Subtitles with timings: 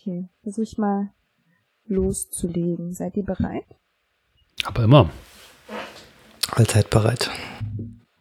[0.00, 1.10] Okay, versuche ich mal
[1.84, 2.94] loszulegen.
[2.94, 3.66] Seid ihr bereit?
[4.64, 5.10] Aber immer.
[6.52, 7.30] Allzeit bereit.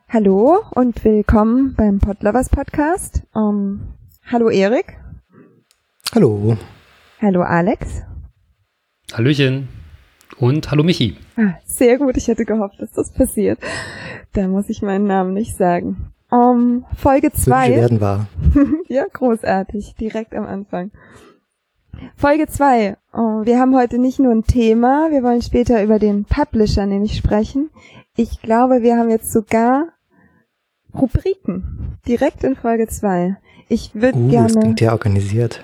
[0.10, 3.24] Hallo und willkommen beim Podlovers Podcast.
[3.34, 3.94] Um,
[4.26, 5.00] hallo Erik.
[6.14, 6.58] Hallo.
[7.22, 8.04] Hallo Alex.
[9.14, 9.70] Hallöchen.
[10.38, 11.16] Und hallo Michi.
[11.38, 13.58] Ah, sehr gut, ich hätte gehofft, dass das passiert.
[14.34, 16.12] Da muss ich meinen Namen nicht sagen.
[16.30, 17.70] Um, Folge 2.
[17.70, 18.28] werden wahr.
[18.90, 20.92] ja, großartig, direkt am Anfang.
[22.16, 22.98] Folge 2.
[23.14, 27.16] Oh, wir haben heute nicht nur ein Thema, wir wollen später über den Publisher nämlich
[27.16, 27.70] sprechen.
[28.16, 29.88] Ich glaube, wir haben jetzt sogar
[30.94, 31.98] Rubriken.
[32.08, 33.38] Direkt in Folge 2.
[33.68, 34.48] Ich würde uh, gerne.
[34.48, 35.64] Das klingt ja organisiert.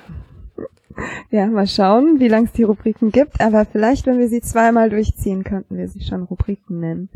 [1.29, 4.89] Ja, mal schauen, wie lange es die Rubriken gibt, aber vielleicht, wenn wir sie zweimal
[4.89, 7.09] durchziehen, könnten wir sie schon Rubriken nennen.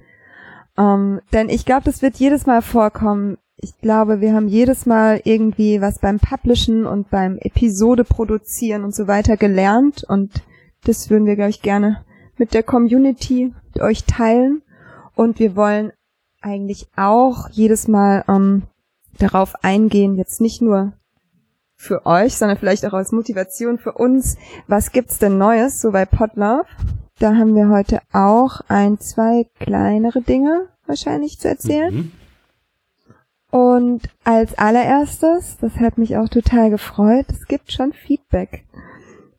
[0.75, 3.37] Um, denn ich glaube, das wird jedes Mal vorkommen.
[3.61, 8.95] Ich glaube, wir haben jedes Mal irgendwie was beim Publishen und beim Episode produzieren und
[8.95, 10.43] so weiter gelernt und
[10.85, 12.03] das würden wir, glaube ich, gerne
[12.37, 14.61] mit der Community mit euch teilen.
[15.13, 15.91] Und wir wollen
[16.41, 18.63] eigentlich auch jedes Mal um,
[19.17, 20.93] darauf eingehen, jetzt nicht nur
[21.75, 24.37] für euch, sondern vielleicht auch als Motivation für uns.
[24.67, 26.65] Was gibt's denn Neues so bei Podlove?
[27.19, 31.93] Da haben wir heute auch ein, zwei kleinere Dinge wahrscheinlich zu erzählen.
[31.93, 32.11] Mhm.
[33.51, 38.65] Und als allererstes, das hat mich auch total gefreut, es gibt schon Feedback.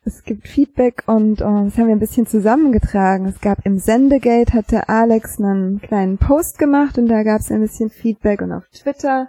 [0.05, 3.27] Es gibt Feedback und oh, das haben wir ein bisschen zusammengetragen.
[3.27, 7.61] Es gab im Sendegate hatte Alex einen kleinen Post gemacht und da gab es ein
[7.61, 9.29] bisschen Feedback und auf Twitter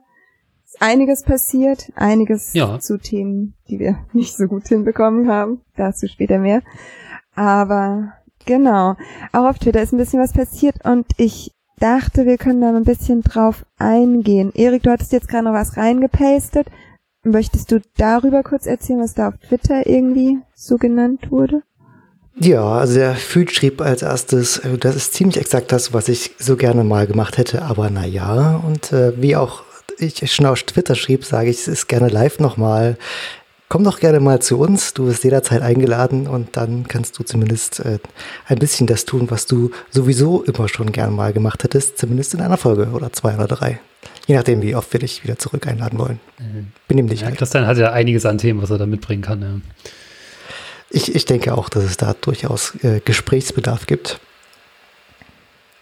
[0.66, 2.80] ist einiges passiert, einiges ja.
[2.80, 5.62] zu Themen, die wir nicht so gut hinbekommen haben.
[5.76, 6.64] Dazu später mehr.
[7.36, 8.14] Aber
[8.46, 8.96] genau,
[9.34, 11.52] auch auf Twitter ist ein bisschen was passiert und ich
[11.82, 14.52] dachte, wir können da ein bisschen drauf eingehen.
[14.54, 16.68] Erik, du hattest jetzt gerade noch was reingepastet.
[17.24, 21.64] Möchtest du darüber kurz erzählen, was da auf Twitter irgendwie so genannt wurde?
[22.40, 26.32] Ja, also der Feed schrieb als erstes, äh, das ist ziemlich exakt das, was ich
[26.40, 28.56] so gerne mal gemacht hätte, aber na ja.
[28.66, 29.64] Und äh, wie auch
[30.00, 32.98] ich schon auf Twitter schrieb, sage ich, es gerne live nochmal.
[33.72, 37.80] Komm doch gerne mal zu uns, du bist jederzeit eingeladen und dann kannst du zumindest
[37.80, 38.00] äh,
[38.46, 42.42] ein bisschen das tun, was du sowieso immer schon gern mal gemacht hättest, zumindest in
[42.42, 43.80] einer Folge oder zwei oder drei.
[44.28, 46.20] Je nachdem, wie oft wir dich wieder zurück einladen wollen.
[46.38, 46.74] Mhm.
[46.90, 47.22] Benimm dich.
[47.22, 47.38] Ja, halt.
[47.38, 49.42] Christian hat ja einiges an Themen, was er da mitbringen kann.
[49.42, 49.62] Ja.
[50.90, 54.20] Ich, ich denke auch, dass es da durchaus äh, Gesprächsbedarf gibt.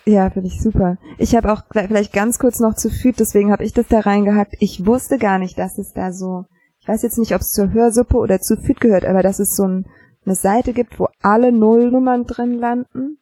[0.06, 0.98] Ja, finde ich super.
[1.18, 4.58] Ich habe auch vielleicht ganz kurz noch zu Füd, deswegen habe ich das da reingehackt.
[4.60, 6.46] Ich wusste gar nicht, dass es da so
[6.90, 9.64] weiß jetzt nicht, ob es zur Hörsuppe oder zu Fit gehört, aber dass es so
[9.64, 9.86] ein,
[10.26, 13.18] eine Seite gibt, wo alle Nullnummern drin landen.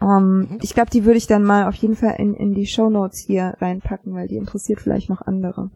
[0.00, 0.58] Um, ähm, mhm.
[0.62, 3.18] Ich glaube, die würde ich dann mal auf jeden Fall in, in die Show Notes
[3.18, 5.70] hier reinpacken, weil die interessiert vielleicht noch andere.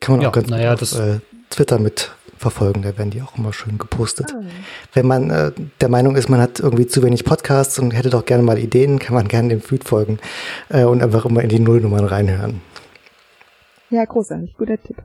[0.00, 1.20] Kann man ja, auch ganz naja, auf das äh,
[1.50, 4.34] Twitter mit verfolgen, da werden die auch immer schön gepostet.
[4.34, 4.42] Ah.
[4.92, 8.26] Wenn man äh, der Meinung ist, man hat irgendwie zu wenig Podcasts und hätte doch
[8.26, 10.18] gerne mal Ideen, kann man gerne dem Feed folgen
[10.68, 12.60] äh, und einfach immer in die Nullnummern reinhören.
[13.88, 14.96] Ja, großartig, guter Tipp.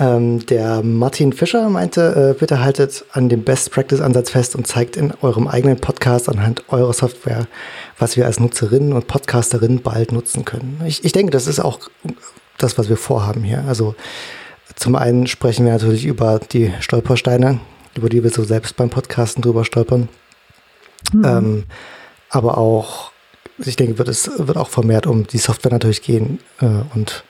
[0.00, 4.66] Ähm, der Martin Fischer meinte, äh, bitte haltet an dem Best Practice Ansatz fest und
[4.66, 7.48] zeigt in eurem eigenen Podcast anhand eurer Software,
[7.98, 10.80] was wir als Nutzerinnen und Podcasterinnen bald nutzen können.
[10.86, 11.80] Ich, ich denke, das ist auch
[12.58, 13.64] das, was wir vorhaben hier.
[13.66, 13.96] Also
[14.76, 17.58] zum einen sprechen wir natürlich über die Stolpersteine,
[17.96, 20.08] über die wir so selbst beim Podcasten drüber stolpern.
[21.12, 21.24] Mhm.
[21.24, 21.64] Ähm,
[22.30, 23.10] aber auch,
[23.58, 27.24] ich denke, wird es wird auch vermehrt um die Software natürlich gehen äh, und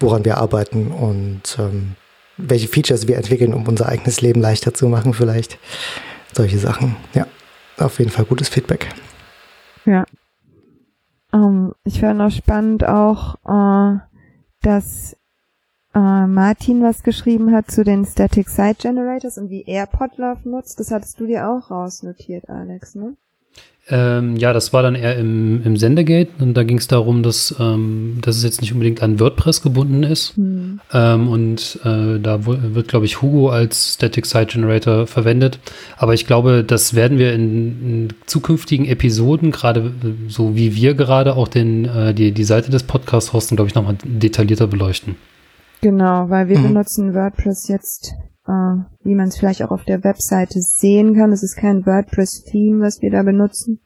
[0.00, 1.96] woran wir arbeiten und ähm,
[2.36, 5.58] welche Features wir entwickeln, um unser eigenes Leben leichter zu machen, vielleicht.
[6.32, 6.96] Solche Sachen.
[7.14, 7.26] Ja,
[7.78, 8.88] auf jeden Fall gutes Feedback.
[9.86, 10.04] Ja.
[11.32, 13.98] Um, ähm, ich fand auch spannend auch, äh,
[14.62, 15.16] dass
[15.94, 20.78] äh, Martin was geschrieben hat zu den Static Site Generators und wie er Podlove nutzt.
[20.78, 23.16] Das hattest du dir auch rausnotiert, Alex, ne?
[23.88, 27.54] Ähm, ja, das war dann eher im, im Sendegate und da ging es darum, dass,
[27.60, 30.36] ähm, dass es jetzt nicht unbedingt an WordPress gebunden ist.
[30.36, 30.80] Mhm.
[30.92, 35.60] Ähm, und äh, da wird, glaube ich, Hugo als Static Site Generator verwendet.
[35.98, 39.92] Aber ich glaube, das werden wir in, in zukünftigen Episoden, gerade
[40.26, 43.76] so wie wir gerade auch den, äh, die, die Seite des Podcasts hosten, glaube ich,
[43.76, 45.14] nochmal detaillierter beleuchten.
[45.80, 46.68] Genau, weil wir mhm.
[46.68, 48.14] benutzen WordPress jetzt
[48.48, 51.32] äh, wie man es vielleicht auch auf der Webseite sehen kann.
[51.32, 53.80] Es ist kein WordPress-Theme, was wir da benutzen.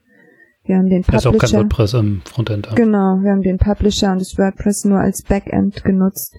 [0.71, 1.33] Wir haben den Publisher.
[1.33, 2.67] Das ist auch kein WordPress im Frontend.
[2.67, 2.75] Ja.
[2.75, 6.37] Genau, wir haben den Publisher und das WordPress nur als Backend genutzt.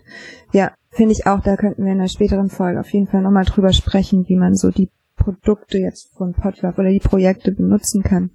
[0.53, 3.43] Ja, finde ich auch, da könnten wir in einer späteren Folge auf jeden Fall nochmal
[3.43, 8.29] drüber sprechen, wie man so die Produkte jetzt von Podlove oder die Projekte benutzen kann,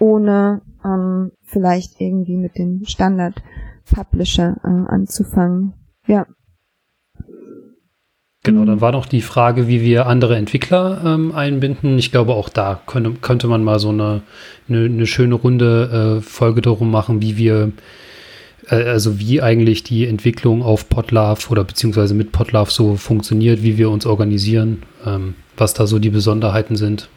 [0.00, 3.34] ohne ähm, vielleicht irgendwie mit dem Standard
[3.94, 5.74] Publisher äh, anzufangen.
[6.06, 6.24] Ja,
[8.46, 11.98] Genau, dann war noch die Frage, wie wir andere Entwickler ähm, einbinden.
[11.98, 14.22] Ich glaube, auch da könnte, könnte man mal so eine,
[14.68, 17.72] eine, eine schöne runde äh, Folge darum machen, wie wir,
[18.68, 23.78] äh, also wie eigentlich die Entwicklung auf Podlove oder beziehungsweise mit Podlove so funktioniert, wie
[23.78, 27.08] wir uns organisieren, ähm, was da so die Besonderheiten sind.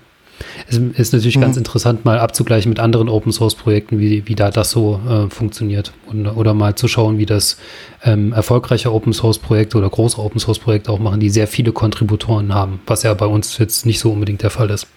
[0.68, 1.42] Es ist natürlich mhm.
[1.42, 5.30] ganz interessant, mal abzugleichen mit anderen Open Source Projekten, wie, wie da das so äh,
[5.30, 5.94] funktioniert.
[6.08, 7.58] Und, oder mal zu schauen, wie das
[8.04, 11.72] ähm, erfolgreiche Open Source Projekte oder große Open Source Projekte auch machen, die sehr viele
[11.72, 14.88] Kontributoren haben, was ja bei uns jetzt nicht so unbedingt der Fall ist.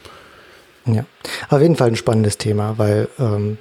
[0.86, 1.04] Ja,
[1.48, 3.58] auf jeden Fall ein spannendes Thema, weil ähm,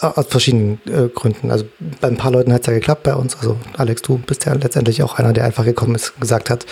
[0.00, 1.50] aus verschiedenen äh, Gründen.
[1.50, 1.64] Also
[2.00, 3.36] bei ein paar Leuten hat es ja geklappt bei uns.
[3.36, 6.66] Also Alex, du bist ja letztendlich auch einer, der einfach gekommen ist, gesagt hat,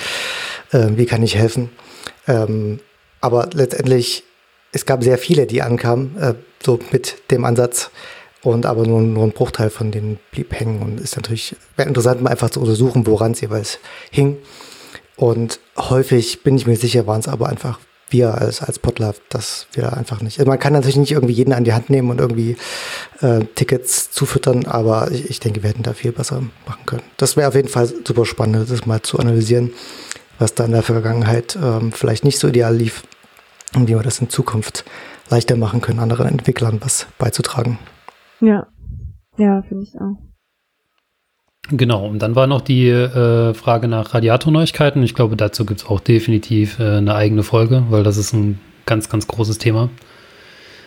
[0.73, 1.71] äh, wie kann ich helfen.
[2.27, 2.81] Ähm,
[3.23, 4.25] aber letztendlich,
[4.73, 7.91] es gab sehr viele, die ankamen, äh, so mit dem Ansatz.
[8.43, 10.83] Und aber nur, nur ein Bruchteil von denen blieb hängen.
[10.83, 13.79] Und ist natürlich interessant, mal einfach zu untersuchen, woran es jeweils
[14.11, 14.39] hing.
[15.17, 17.79] Und häufig, bin ich mir sicher, waren es aber einfach
[18.13, 20.39] wir als, als Podlove, dass wir einfach nicht.
[20.39, 22.57] Also man kann natürlich nicht irgendwie jeden an die Hand nehmen und irgendwie
[23.21, 27.03] äh, Tickets zufüttern, aber ich, ich denke, wir hätten da viel besser machen können.
[27.17, 29.73] Das wäre auf jeden Fall super spannend, das mal zu analysieren,
[30.39, 33.03] was da in der Vergangenheit ähm, vielleicht nicht so ideal lief
[33.75, 34.85] und wie wir das in Zukunft
[35.31, 37.79] leichter machen können, anderen Entwicklern was beizutragen.
[38.41, 38.67] Ja,
[39.37, 40.17] ja, finde ich auch.
[41.71, 45.03] Genau, und dann war noch die äh, Frage nach Radiatorneuigkeiten.
[45.03, 48.59] Ich glaube, dazu gibt es auch definitiv äh, eine eigene Folge, weil das ist ein
[48.85, 49.89] ganz, ganz großes Thema.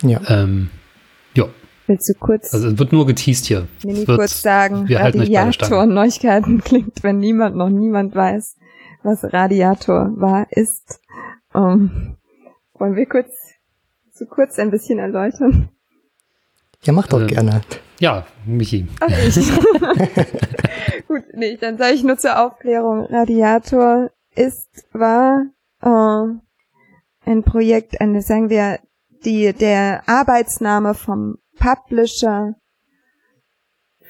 [0.02, 0.20] Ja.
[0.28, 0.68] Ähm,
[1.34, 1.46] ja.
[1.86, 2.52] Willst du kurz?
[2.52, 3.66] Also es wird nur geteased hier.
[3.84, 8.56] Mini kurz sagen, Radiator-Neuigkeiten klingt, wenn niemand noch niemand weiß,
[9.02, 11.00] was Radiator war, ist.
[11.54, 12.16] Um, ähm,
[12.78, 13.32] wollen wir kurz,
[14.12, 15.68] so kurz ein bisschen erläutern?
[16.82, 17.60] Ja, mach doch ähm, gerne.
[17.98, 18.86] Ja, Michi.
[19.00, 19.36] Ach, ich.
[21.08, 23.06] Gut, nee, dann sage ich nur zur Aufklärung.
[23.06, 25.46] Radiator ist, war
[25.82, 28.78] äh, ein Projekt, eine, sagen wir,
[29.24, 32.54] die, der Arbeitsname vom Publisher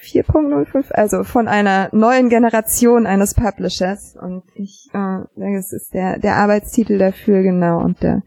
[0.03, 4.17] 4.05, also von einer neuen Generation eines Publishers.
[4.17, 7.81] Und ich, äh, das ist der, der Arbeitstitel dafür, genau.
[7.81, 8.23] Und der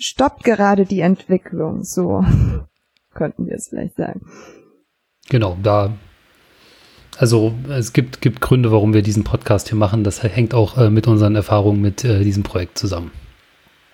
[0.00, 2.24] stoppt gerade die Entwicklung, so
[3.14, 4.22] könnten wir es vielleicht sagen.
[5.28, 5.92] Genau, da
[7.20, 10.04] also es gibt, gibt Gründe, warum wir diesen Podcast hier machen.
[10.04, 13.10] Das hängt auch äh, mit unseren Erfahrungen mit äh, diesem Projekt zusammen.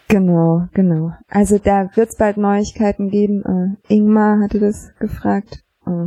[0.06, 1.12] Genau, genau.
[1.26, 3.43] Also da wird es bald Neuigkeiten geben.
[3.88, 5.64] Äh, Ingmar hatte das gefragt.
[5.85, 6.06] Äh,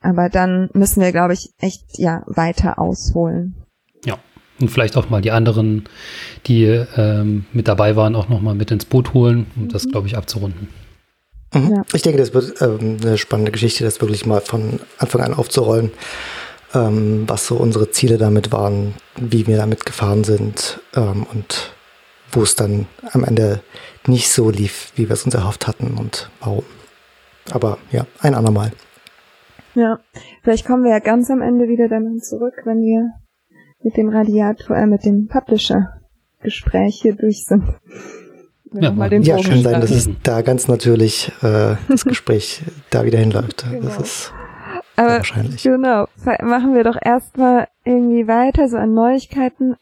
[0.00, 3.54] aber dann müssen wir, glaube ich, echt ja weiter ausholen.
[4.04, 4.18] Ja.
[4.60, 5.84] Und vielleicht auch mal die anderen,
[6.46, 9.68] die ähm, mit dabei waren, auch nochmal mit ins Boot holen, um mhm.
[9.68, 10.68] das, glaube ich, abzurunden.
[11.52, 11.74] Mhm.
[11.74, 11.82] Ja.
[11.92, 15.90] Ich denke, das wird ähm, eine spannende Geschichte, das wirklich mal von Anfang an aufzurollen,
[16.74, 21.72] ähm, was so unsere Ziele damit waren, wie wir damit gefahren sind ähm, und
[22.32, 23.60] wo es dann am Ende
[24.06, 26.64] nicht so lief, wie wir es uns erhofft hatten und warum.
[27.50, 28.72] Aber ja, ein andermal.
[29.74, 29.98] Ja,
[30.42, 33.12] vielleicht kommen wir ja ganz am Ende wieder dann zurück, wenn wir
[33.84, 37.62] mit dem Radiator, äh, mit dem Publisher-Gespräch hier durch sind
[38.82, 43.04] ja, mal den ja kann sein, dass es da ganz natürlich äh, das Gespräch da
[43.04, 43.64] wieder hinläuft.
[43.70, 43.84] Genau.
[43.84, 44.32] Das ist
[44.96, 45.62] Aber wahrscheinlich.
[45.62, 46.06] Genau.
[46.42, 49.76] Machen wir doch erstmal irgendwie weiter, so an Neuigkeiten.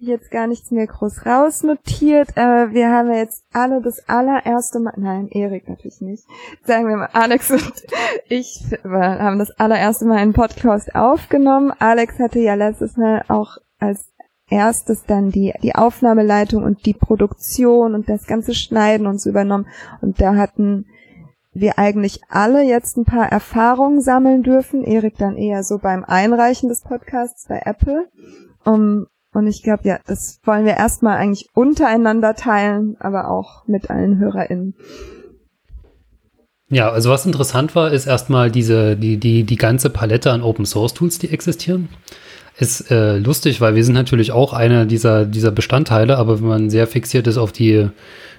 [0.00, 5.26] Jetzt gar nichts mehr groß rausnotiert, aber wir haben jetzt alle das allererste Mal, nein,
[5.28, 6.24] Erik natürlich nicht,
[6.62, 7.72] sagen wir mal, Alex und
[8.28, 11.72] ich haben das allererste Mal einen Podcast aufgenommen.
[11.80, 14.12] Alex hatte ja letztes Mal auch als
[14.48, 19.66] erstes dann die, die Aufnahmeleitung und die Produktion und das ganze Schneiden uns übernommen.
[20.00, 20.86] Und da hatten
[21.52, 24.84] wir eigentlich alle jetzt ein paar Erfahrungen sammeln dürfen.
[24.84, 28.08] Erik dann eher so beim Einreichen des Podcasts bei Apple.
[28.64, 33.90] Um, und ich glaube, ja, das wollen wir erstmal eigentlich untereinander teilen, aber auch mit
[33.90, 34.74] allen HörerInnen.
[36.70, 40.66] Ja, also was interessant war, ist erstmal diese, die, die, die ganze Palette an Open
[40.66, 41.88] Source Tools, die existieren
[42.58, 46.70] ist äh, lustig, weil wir sind natürlich auch einer dieser, dieser Bestandteile, aber wenn man
[46.70, 47.88] sehr fixiert ist auf die,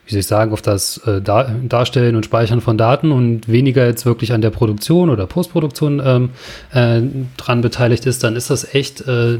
[0.05, 3.85] wie soll ich sagen, auf das äh, Dar Darstellen und Speichern von Daten und weniger
[3.85, 6.29] jetzt wirklich an der Produktion oder Postproduktion ähm,
[6.73, 7.01] äh,
[7.37, 9.39] dran beteiligt ist, dann ist das echt äh,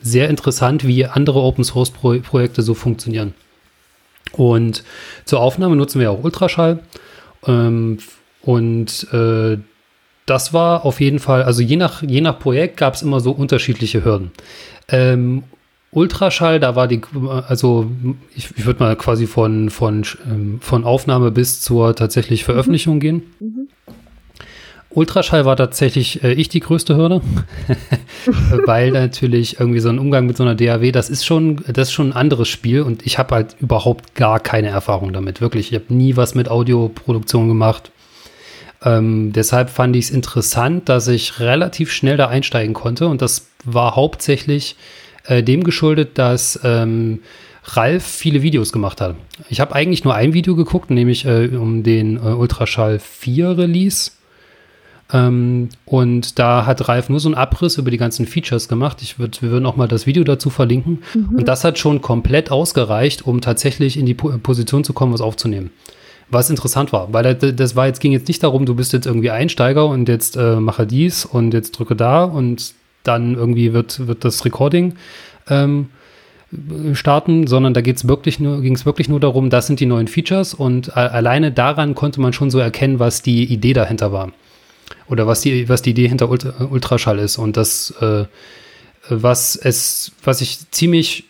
[0.00, 3.34] sehr interessant, wie andere Open Source Pro Projekte so funktionieren.
[4.32, 4.84] Und
[5.24, 6.80] zur Aufnahme nutzen wir auch Ultraschall.
[7.46, 7.98] Ähm,
[8.42, 9.58] und äh,
[10.26, 13.32] das war auf jeden Fall, also je nach, je nach Projekt gab es immer so
[13.32, 14.30] unterschiedliche Hürden.
[14.88, 15.44] Ähm,
[15.90, 17.00] Ultraschall, da war die,
[17.48, 17.90] also
[18.34, 23.00] ich, ich würde mal quasi von, von, ähm, von Aufnahme bis zur tatsächlich Veröffentlichung mhm.
[23.00, 23.22] gehen.
[23.40, 23.68] Mhm.
[24.98, 27.22] Ultraschall war tatsächlich äh, ich die größte Hürde,
[28.66, 31.92] weil natürlich irgendwie so ein Umgang mit so einer DAW, das ist schon, das ist
[31.92, 35.40] schon ein anderes Spiel und ich habe halt überhaupt gar keine Erfahrung damit.
[35.40, 37.90] Wirklich, ich habe nie was mit Audioproduktion gemacht.
[38.84, 43.48] Ähm, deshalb fand ich es interessant, dass ich relativ schnell da einsteigen konnte und das
[43.64, 44.76] war hauptsächlich
[45.26, 47.20] äh, dem geschuldet, dass ähm,
[47.64, 49.16] Ralf viele Videos gemacht hat.
[49.48, 54.10] Ich habe eigentlich nur ein Video geguckt, nämlich äh, um den äh, Ultraschall 4 Release.
[55.12, 59.00] Ähm, und da hat Ralf nur so einen Abriss über die ganzen Features gemacht.
[59.02, 61.02] Ich würd, wir würden auch mal das Video dazu verlinken.
[61.14, 61.38] Mhm.
[61.38, 65.20] Und das hat schon komplett ausgereicht, um tatsächlich in die po Position zu kommen, was
[65.20, 65.70] aufzunehmen.
[66.30, 69.30] Was interessant war, weil das war jetzt ging jetzt nicht darum, du bist jetzt irgendwie
[69.30, 74.26] Einsteiger und jetzt äh, mache dies und jetzt drücke da und dann irgendwie wird, wird
[74.26, 74.92] das Recording
[75.48, 75.88] ähm,
[76.92, 80.06] starten, sondern da geht's wirklich nur, ging es wirklich nur darum, das sind die neuen
[80.06, 84.30] Features und alleine daran konnte man schon so erkennen, was die Idee dahinter war.
[85.08, 87.38] Oder was die, was die Idee hinter Ultraschall ist.
[87.38, 88.24] Und das, äh,
[89.08, 91.24] was es, was ich ziemlich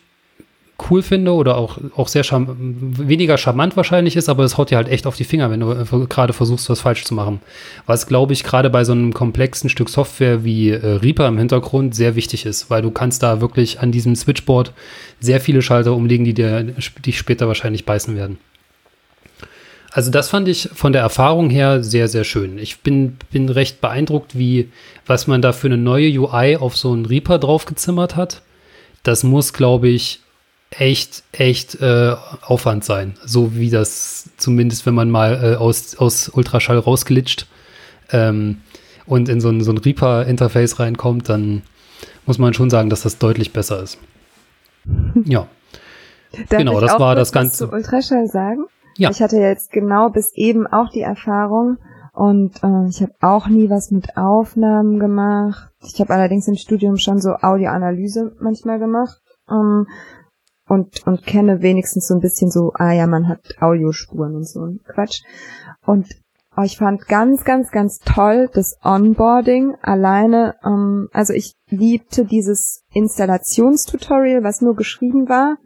[0.89, 4.77] cool finde oder auch, auch sehr charm weniger charmant wahrscheinlich ist, aber es haut dir
[4.77, 7.41] halt echt auf die Finger, wenn du äh, gerade versuchst, was falsch zu machen.
[7.85, 11.95] Was, glaube ich, gerade bei so einem komplexen Stück Software wie äh, Reaper im Hintergrund
[11.95, 14.73] sehr wichtig ist, weil du kannst da wirklich an diesem Switchboard
[15.19, 16.63] sehr viele Schalter umlegen, die dir
[17.05, 18.37] dich später wahrscheinlich beißen werden.
[19.91, 22.57] Also das fand ich von der Erfahrung her sehr, sehr schön.
[22.57, 24.69] Ich bin, bin recht beeindruckt, wie,
[25.05, 28.41] was man da für eine neue UI auf so einen Reaper draufgezimmert hat.
[29.03, 30.19] Das muss, glaube ich,
[30.69, 33.15] echt, echt äh, Aufwand sein.
[33.25, 37.47] So wie das zumindest, wenn man mal äh, aus, aus Ultraschall rausglitscht
[38.11, 38.61] ähm,
[39.07, 41.63] und in so ein, so ein Reaper-Interface reinkommt, dann
[42.27, 43.97] muss man schon sagen, dass das deutlich besser ist.
[45.25, 45.47] Ja.
[46.49, 47.67] Genau, das war das Ganze.
[47.67, 48.65] Zu Ultraschall sagen?
[48.99, 49.09] Ja.
[49.11, 51.77] Ich hatte jetzt genau bis eben auch die Erfahrung
[52.11, 55.71] und äh, ich habe auch nie was mit Aufnahmen gemacht.
[55.81, 59.21] Ich habe allerdings im Studium schon so Audioanalyse manchmal gemacht.
[59.49, 59.87] Ähm,
[60.67, 64.65] und, und kenne wenigstens so ein bisschen so, ah ja, man hat Audiospuren und so
[64.65, 65.23] ein Quatsch.
[65.85, 66.07] Und
[66.57, 70.55] oh, ich fand ganz, ganz, ganz toll das Onboarding alleine.
[70.63, 75.57] Ähm, also ich liebte dieses Installationstutorial, was nur geschrieben war.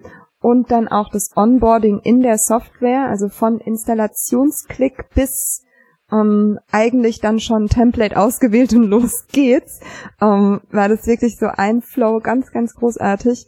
[0.44, 5.64] Und dann auch das Onboarding in der Software, also von Installationsklick bis
[6.12, 9.80] ähm, eigentlich dann schon Template ausgewählt und los geht's.
[10.22, 13.48] Ähm, war das wirklich so ein Flow, ganz, ganz großartig.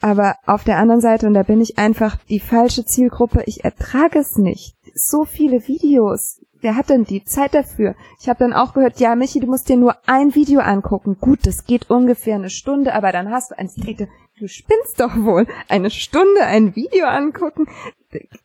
[0.00, 4.20] Aber auf der anderen Seite, und da bin ich einfach die falsche Zielgruppe, ich ertrage
[4.20, 4.76] es nicht.
[4.94, 6.40] So viele Videos.
[6.60, 7.96] Wer hat denn die Zeit dafür?
[8.20, 11.16] Ich habe dann auch gehört, ja, Michi, du musst dir nur ein Video angucken.
[11.20, 13.74] Gut, das geht ungefähr eine Stunde, aber dann hast du eins.
[14.40, 15.46] Du spinnst doch wohl.
[15.68, 17.68] Eine Stunde ein Video angucken?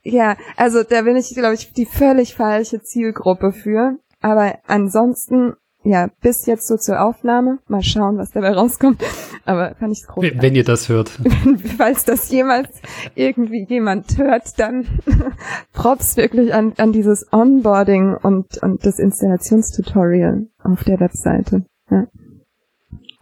[0.04, 3.98] Ja, also da bin ich, glaube ich, die völlig falsche Zielgruppe für.
[4.22, 5.54] Aber ansonsten
[5.86, 7.60] ja, bis jetzt so zur Aufnahme.
[7.68, 9.04] Mal schauen, was dabei rauskommt.
[9.46, 10.42] Aber fand ich es großartig.
[10.42, 11.10] Wenn ihr das hört.
[11.78, 12.82] Falls das jemals
[13.14, 14.88] irgendwie jemand hört, dann
[15.74, 21.66] Props wirklich an, an dieses Onboarding und, und das Installationstutorial auf der Webseite.
[21.92, 22.08] Ja.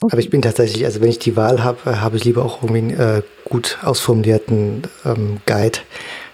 [0.04, 0.12] Okay.
[0.12, 2.62] Aber ich bin tatsächlich, also wenn ich die Wahl habe, äh, habe ich lieber auch
[2.62, 5.80] irgendwie einen äh, gut ausformulierten ähm, Guide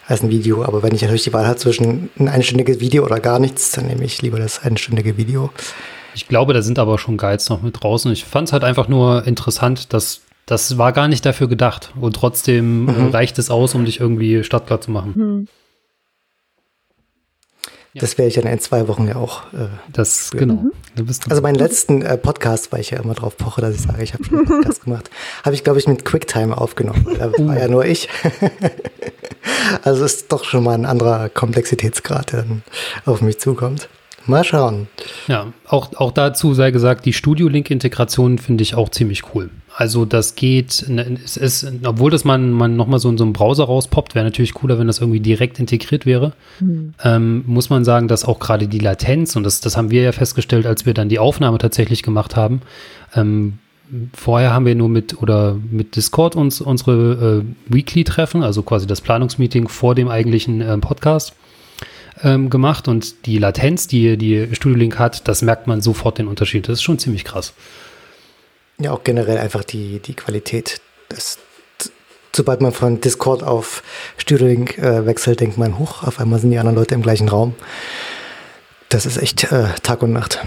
[0.08, 0.64] als ein Video.
[0.64, 3.86] Aber wenn ich natürlich die Wahl habe zwischen ein einstündiges Video oder gar nichts, dann
[3.86, 5.52] nehme ich lieber das einstündige Video.
[6.16, 8.12] Ich glaube, da sind aber schon Guides noch mit draußen.
[8.12, 11.94] Ich fand es halt einfach nur interessant, dass das war gar nicht dafür gedacht.
[12.02, 13.10] Und trotzdem mhm.
[13.10, 15.14] reicht es aus, um dich irgendwie startklar zu machen.
[15.16, 15.48] Mhm.
[17.96, 19.52] Das werde ich dann in zwei Wochen ja auch.
[19.54, 20.50] Äh, das, spüren.
[20.96, 21.06] genau.
[21.06, 21.08] Mhm.
[21.30, 24.14] Also meinen letzten äh, Podcast, weil ich ja immer drauf poche, dass ich sage, ich
[24.14, 25.10] habe schon einen Podcast gemacht,
[25.44, 27.06] habe ich, glaube ich, mit QuickTime aufgenommen.
[27.18, 28.10] Da war ja nur ich.
[29.84, 32.64] also ist doch schon mal ein anderer Komplexitätsgrad, der dann
[33.06, 33.90] auf mich zukommt.
[34.30, 34.88] Mal schauen.
[35.28, 39.50] Ja, auch, auch dazu sei gesagt, die Studio-Link-Integration finde ich auch ziemlich cool.
[39.76, 43.34] Also das geht, ne, es ist, obwohl das man, man nochmal so in so einem
[43.34, 46.34] Browser rauspoppt, wäre natürlich cooler, wenn das irgendwie direkt integriert wäre.
[46.60, 46.94] Mhm.
[47.04, 50.12] Ähm, muss man sagen, dass auch gerade die Latenz, und das, das haben wir ja
[50.12, 52.62] festgestellt, als wir dann die Aufnahme tatsächlich gemacht haben,
[53.16, 53.60] ähm,
[54.14, 59.02] Vorher haben wir nur mit oder mit Discord uns unsere äh, Weekly-Treffen, also quasi das
[59.02, 61.34] Planungsmeeting vor dem eigentlichen äh, Podcast
[62.24, 66.28] ähm, gemacht und die Latenz, die die Studio Link hat, das merkt man sofort den
[66.28, 66.68] Unterschied.
[66.68, 67.54] Das ist schon ziemlich krass.
[68.80, 70.82] Ja, auch generell einfach die, die Qualität.
[71.10, 71.38] Das,
[72.36, 73.84] sobald man von Discord auf
[74.18, 77.30] Studio Link äh, wechselt, denkt man, hoch, auf einmal sind die anderen Leute im gleichen
[77.30, 77.56] Raum.
[78.90, 80.40] Das ist echt äh, Tag und Nacht.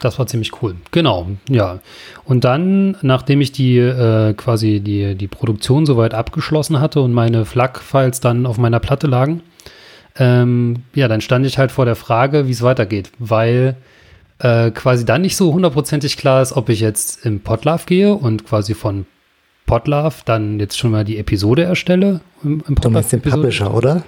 [0.00, 0.76] Das war ziemlich cool.
[0.90, 1.80] Genau, ja.
[2.24, 7.44] Und dann, nachdem ich die äh, quasi die, die Produktion soweit abgeschlossen hatte und meine
[7.44, 9.42] FLAC-Files dann auf meiner Platte lagen,
[10.18, 13.76] ähm, ja, dann stand ich halt vor der Frage, wie es weitergeht, weil
[14.38, 18.46] äh, quasi dann nicht so hundertprozentig klar ist, ob ich jetzt im Podlove gehe und
[18.46, 19.06] quasi von
[19.66, 22.20] Podlove dann jetzt schon mal die Episode erstelle.
[22.42, 24.02] Im, im du meinst den Publisher, oder?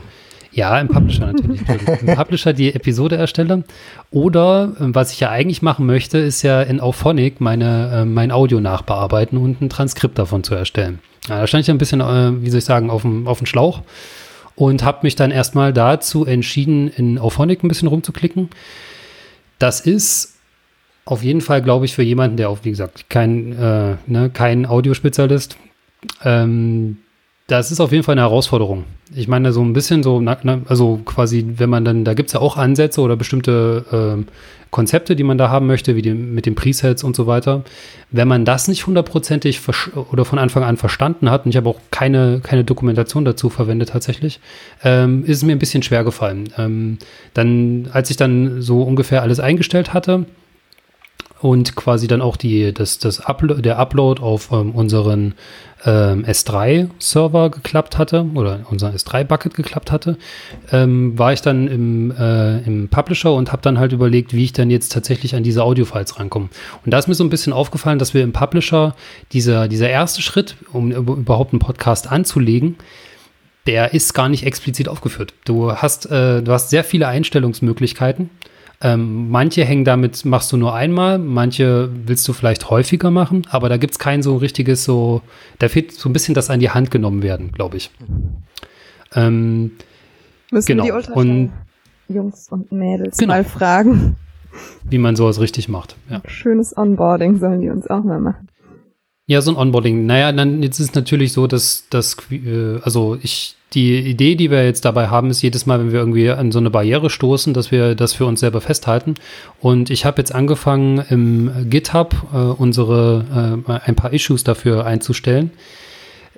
[0.52, 1.60] Ja, im Publisher natürlich.
[2.02, 3.64] Im Publisher die Episode erstelle.
[4.10, 8.30] Oder, ähm, was ich ja eigentlich machen möchte, ist ja in Auphonic meine, äh, mein
[8.30, 10.98] Audio nachbearbeiten und ein Transkript davon zu erstellen.
[11.28, 13.46] Ja, da stand ich ein bisschen, äh, wie soll ich sagen, auf dem, auf dem
[13.46, 13.82] Schlauch
[14.54, 18.50] und habe mich dann erstmal dazu entschieden, in Auphonic ein bisschen rumzuklicken.
[19.58, 20.36] Das ist
[21.04, 24.66] auf jeden Fall, glaube ich, für jemanden, der auch, wie gesagt, kein, äh, ne, kein
[24.66, 25.56] Audiospezialist,
[26.24, 26.98] ähm,
[27.52, 28.84] das ist auf jeden Fall eine Herausforderung.
[29.14, 30.24] Ich meine, so ein bisschen so,
[30.66, 33.84] also quasi, wenn man dann, da gibt es ja auch Ansätze oder bestimmte
[34.18, 34.24] äh,
[34.70, 37.62] Konzepte, die man da haben möchte, wie die, mit den Presets und so weiter.
[38.10, 39.60] Wenn man das nicht hundertprozentig
[40.10, 43.90] oder von Anfang an verstanden hat, und ich habe auch keine, keine Dokumentation dazu verwendet
[43.90, 44.40] tatsächlich,
[44.82, 46.48] ähm, ist es mir ein bisschen schwer gefallen.
[46.56, 46.96] Ähm,
[47.34, 50.24] dann, als ich dann so ungefähr alles eingestellt hatte,
[51.42, 55.34] und quasi dann auch die, das, das Uplo der Upload auf ähm, unseren
[55.84, 60.16] ähm, S3-Server geklappt hatte oder unser S3-Bucket geklappt hatte,
[60.70, 64.52] ähm, war ich dann im, äh, im Publisher und habe dann halt überlegt, wie ich
[64.52, 66.48] dann jetzt tatsächlich an diese Audio-Files rankomme.
[66.84, 68.94] Und da ist mir so ein bisschen aufgefallen, dass wir im Publisher
[69.32, 72.76] dieser, dieser erste Schritt, um überhaupt einen Podcast anzulegen,
[73.66, 75.34] der ist gar nicht explizit aufgeführt.
[75.44, 78.30] Du hast, äh, du hast sehr viele Einstellungsmöglichkeiten
[78.82, 83.68] ähm, manche hängen damit, machst du nur einmal, manche willst du vielleicht häufiger machen, aber
[83.68, 85.22] da gibt es kein so richtiges so,
[85.60, 87.90] da fehlt so ein bisschen das an die Hand genommen werden, glaube ich.
[89.14, 89.72] Ähm,
[90.50, 90.84] Müssen genau.
[90.84, 91.52] die und
[92.08, 93.34] Jungs und Mädels genau.
[93.34, 94.16] mal fragen.
[94.84, 95.96] Wie man sowas richtig macht.
[96.10, 96.20] Ja.
[96.26, 98.48] Schönes Onboarding sollen die uns auch mal machen.
[99.26, 100.04] Ja, so ein Onboarding.
[100.04, 104.50] Naja, dann jetzt ist es natürlich so, dass, dass äh, also ich die Idee, die
[104.50, 107.54] wir jetzt dabei haben, ist jedes Mal, wenn wir irgendwie an so eine Barriere stoßen,
[107.54, 109.14] dass wir das für uns selber festhalten.
[109.60, 115.50] Und ich habe jetzt angefangen, im GitHub äh, unsere äh, ein paar Issues dafür einzustellen.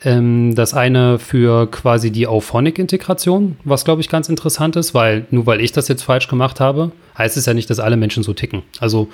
[0.02, 5.46] Ähm, das eine für quasi die Auphonic-Integration, was glaube ich ganz interessant ist, weil nur
[5.46, 8.32] weil ich das jetzt falsch gemacht habe, heißt es ja nicht, dass alle Menschen so
[8.32, 8.62] ticken.
[8.80, 9.08] Also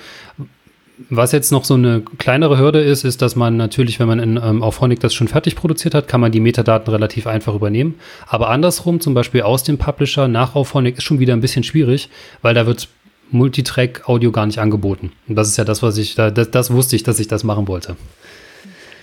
[1.09, 4.37] was jetzt noch so eine kleinere Hürde ist, ist, dass man natürlich, wenn man in
[4.37, 7.95] ähm, auf Honig das schon fertig produziert hat, kann man die Metadaten relativ einfach übernehmen.
[8.27, 11.63] Aber andersrum, zum Beispiel aus dem Publisher nach auf Honig, ist schon wieder ein bisschen
[11.63, 12.09] schwierig,
[12.41, 12.87] weil da wird
[13.31, 15.11] Multitrack-Audio gar nicht angeboten.
[15.27, 17.43] Und das ist ja das, was ich, da, das, das wusste ich, dass ich das
[17.43, 17.95] machen wollte.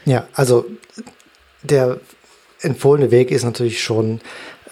[0.05, 0.67] Ja, also
[1.63, 2.01] der
[2.61, 4.21] empfohlene Weg ist natürlich schon,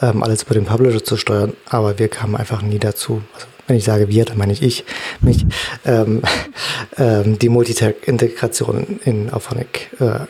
[0.00, 3.22] ähm, alles über den Publisher zu steuern, aber wir kamen einfach nie dazu.
[3.34, 4.85] Also wenn ich sage wir, dann meine ich ich,
[5.20, 5.46] mich,
[5.85, 6.22] ähm,
[6.98, 10.26] ähm, die Multitag-Integration in Auphonic äh,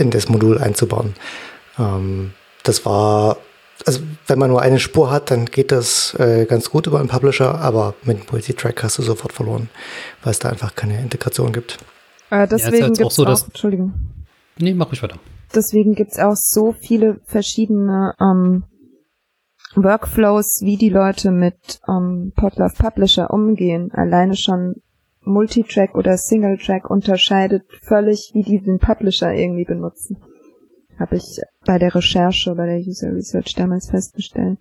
[0.00, 1.14] in das Modul einzubauen.
[1.78, 3.36] Ähm, das war,
[3.86, 7.08] also wenn man nur eine Spur hat, dann geht das äh, ganz gut über einen
[7.08, 9.68] Publisher, aber mit Multitrack hast du sofort verloren,
[10.22, 11.78] weil es da einfach keine Integration gibt.
[12.30, 13.92] Äh, deswegen ja, gibt es auch, so, auch Entschuldigung.
[14.58, 15.16] Nee, mach ich weiter.
[15.54, 18.64] Deswegen gibt es auch so viele verschiedene ähm,
[19.74, 24.76] Workflows, wie die Leute mit ähm, Podlove Publisher umgehen, alleine schon
[25.24, 30.16] Multitrack oder Singletrack unterscheidet völlig, wie die den Publisher irgendwie benutzen.
[30.98, 34.58] Habe ich bei der Recherche, bei der User Research damals festgestellt.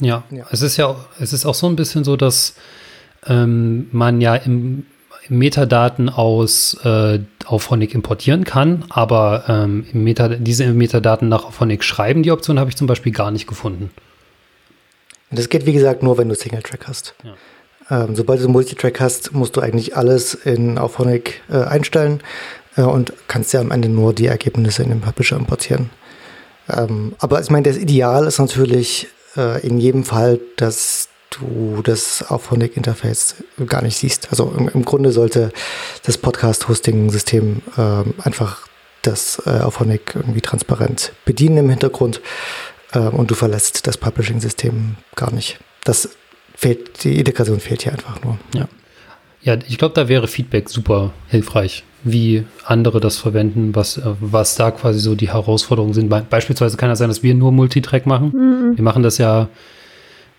[0.00, 2.56] Ja, ja, es ist ja, es ist auch so ein bisschen so, dass
[3.26, 4.86] ähm, man ja im
[5.28, 12.30] Metadaten aus äh, Auphonic importieren kann, aber ähm, Meta diese Metadaten nach Auphonic schreiben, die
[12.30, 13.90] Option habe ich zum Beispiel gar nicht gefunden.
[15.30, 17.14] Das geht, wie gesagt, nur, wenn du Single-Track hast.
[17.24, 17.34] Ja.
[17.90, 22.22] Ähm, sobald du Multitrack hast, musst du eigentlich alles in Auphonic äh, einstellen
[22.76, 25.90] äh, und kannst ja am Ende nur die Ergebnisse in den Publisher importieren.
[26.68, 32.30] Ähm, aber ich meine, das Ideal ist natürlich äh, in jedem Fall, dass du das
[32.30, 34.28] Auphonic-Interface gar nicht siehst.
[34.30, 35.52] Also im, im Grunde sollte
[36.04, 38.68] das Podcast-Hosting-System ähm, einfach
[39.02, 42.20] das äh, Auphonic irgendwie transparent bedienen im Hintergrund
[42.92, 45.58] äh, und du verlässt das Publishing-System gar nicht.
[45.84, 46.10] Das
[46.54, 48.38] fehlt, die Integration fehlt hier einfach nur.
[48.54, 48.68] Ja.
[49.42, 54.56] Ja, ich glaube, da wäre Feedback super hilfreich, wie andere das verwenden, was, äh, was
[54.56, 56.08] da quasi so die Herausforderungen sind.
[56.30, 58.32] Beispielsweise kann es sein, dass wir nur Multitrack machen.
[58.34, 58.76] Mhm.
[58.76, 59.48] Wir machen das ja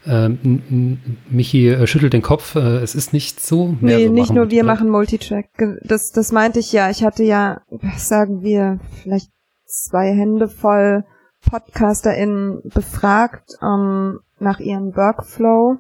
[0.08, 3.76] ähm, Michi äh, schüttelt den Kopf, äh, es ist nicht so.
[3.82, 5.48] Nee, nicht nur wir machen Multitrack.
[5.84, 6.89] Das, das meinte ich ja.
[6.89, 9.32] Ich hatte ja, was sagen wir, vielleicht
[9.65, 11.04] zwei Hände voll
[11.50, 15.78] PodcasterInnen befragt ähm, nach ihrem Workflow,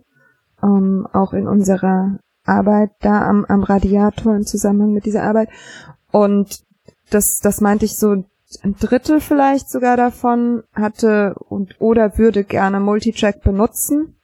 [0.63, 5.49] ähm, auch in unserer Arbeit da am, am Radiator im Zusammenhang mit dieser Arbeit.
[6.11, 6.63] Und
[7.09, 8.23] das, das meinte ich so,
[8.63, 14.14] ein Drittel vielleicht sogar davon hatte und oder würde gerne Multitrack benutzen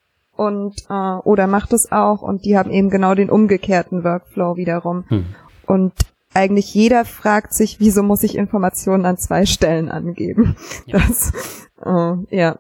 [0.41, 5.06] und äh, oder macht es auch und die haben eben genau den umgekehrten Workflow wiederum.
[5.10, 5.25] Hm.
[5.67, 5.93] Und
[6.34, 10.56] eigentlich jeder fragt sich, wieso muss ich Informationen an zwei Stellen angeben?
[10.88, 10.97] Ja.
[10.97, 11.32] Das,
[11.86, 12.58] äh, ja.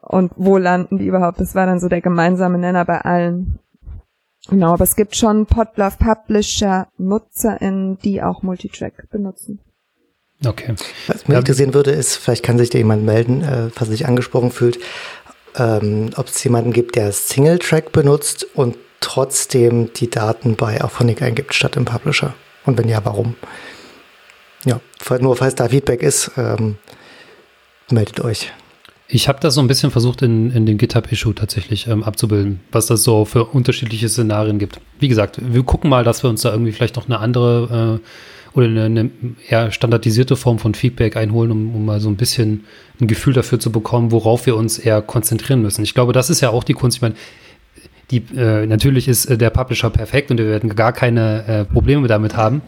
[0.00, 1.40] Und wo landen die überhaupt?
[1.40, 3.58] Das war dann so der gemeinsame Nenner bei allen.
[4.48, 9.58] Genau, aber es gibt schon Podlove Publisher NutzerInnen, die auch Multitrack benutzen.
[10.46, 10.74] Okay.
[11.06, 14.50] Was mich interessieren würde, ist, vielleicht kann sich da jemand melden, äh, falls sich angesprochen
[14.50, 14.78] fühlt,
[15.56, 21.54] ähm, ob es jemanden gibt, der Single-Track benutzt und trotzdem die Daten bei Auphonic eingibt
[21.54, 22.34] statt im Publisher.
[22.64, 23.36] Und wenn ja, warum?
[24.64, 24.80] Ja,
[25.20, 26.76] nur falls da Feedback ist, ähm,
[27.90, 28.50] meldet euch.
[29.06, 32.86] Ich habe das so ein bisschen versucht in, in dem GitHub-Issue tatsächlich ähm, abzubilden, was
[32.86, 34.80] das so für unterschiedliche Szenarien gibt.
[34.98, 38.04] Wie gesagt, wir gucken mal, dass wir uns da irgendwie vielleicht noch eine andere äh,
[38.54, 39.10] oder eine, eine,
[39.48, 42.64] eher standardisierte Form von Feedback einholen, um, um mal so ein bisschen
[43.00, 45.82] ein Gefühl dafür zu bekommen, worauf wir uns eher konzentrieren müssen.
[45.82, 46.98] Ich glaube, das ist ja auch die Kunst.
[46.98, 47.16] Ich meine,
[48.10, 52.06] die, äh, natürlich ist äh, der Publisher perfekt und wir werden gar keine äh, Probleme
[52.06, 52.62] damit haben.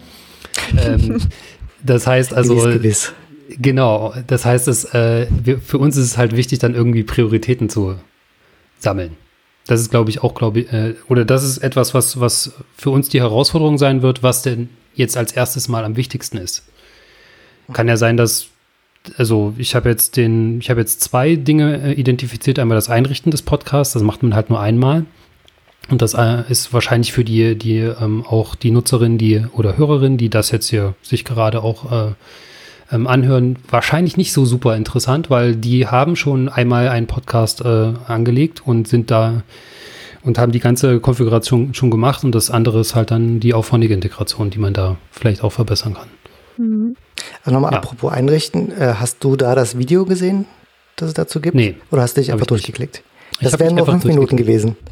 [0.77, 1.19] Ähm,
[1.85, 2.57] das heißt also.
[2.57, 3.13] Gewiss, gewiss.
[3.49, 7.69] Genau, das heißt, es, äh, wir, für uns ist es halt wichtig, dann irgendwie Prioritäten
[7.69, 7.95] zu
[8.81, 9.13] sammeln.
[9.69, 12.91] Das ist, glaube ich, auch, glaube ich, äh, oder das ist etwas, was, was für
[12.91, 16.65] uns die Herausforderung sein wird, was denn jetzt als erstes mal am wichtigsten ist.
[17.73, 18.49] Kann ja sein, dass,
[19.17, 22.59] also ich habe jetzt den, ich habe jetzt zwei Dinge äh, identifiziert.
[22.59, 25.05] Einmal das Einrichten des Podcasts, das macht man halt nur einmal.
[25.89, 30.17] Und das äh, ist wahrscheinlich für die, die ähm, auch die Nutzerin, die oder Hörerin,
[30.17, 32.13] die das jetzt hier sich gerade auch äh,
[32.91, 37.95] ähm, anhören, wahrscheinlich nicht so super interessant, weil die haben schon einmal einen Podcast äh,
[38.07, 39.43] angelegt und sind da
[40.27, 43.95] und haben die ganze Konfiguration schon gemacht und das andere ist halt dann die aufwendige
[43.95, 46.09] Integration, die man da vielleicht auch verbessern kann.
[46.59, 46.97] Mhm.
[47.45, 47.79] Also nochmal ja.
[47.79, 50.47] apropos einrichten, äh, hast du da das Video gesehen,
[50.97, 51.55] das es dazu gibt?
[51.55, 51.77] Nee.
[51.93, 53.03] Oder hast du dich einfach durchgeklickt?
[53.41, 54.77] Das wären nur fünf Minuten gewesen.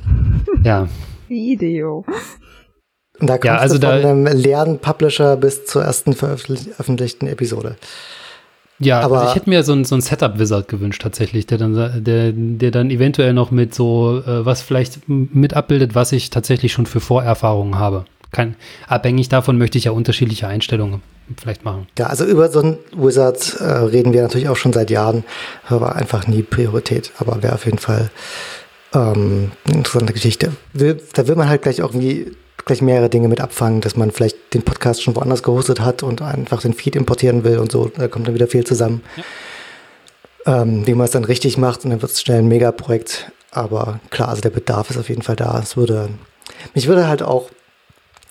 [0.63, 0.89] Ja.
[1.29, 2.07] Video.
[3.21, 7.29] Und da kommst ja, also du von da, einem leeren Publisher bis zur ersten veröffentlichten
[7.29, 7.77] Episode.
[8.85, 12.33] Ja, aber also ich hätte mir so ein, so Setup-Wizard gewünscht tatsächlich, der dann, der,
[12.33, 16.87] der dann eventuell noch mit so, äh, was vielleicht mit abbildet, was ich tatsächlich schon
[16.87, 18.05] für Vorerfahrungen habe.
[18.31, 18.57] Kein,
[18.89, 21.03] abhängig davon möchte ich ja unterschiedliche Einstellungen
[21.37, 21.87] vielleicht machen.
[21.99, 25.25] Ja, also über so ein Wizard äh, reden wir natürlich auch schon seit Jahren,
[25.69, 28.11] aber einfach nie Priorität, aber wäre auf jeden Fall
[28.93, 30.53] ähm, eine interessante Geschichte.
[30.73, 32.33] Da will man halt gleich irgendwie
[32.65, 36.23] gleich mehrere Dinge mit abfangen, dass man vielleicht den Podcast schon woanders gehostet hat und
[36.23, 37.91] einfach den Feed importieren will und so.
[37.95, 39.03] Da kommt dann wieder viel zusammen.
[39.17, 39.25] Ja.
[40.47, 43.33] Ähm, wie man es dann richtig macht und dann wird es schnell ein Megaprojekt.
[43.51, 45.59] Aber klar, also der Bedarf ist auf jeden Fall da.
[45.63, 46.11] Es würde,
[46.75, 47.51] mich würde halt auch,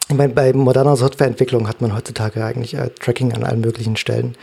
[0.09, 4.35] ich meine, bei moderner Softwareentwicklung hat man heutzutage eigentlich äh, Tracking an allen möglichen Stellen.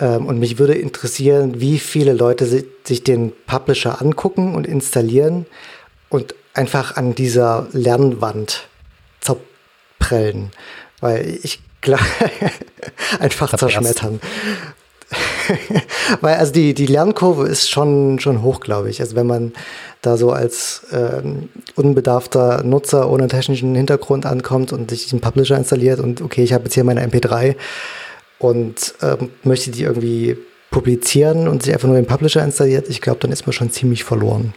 [0.00, 5.46] Ähm, und mich würde interessieren, wie viele Leute si sich den Publisher angucken und installieren
[6.08, 8.68] und einfach an dieser Lernwand
[9.98, 10.50] zerprellen.
[11.00, 11.60] Weil ich
[13.20, 14.20] einfach zerschmettern.
[16.20, 19.00] Weil also die, die Lernkurve ist schon, schon hoch, glaube ich.
[19.00, 19.52] Also wenn man
[20.02, 26.00] da so als ähm, unbedarfter Nutzer ohne technischen Hintergrund ankommt und sich einen Publisher installiert
[26.00, 27.56] und okay, ich habe jetzt hier meine MP3
[28.38, 30.36] und ähm, möchte die irgendwie
[30.70, 34.04] publizieren und sich einfach nur den Publisher installiert, ich glaube, dann ist man schon ziemlich
[34.04, 34.52] verloren.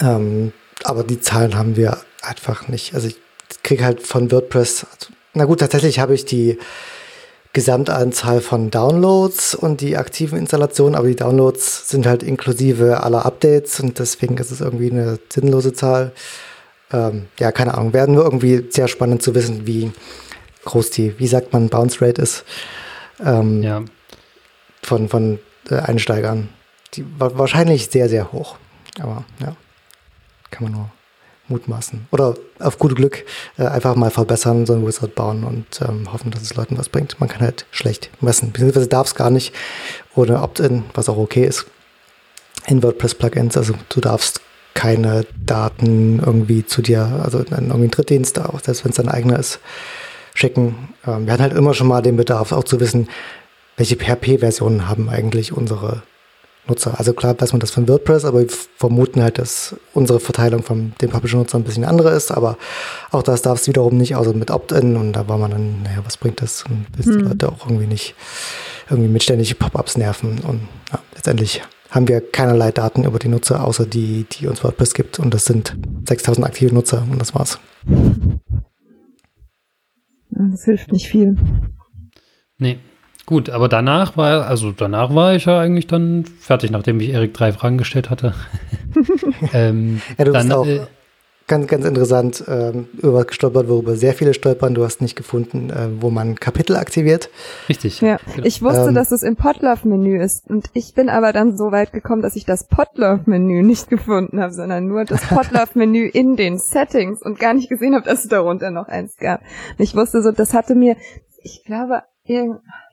[0.00, 2.94] Ähm, aber die Zahlen haben wir einfach nicht.
[2.94, 3.16] Also ich
[3.62, 4.86] kriege halt von WordPress,
[5.34, 6.58] na gut, tatsächlich habe ich die
[7.52, 13.80] Gesamtanzahl von Downloads und die aktiven Installationen, aber die Downloads sind halt inklusive aller Updates
[13.80, 16.12] und deswegen ist es irgendwie eine sinnlose Zahl.
[16.92, 17.92] Ähm, ja, keine Ahnung.
[17.92, 19.90] Werden nur irgendwie sehr spannend zu wissen, wie
[20.64, 22.44] groß die, wie sagt man, Bounce Rate ist.
[23.24, 23.82] Ähm, ja.
[24.82, 26.48] Von, von äh, Einsteigern.
[26.94, 28.56] Die war wahrscheinlich sehr, sehr hoch.
[29.00, 29.56] Aber ja,
[30.50, 30.90] kann man nur
[31.50, 32.06] mutmaßen.
[32.10, 33.24] Oder auf gut Glück
[33.58, 36.88] äh, einfach mal verbessern, so ein Wizard bauen und ähm, hoffen, dass es Leuten was
[36.88, 37.20] bringt.
[37.20, 39.54] Man kann halt schlecht messen, beziehungsweise darf es gar nicht
[40.14, 41.66] ohne Opt-in, was auch okay ist.
[42.66, 44.40] In WordPress-Plugins, also du darfst
[44.74, 49.08] keine Daten irgendwie zu dir, also in irgendwie einen Drittdienst, auch selbst wenn es dein
[49.08, 49.60] eigener ist,
[50.34, 50.94] schicken.
[51.06, 53.08] Ähm, wir hatten halt immer schon mal den Bedarf, auch zu wissen,
[53.76, 56.02] welche PHP-Versionen haben eigentlich unsere
[56.70, 56.98] Nutzer.
[56.98, 60.92] Also klar weiß man das von WordPress, aber wir vermuten halt, dass unsere Verteilung von
[61.00, 62.56] den Publisher-Nutzern ein bisschen andere ist, aber
[63.10, 65.98] auch das darf es wiederum nicht, außer mit Opt-in und da war man dann, naja,
[66.04, 66.64] was bringt das?
[66.64, 67.18] Und bis hm.
[67.18, 68.14] die Leute auch irgendwie nicht
[68.88, 73.64] irgendwie mit ständig Pop-ups nerven und ja, letztendlich haben wir keinerlei Daten über die Nutzer,
[73.64, 75.76] außer die, die uns WordPress gibt und das sind
[76.08, 77.58] 6000 aktive Nutzer und das war's.
[80.30, 81.36] Das hilft nicht viel.
[82.58, 82.78] Nee,
[83.30, 87.32] Gut, aber danach war, also danach war ich ja eigentlich dann fertig, nachdem ich Erik
[87.32, 88.34] drei Fragen gestellt hatte.
[89.52, 90.80] ähm, ja, du dann, bist auch äh,
[91.46, 94.74] ganz, ganz interessant ähm, über was gestolpert, worüber sehr viele stolpern.
[94.74, 97.30] Du hast nicht gefunden, äh, wo man Kapitel aktiviert.
[97.68, 98.00] Richtig.
[98.00, 98.44] Ja, genau.
[98.44, 101.92] ich wusste, ähm, dass es im Podlove-Menü ist und ich bin aber dann so weit
[101.92, 107.22] gekommen, dass ich das Podlove-Menü nicht gefunden habe, sondern nur das Podlove-Menü in den Settings
[107.22, 109.40] und gar nicht gesehen habe, dass es darunter noch eins gab.
[109.78, 110.96] Und ich wusste so, das hatte mir,
[111.44, 112.02] ich glaube,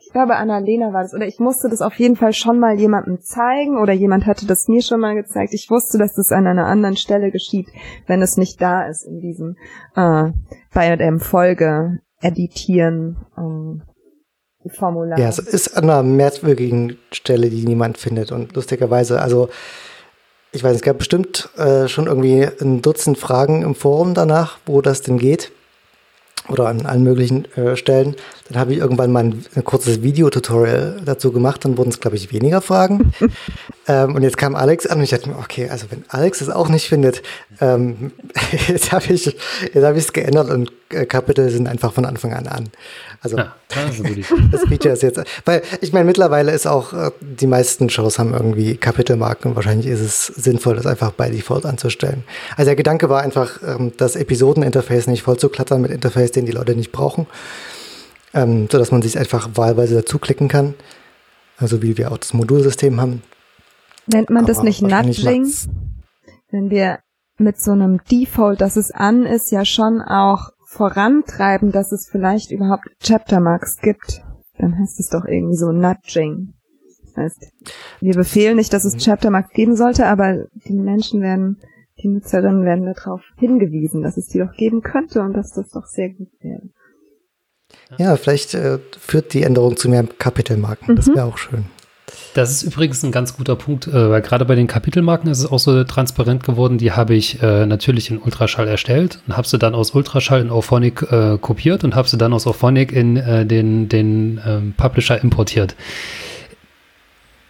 [0.08, 3.20] ich glaube, Annalena war das, oder ich musste das auf jeden Fall schon mal jemandem
[3.22, 5.54] zeigen, oder jemand hatte das mir schon mal gezeigt.
[5.54, 7.68] Ich wusste, dass das an einer anderen Stelle geschieht,
[8.08, 9.58] wenn es nicht da ist in diesem,
[9.96, 10.32] äh,
[10.74, 13.84] bei dem Folge editieren, ähm,
[14.70, 15.18] Formular.
[15.18, 18.34] Ja, es ist an einer merkwürdigen Stelle, die niemand findet.
[18.34, 19.48] Und lustigerweise, also
[20.52, 24.82] ich weiß, es gab bestimmt äh, schon irgendwie ein Dutzend Fragen im Forum danach, wo
[24.82, 25.54] das denn geht
[26.50, 28.16] oder an allen möglichen äh, Stellen.
[28.50, 32.16] Dann habe ich irgendwann mal ein, ein kurzes Videotutorial dazu gemacht, dann wurden es, glaube
[32.16, 33.14] ich, weniger Fragen.
[33.88, 36.50] ähm, und jetzt kam Alex an und ich dachte mir, okay, also wenn Alex es
[36.50, 37.22] auch nicht findet,
[37.60, 38.12] ähm,
[38.68, 39.36] jetzt habe ich
[39.72, 42.70] es geändert und äh, Kapitel sind einfach von Anfang an an.
[43.22, 43.98] Also ja, das,
[44.52, 48.34] das Feature ist jetzt, weil ich meine, mittlerweile ist auch, äh, die meisten Shows haben
[48.34, 52.24] irgendwie Kapitelmarken und wahrscheinlich ist es sinnvoll, das einfach bei Default anzustellen.
[52.56, 56.46] Also der Gedanke war einfach, ähm, das Episodeninterface nicht voll zu klattern mit Interface, den
[56.46, 57.28] die Leute nicht brauchen,
[58.34, 60.76] ähm, sodass man sich einfach wahlweise dazu klicken kann.
[61.58, 63.24] Also wie wir auch das Modulsystem haben.
[64.06, 65.52] Nennt man das nicht Nudging?
[66.50, 67.00] Wenn wir
[67.40, 72.52] mit so einem Default, dass es an ist, ja schon auch vorantreiben, dass es vielleicht
[72.52, 74.22] überhaupt Chaptermarks gibt,
[74.60, 76.54] dann heißt es doch irgendwie so Nudging.
[77.04, 77.52] Das heißt,
[78.00, 79.00] wir befehlen nicht, dass es mhm.
[79.00, 81.60] Chaptermarks geben sollte, aber die Menschen werden,
[82.02, 85.86] die Nutzerinnen werden darauf hingewiesen, dass es die doch geben könnte und dass das doch
[85.86, 86.62] sehr gut wäre.
[87.98, 90.94] Ja, vielleicht äh, führt die Änderung zu mehr Kapitelmarken.
[90.94, 90.96] Mhm.
[90.96, 91.66] Das wäre auch schön.
[92.38, 95.52] Das ist übrigens ein ganz guter Punkt, äh, weil gerade bei den Kapitelmarken ist es
[95.52, 96.78] auch so transparent geworden.
[96.78, 100.52] Die habe ich äh, natürlich in Ultraschall erstellt und habe sie dann aus Ultraschall in
[100.52, 105.20] Auphonic äh, kopiert und habe sie dann aus Auphonic in äh, den, den ähm, Publisher
[105.20, 105.76] importiert.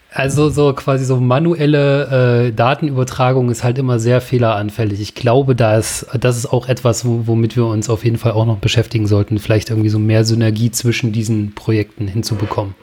[0.10, 5.02] Also so quasi so manuelle äh, Datenübertragung ist halt immer sehr fehleranfällig.
[5.02, 8.46] Ich glaube, da ist, das ist auch etwas, womit wir uns auf jeden Fall auch
[8.46, 12.74] noch beschäftigen sollten, vielleicht irgendwie so mehr Synergie zwischen diesen Projekten hinzubekommen.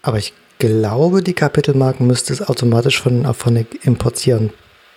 [0.00, 4.50] Aber ich glaube, die Kapitelmarken müsste es automatisch von Auphonic importieren.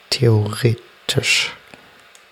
[0.09, 1.53] Theoretisch.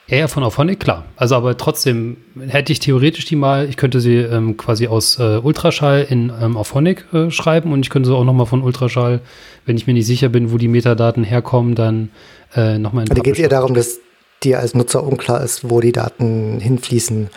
[0.08, 1.06] Ja, von Auphonic, klar.
[1.18, 5.40] Also aber trotzdem hätte ich theoretisch die mal, ich könnte sie ähm, quasi aus äh,
[5.42, 9.22] Ultraschall in ähm, Auphonic äh, schreiben und ich könnte sie auch nochmal von Ultraschall,
[9.68, 12.10] wenn ich mir nicht sicher bin, wo die Metadaten herkommen, dann
[12.56, 14.00] äh, nochmal in Da geht es eher darum, dass
[14.44, 17.30] dir als Nutzer unklar ist, wo die Daten hinfließen.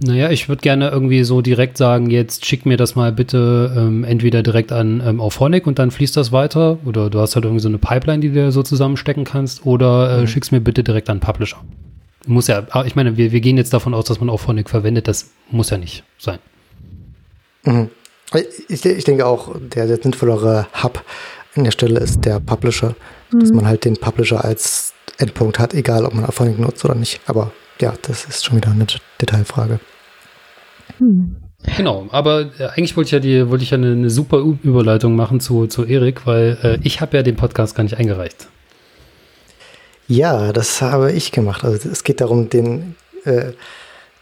[0.00, 4.04] Naja, ich würde gerne irgendwie so direkt sagen, jetzt schick mir das mal bitte ähm,
[4.04, 7.62] entweder direkt an ähm, Auphonic und dann fließt das weiter oder du hast halt irgendwie
[7.62, 10.26] so eine Pipeline, die du so zusammenstecken kannst oder äh, mhm.
[10.28, 11.58] schick's mir bitte direkt an Publisher.
[12.26, 15.08] Muss ja, ah, ich meine, wir, wir gehen jetzt davon aus, dass man Auphonic verwendet,
[15.08, 16.38] das muss ja nicht sein.
[17.64, 17.90] Mhm.
[18.68, 21.02] Ich, ich, denke auch, der, der sinnvollere Hub
[21.56, 22.94] an der Stelle ist der Publisher,
[23.32, 23.40] mhm.
[23.40, 27.20] dass man halt den Publisher als Endpunkt hat, egal ob man Auphonic nutzt oder nicht.
[27.26, 28.86] Aber ja, das ist schon wieder eine
[29.20, 29.80] Detailfrage.
[30.98, 31.36] Hm.
[31.76, 35.16] Genau, aber äh, eigentlich wollte ich ja die, wollte ich ja eine, eine super Überleitung
[35.16, 38.48] machen zu, zu Erik, weil äh, ich habe ja den Podcast gar nicht eingereicht.
[40.06, 41.64] Ja, das habe ich gemacht.
[41.64, 43.52] Also es geht darum, den, äh,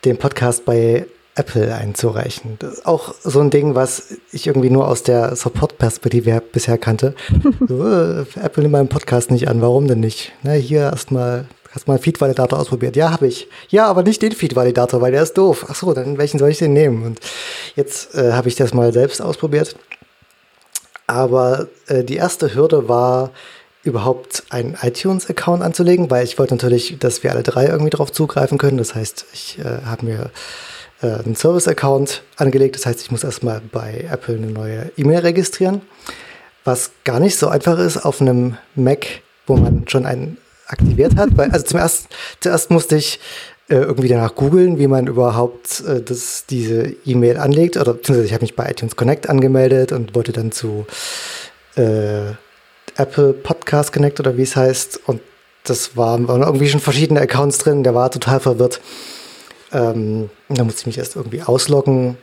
[0.05, 2.57] den Podcast bei Apple einzureichen.
[2.59, 7.15] Das ist auch so ein Ding, was ich irgendwie nur aus der Support-Perspektive bisher kannte.
[7.69, 10.33] so, äh, Apple nimmt meinen Podcast nicht an, warum denn nicht?
[10.43, 12.97] Na, hier erstmal Hast mal einen Feed-Validator ausprobiert?
[12.97, 13.49] Ja, habe ich.
[13.69, 15.67] Ja, aber nicht den Feed-Validator, weil der ist doof.
[15.69, 17.05] Ach so, dann welchen soll ich denn nehmen?
[17.05, 17.21] Und
[17.75, 19.77] jetzt äh, habe ich das mal selbst ausprobiert.
[21.07, 23.31] Aber äh, die erste Hürde war,
[23.83, 28.57] überhaupt einen iTunes-Account anzulegen, weil ich wollte natürlich, dass wir alle drei irgendwie drauf zugreifen
[28.57, 28.79] können.
[28.79, 30.31] Das heißt, ich äh, habe mir
[31.03, 32.77] äh, einen Service-Account angelegt.
[32.77, 35.83] Das heißt, ich muss erstmal bei Apple eine neue E-Mail registrieren,
[36.65, 39.07] was gar nicht so einfach ist auf einem Mac,
[39.47, 41.37] wo man schon einen aktiviert hat.
[41.37, 42.09] Weil, also zum erst,
[42.41, 43.21] zuerst musste ich
[43.69, 47.77] äh, irgendwie danach googeln, wie man überhaupt äh, das, diese E-Mail anlegt.
[47.77, 50.87] Oder beziehungsweise ich habe mich bei iTunes Connect angemeldet und wollte dann zu
[51.77, 52.33] äh,
[52.97, 55.01] Apple Podcast Connect oder wie es heißt.
[55.07, 55.21] Und
[55.65, 57.83] das waren, waren irgendwie schon verschiedene Accounts drin.
[57.83, 58.81] Der war total verwirrt.
[59.73, 62.17] Ähm, da musste ich mich erst irgendwie ausloggen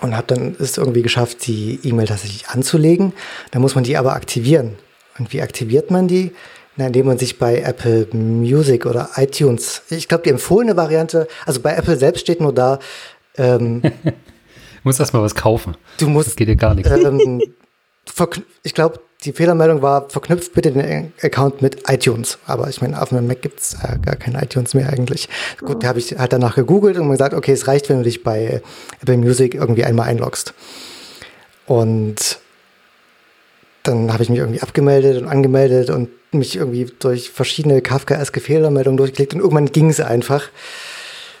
[0.00, 3.12] und habe dann es irgendwie geschafft, die E-Mail tatsächlich anzulegen.
[3.50, 4.78] Da muss man die aber aktivieren.
[5.18, 6.32] Und wie aktiviert man die?
[6.80, 11.60] Na, indem man sich bei Apple Music oder iTunes, ich glaube, die empfohlene Variante, also
[11.60, 12.78] bei Apple selbst steht nur da,
[13.36, 13.82] ähm,
[14.82, 15.76] musst erstmal was kaufen.
[15.98, 16.28] Du musst.
[16.28, 16.90] Das geht dir gar nichts.
[16.90, 17.42] Ähm,
[18.62, 22.38] ich glaube, die Fehlermeldung war, verknüpft bitte den Account mit iTunes.
[22.46, 25.28] Aber ich meine, auf meinem Mac gibt's äh, gar keine iTunes mehr eigentlich.
[25.58, 28.04] Gut, da habe ich halt danach gegoogelt und mir gesagt, okay, es reicht, wenn du
[28.04, 28.62] dich bei
[29.02, 30.54] Apple Music irgendwie einmal einloggst.
[31.66, 32.38] Und
[33.82, 38.96] dann habe ich mich irgendwie abgemeldet und angemeldet und mich irgendwie durch verschiedene Kafkaeske Fehlermeldungen
[38.96, 40.48] durchgeklickt und irgendwann ging es einfach.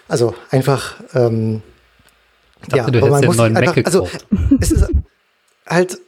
[0.08, 1.62] Also einfach, ähm,
[2.68, 4.02] dachte, ja, du hättest den neuen einfach, also.
[4.02, 4.18] Also,
[4.60, 4.86] es ist
[5.66, 5.98] halt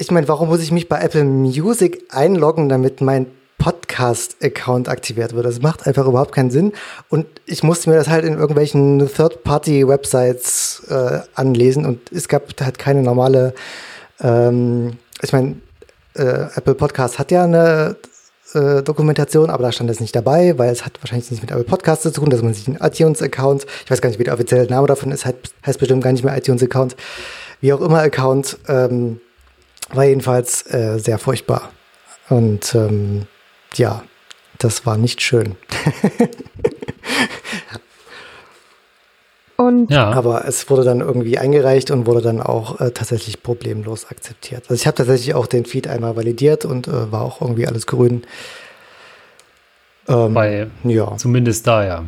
[0.00, 3.26] ich meine, warum muss ich mich bei Apple Music einloggen, damit mein
[3.58, 5.44] Podcast-Account aktiviert wird.
[5.44, 6.72] Das macht einfach überhaupt keinen Sinn.
[7.10, 12.78] Und ich musste mir das halt in irgendwelchen Third-Party-Websites äh, anlesen und es gab halt
[12.78, 13.52] keine normale,
[14.22, 15.56] ähm, ich meine,
[16.14, 17.96] äh, Apple Podcast hat ja eine
[18.54, 21.64] äh, Dokumentation, aber da stand es nicht dabei, weil es hat wahrscheinlich nichts mit Apple
[21.64, 24.66] Podcast zu tun, dass man sich einen iTunes-Account, ich weiß gar nicht, wie der offizielle
[24.66, 26.96] Name davon ist, heißt, heißt bestimmt gar nicht mehr iTunes-Account,
[27.60, 29.20] wie auch immer Account, ähm,
[29.90, 31.70] war jedenfalls äh, sehr furchtbar.
[32.28, 33.26] Und ähm,
[33.74, 34.02] ja,
[34.58, 35.56] das war nicht schön.
[39.60, 40.10] und ja.
[40.10, 44.64] Aber es wurde dann irgendwie eingereicht und wurde dann auch äh, tatsächlich problemlos akzeptiert.
[44.68, 47.86] Also ich habe tatsächlich auch den Feed einmal validiert und äh, war auch irgendwie alles
[47.86, 48.22] grün.
[50.08, 51.16] Ähm, bei, ja.
[51.16, 52.04] Zumindest da, ja.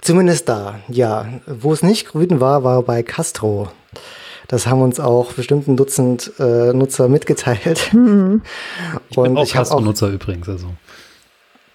[0.00, 1.26] Zumindest da, ja.
[1.46, 3.68] Wo es nicht grün war, war bei Castro.
[4.48, 7.92] Das haben uns auch bestimmt ein Dutzend äh, Nutzer mitgeteilt.
[7.92, 8.40] Mhm.
[9.10, 10.48] Ich bin auch Castro-Nutzer übrigens.
[10.48, 10.68] Also.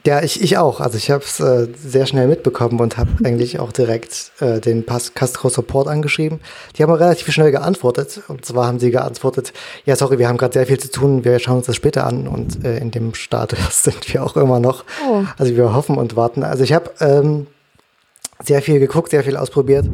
[0.06, 0.82] Ja, ich, ich auch.
[0.82, 4.86] Also ich habe es äh, sehr schnell mitbekommen und habe eigentlich auch direkt äh, den
[4.86, 6.42] Castro Support angeschrieben.
[6.76, 8.22] Die haben relativ schnell geantwortet.
[8.28, 9.54] Und zwar haben sie geantwortet,
[9.86, 12.28] ja, sorry, wir haben gerade sehr viel zu tun, wir schauen uns das später an.
[12.28, 14.84] Und äh, in dem Status sind wir auch immer noch.
[15.10, 15.24] Oh.
[15.38, 16.44] Also wir hoffen und warten.
[16.44, 17.48] Also ich habe ähm,
[18.44, 19.86] sehr viel geguckt, sehr viel ausprobiert.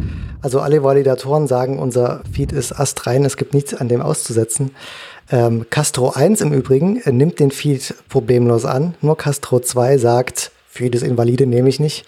[0.41, 4.71] Also alle Validatoren sagen, unser Feed ist astrein, es gibt nichts an dem auszusetzen.
[5.31, 8.95] Ähm, Castro 1 im Übrigen äh, nimmt den Feed problemlos an.
[9.01, 12.05] Nur Castro 2 sagt, Feed ist invalide, nehme ich nicht.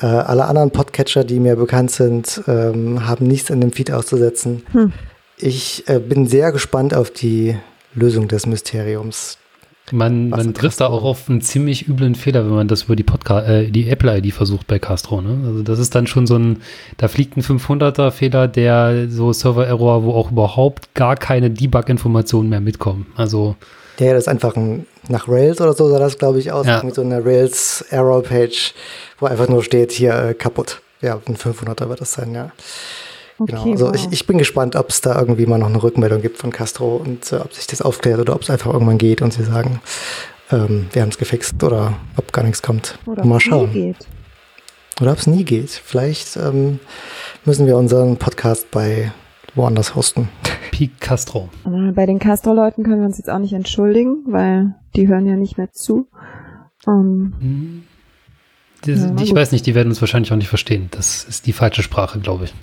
[0.00, 4.64] Äh, alle anderen Podcatcher, die mir bekannt sind, ähm, haben nichts an dem Feed auszusetzen.
[4.72, 4.92] Hm.
[5.36, 7.56] Ich äh, bin sehr gespannt auf die
[7.94, 9.38] Lösung des Mysteriums.
[9.92, 13.02] Man, man trifft da auch auf einen ziemlich üblen Fehler, wenn man das über die
[13.02, 15.20] Podcast, äh, die Apple-ID versucht bei Castro.
[15.20, 15.38] Ne?
[15.46, 16.62] Also das ist dann schon so ein,
[16.96, 23.06] da fliegt ein 500er-Fehler, der so Server-Error, wo auch überhaupt gar keine Debug-Informationen mehr mitkommen.
[23.16, 23.56] Also
[23.98, 26.82] der das einfach ein, nach Rails oder so sah das, glaube ich, aus, ja.
[26.82, 28.74] mit so einer Rails-Error-Page,
[29.18, 30.80] wo einfach nur steht, hier äh, kaputt.
[31.00, 32.52] Ja, ein 500er wird das sein, ja.
[33.38, 33.72] Genau, okay, genau.
[33.72, 33.94] Also wow.
[33.94, 36.96] ich, ich bin gespannt, ob es da irgendwie mal noch eine Rückmeldung gibt von Castro
[36.96, 39.80] und äh, ob sich das aufklärt oder ob es einfach irgendwann geht und sie sagen,
[40.50, 42.98] ähm, wir haben es gefixt oder ob gar nichts kommt.
[43.06, 43.72] Oder mal schauen.
[43.72, 43.96] Geht.
[45.00, 45.70] Oder ob es nie geht.
[45.70, 46.78] Vielleicht ähm,
[47.44, 49.12] müssen wir unseren Podcast bei
[49.54, 50.28] woanders hosten.
[50.70, 51.48] Peak Castro.
[51.64, 55.36] Aber bei den Castro-Leuten können wir uns jetzt auch nicht entschuldigen, weil die hören ja
[55.36, 56.08] nicht mehr zu.
[56.84, 57.82] Um, hm.
[58.84, 59.36] das, ja, ich gut.
[59.36, 60.88] weiß nicht, die werden uns wahrscheinlich auch nicht verstehen.
[60.90, 62.54] Das ist die falsche Sprache, glaube ich.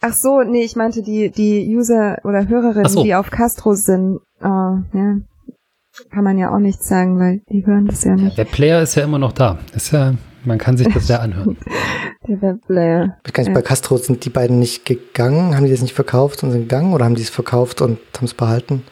[0.00, 3.02] Ach so, nee, ich meinte die, die User oder Hörerinnen, so.
[3.02, 4.20] die auf Castro sind.
[4.42, 5.16] Oh, ja.
[6.10, 8.36] Kann man ja auch nicht sagen, weil die hören das ja nicht.
[8.36, 9.58] Der Player ist ja immer noch da.
[9.74, 11.56] Ist ja, man kann sich das ja anhören.
[12.26, 13.18] Der Webplayer.
[13.26, 13.54] Ich weiß nicht, ja.
[13.54, 16.94] bei Castro sind die beiden nicht gegangen, haben die das nicht verkauft und sind gegangen
[16.94, 18.82] oder haben die es verkauft und haben es behalten?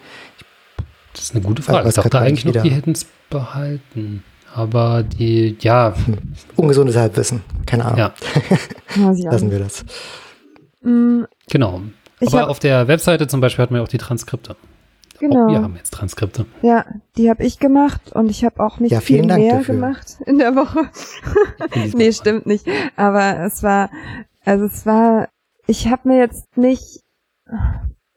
[1.14, 1.88] Das ist eine gute Frage.
[1.88, 4.22] Ich dachte eigentlich noch, die hätten es behalten.
[4.54, 5.94] Aber die, ja.
[6.04, 6.18] Hm.
[6.56, 7.42] Ungesundes Halbwissen.
[7.66, 7.98] Keine Ahnung.
[7.98, 8.14] Ja.
[9.30, 9.84] Lassen wir das.
[10.82, 11.82] Mm, genau.
[12.20, 14.56] Aber hab, auf der Webseite zum Beispiel hat man ja auch die Transkripte.
[15.18, 15.44] Genau.
[15.44, 16.46] Auch wir haben jetzt Transkripte.
[16.62, 16.84] Ja,
[17.16, 19.74] die habe ich gemacht und ich habe auch nicht ja, viel Dank mehr dafür.
[19.76, 20.88] gemacht in der Woche.
[21.94, 22.66] nee, stimmt nicht.
[22.96, 23.90] Aber es war,
[24.44, 25.28] also es war,
[25.66, 27.02] ich habe mir jetzt nicht,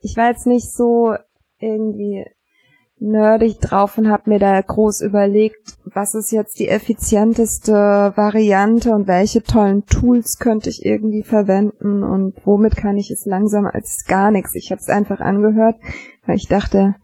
[0.02, 1.16] ich war jetzt nicht so
[1.60, 2.26] irgendwie
[3.00, 7.74] nerdig drauf und habe mir da groß überlegt, was ist jetzt die effizienteste
[8.16, 13.76] Variante und welche tollen Tools könnte ich irgendwie verwenden und womit kann ich es langsamer
[13.76, 14.56] als gar nichts.
[14.56, 15.76] Ich habe es einfach angehört,
[16.26, 16.96] weil ich dachte,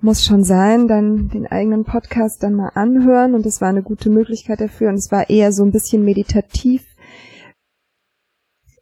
[0.00, 4.10] muss schon sein, dann den eigenen Podcast dann mal anhören und es war eine gute
[4.10, 6.84] Möglichkeit dafür und es war eher so ein bisschen meditativ.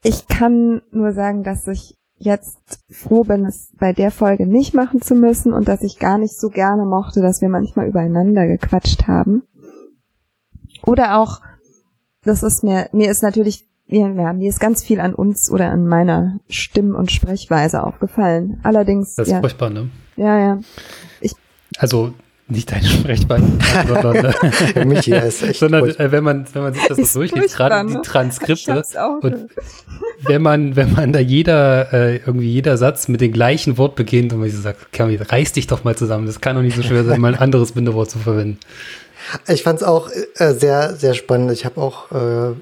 [0.03, 5.03] Ich kann nur sagen, dass ich jetzt froh bin, es bei der Folge nicht machen
[5.03, 9.07] zu müssen und dass ich gar nicht so gerne mochte, dass wir manchmal übereinander gequatscht
[9.07, 9.43] haben.
[10.85, 11.41] Oder auch,
[12.23, 15.87] das ist mir, mir ist natürlich, ja, mir ist ganz viel an uns oder an
[15.87, 18.61] meiner Stimm- und Sprechweise aufgefallen.
[18.63, 19.15] Allerdings.
[19.15, 19.91] Das ist ja, furchtbar, ne?
[20.17, 20.61] Ja, ja.
[21.21, 21.35] Ich,
[21.79, 22.15] also,
[22.49, 24.35] nicht deine Sprechband, sondern,
[24.75, 27.89] äh, Michi, ist echt sondern äh, wenn man wenn man sich das so durchliest, gerade
[27.89, 28.85] die Transkripte
[29.21, 29.49] und
[30.23, 34.33] wenn man wenn man da jeder äh, irgendwie jeder Satz mit dem gleichen Wort beginnt
[34.33, 36.83] und man so sagt, Kami, reiß dich doch mal zusammen, das kann doch nicht so
[36.83, 38.61] schwer sein, mal ein anderes Bindewort zu verwenden.
[39.49, 41.51] Ich fand es auch äh, sehr sehr spannend.
[41.51, 42.55] Ich habe auch äh,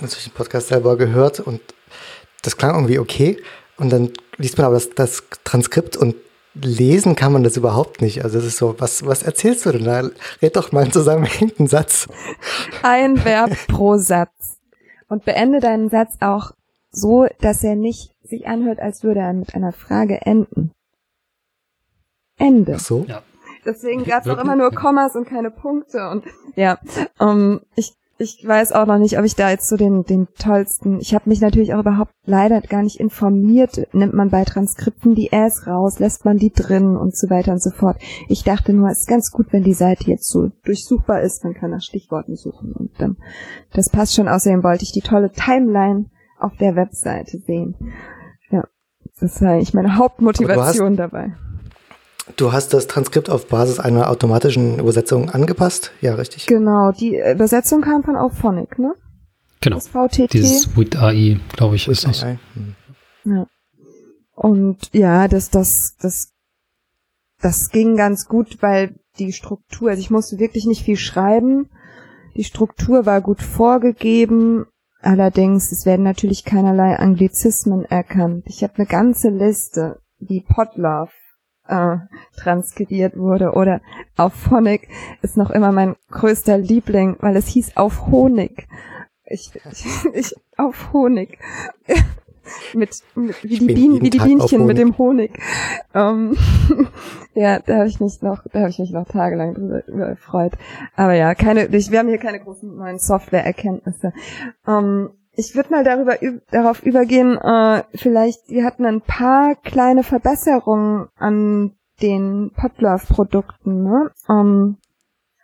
[0.00, 1.60] natürlich den Podcast selber gehört und
[2.40, 3.36] das klang irgendwie okay.
[3.76, 6.14] Und dann liest man aber das, das Transkript und
[6.62, 8.24] lesen kann man das überhaupt nicht.
[8.24, 10.08] Also es ist so, was, was erzählst du denn da?
[10.42, 12.08] Red doch mal einen zusammenhängenden Satz.
[12.82, 14.58] Ein Verb pro Satz.
[15.08, 16.52] Und beende deinen Satz auch
[16.90, 20.72] so, dass er nicht sich anhört, als würde er mit einer Frage enden.
[22.36, 22.74] Ende.
[22.76, 23.04] Ach so?
[23.08, 23.22] Ja.
[23.64, 26.08] Deswegen gab es auch immer nur Kommas und keine Punkte.
[26.08, 26.24] Und
[26.56, 26.78] ja,
[27.18, 30.98] um, ich ich weiß auch noch nicht, ob ich da jetzt so den, den tollsten.
[31.00, 33.86] Ich habe mich natürlich auch überhaupt leider gar nicht informiert.
[33.92, 37.62] Nimmt man bei Transkripten die Äs raus, lässt man die drin und so weiter und
[37.62, 37.96] so fort.
[38.28, 41.44] Ich dachte nur, es ist ganz gut, wenn die Seite jetzt so durchsuchbar ist.
[41.44, 43.16] Man kann nach Stichworten suchen und ähm,
[43.72, 44.26] das passt schon.
[44.26, 46.06] Außerdem wollte ich die tolle Timeline
[46.40, 47.76] auf der Webseite sehen.
[48.50, 48.64] Ja,
[49.20, 51.36] das war eigentlich meine Hauptmotivation dabei.
[52.36, 55.92] Du hast das Transkript auf Basis einer automatischen Übersetzung angepasst?
[56.00, 56.46] Ja, richtig.
[56.46, 58.94] Genau, die Übersetzung kam von Auphonic, ne?
[59.60, 59.76] Genau.
[59.76, 60.32] Das VTT.
[60.32, 62.22] Dieses with AI, glaube ich, ist das.
[62.22, 62.38] Hm.
[63.24, 63.46] Ja.
[64.34, 66.32] Und ja, das, das, das,
[67.40, 71.68] das ging ganz gut, weil die Struktur, also ich musste wirklich nicht viel schreiben.
[72.36, 74.66] Die Struktur war gut vorgegeben.
[75.00, 78.44] Allerdings, es werden natürlich keinerlei Anglizismen erkannt.
[78.46, 81.10] Ich habe eine ganze Liste, wie Podlove
[81.68, 81.98] äh,
[82.36, 83.52] transkribiert wurde.
[83.52, 83.80] Oder
[84.16, 84.88] auf Phonic
[85.22, 88.66] ist noch immer mein größter Liebling, weil es hieß auf Honig.
[89.24, 91.38] Ich, ich, ich auf Honig.
[92.74, 95.38] mit, mit wie die Bienen, wie die Bienchen mit dem Honig.
[95.94, 96.36] Ähm,
[97.34, 100.52] ja, da habe ich mich noch, da habe ich mich noch tagelang drüber, drüber gefreut.
[100.96, 104.12] Aber ja, keine, ich, wir haben hier keine großen neuen Software-Erkenntnisse.
[104.66, 106.18] Ähm, ich würde mal darüber
[106.50, 114.10] darauf übergehen, äh, vielleicht, wir hatten ein paar kleine Verbesserungen an den Podlove-Produkten, ne?
[114.28, 114.78] Ähm,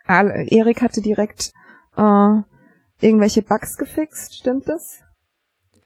[0.05, 1.53] Erik hatte direkt
[1.95, 2.41] äh,
[2.99, 4.99] irgendwelche Bugs gefixt, stimmt das?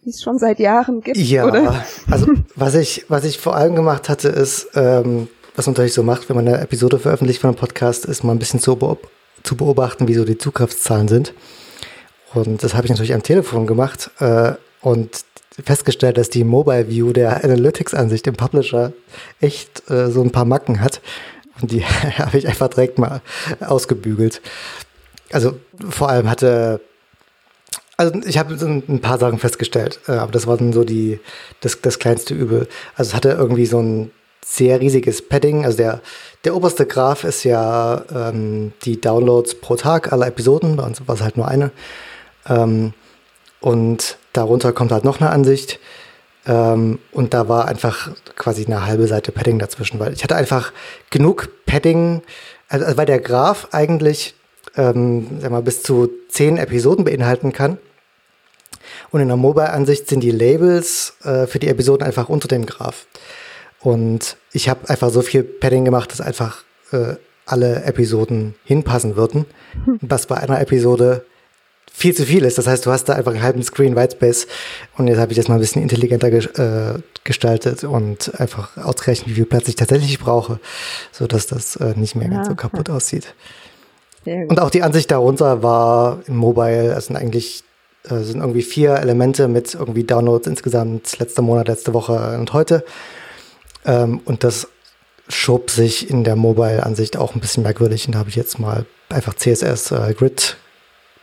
[0.04, 1.86] Die es schon seit Jahren gibt, ja, oder?
[2.10, 6.02] also was ich, was ich vor allem gemacht hatte, ist, ähm, was man natürlich so
[6.02, 9.08] macht, wenn man eine Episode veröffentlicht von einem Podcast, ist mal ein bisschen zu, beob
[9.44, 11.36] zu beobachten, wie so die Zugriffszahlen sind.
[12.34, 15.26] Und das habe ich natürlich am Telefon gemacht äh, und
[15.64, 18.94] festgestellt, dass die Mobile View der Analytics-Ansicht im Publisher
[19.42, 21.02] echt äh, so ein paar Macken hat.
[21.62, 21.84] Und die
[22.18, 23.22] habe ich einfach direkt mal
[23.60, 24.42] ausgebügelt.
[25.32, 25.60] Also
[25.90, 26.82] vor allem hatte,
[27.98, 31.20] also ich habe ein paar Sachen festgestellt, äh, aber das war dann so die,
[31.62, 32.68] das, das kleinste Übel.
[32.96, 34.12] Also es hatte irgendwie so ein
[34.46, 35.66] sehr riesiges Padding.
[35.66, 36.02] Also der,
[36.44, 40.78] der oberste Graph ist ja ähm, die Downloads pro Tag aller Episoden.
[40.78, 41.72] Bei uns war es halt nur eine.
[42.50, 42.94] Ähm,
[43.62, 45.80] und darunter kommt halt noch eine Ansicht.
[46.46, 50.72] Ähm, und da war einfach quasi eine halbe Seite Padding dazwischen, weil ich hatte einfach
[51.10, 52.22] genug Padding,
[52.68, 54.36] also, also weil der Graph eigentlich
[54.76, 57.78] ähm, sag mal, bis zu zehn Episoden beinhalten kann.
[59.12, 63.08] Und in der Mobile-Ansicht sind die Labels äh, für die Episoden einfach unter dem Graph.
[63.82, 69.46] Und ich habe einfach so viel Padding gemacht, dass einfach äh, alle Episoden hinpassen würden.
[70.02, 71.26] Was bei einer Episode
[72.00, 72.58] viel zu viel ist.
[72.58, 74.48] Das heißt, du hast da einfach einen halben Screen Whitespace
[74.98, 79.34] und jetzt habe ich das mal ein bisschen intelligenter äh, gestaltet und einfach ausgerechnet, wie
[79.36, 80.60] viel Platz ich tatsächlich brauche,
[81.12, 83.36] sodass das äh, nicht mehr ja, ganz so kaputt aussieht.
[84.26, 87.64] Und auch die Ansicht darunter war im Mobile, sind eigentlich
[88.04, 92.86] äh, sind irgendwie vier Elemente mit irgendwie Downloads insgesamt letzter Monat, letzte Woche und heute.
[93.86, 94.68] Ähm, und das
[95.28, 98.08] schob sich in der Mobile-Ansicht auch ein bisschen merkwürdig.
[98.08, 100.58] Und da habe ich jetzt mal einfach CSS äh, Grid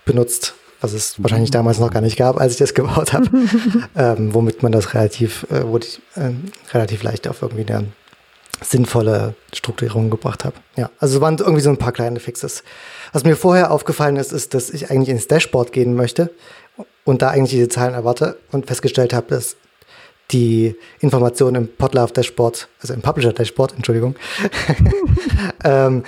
[0.04, 3.28] benutzt, was es wahrscheinlich damals noch gar nicht gab, als ich das gebaut habe,
[3.96, 6.30] ähm, womit man das relativ, äh, wo ich, äh,
[6.72, 7.86] relativ leicht auf irgendwie eine
[8.62, 10.56] sinnvolle Strukturierung gebracht habe.
[10.76, 12.62] Ja, also es waren irgendwie so ein paar kleine Fixes.
[13.12, 16.30] Was mir vorher aufgefallen ist, ist, dass ich eigentlich ins Dashboard gehen möchte
[17.04, 19.56] und da eigentlich diese Zahlen erwarte und festgestellt habe, dass
[20.32, 24.16] die Informationen im Podlove Dashboard, also im Publisher Dashboard, Entschuldigung,
[25.64, 26.02] ähm,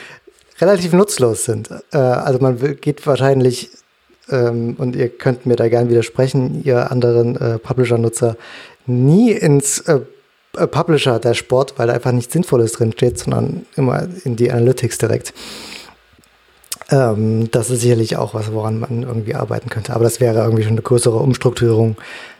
[0.60, 1.70] relativ nutzlos sind.
[1.92, 3.70] Äh, also man geht wahrscheinlich
[4.30, 8.36] ähm, und ihr könnt mir da gern widersprechen, ihr anderen äh, Publisher-Nutzer,
[8.86, 10.00] nie ins äh,
[10.56, 15.34] äh, Publisher-Dashboard, weil da einfach nichts Sinnvolles drin steht, sondern immer in die Analytics direkt.
[16.90, 19.94] Ähm, das ist sicherlich auch was, woran man irgendwie arbeiten könnte.
[19.94, 21.96] Aber das wäre irgendwie schon eine größere Umstrukturierung,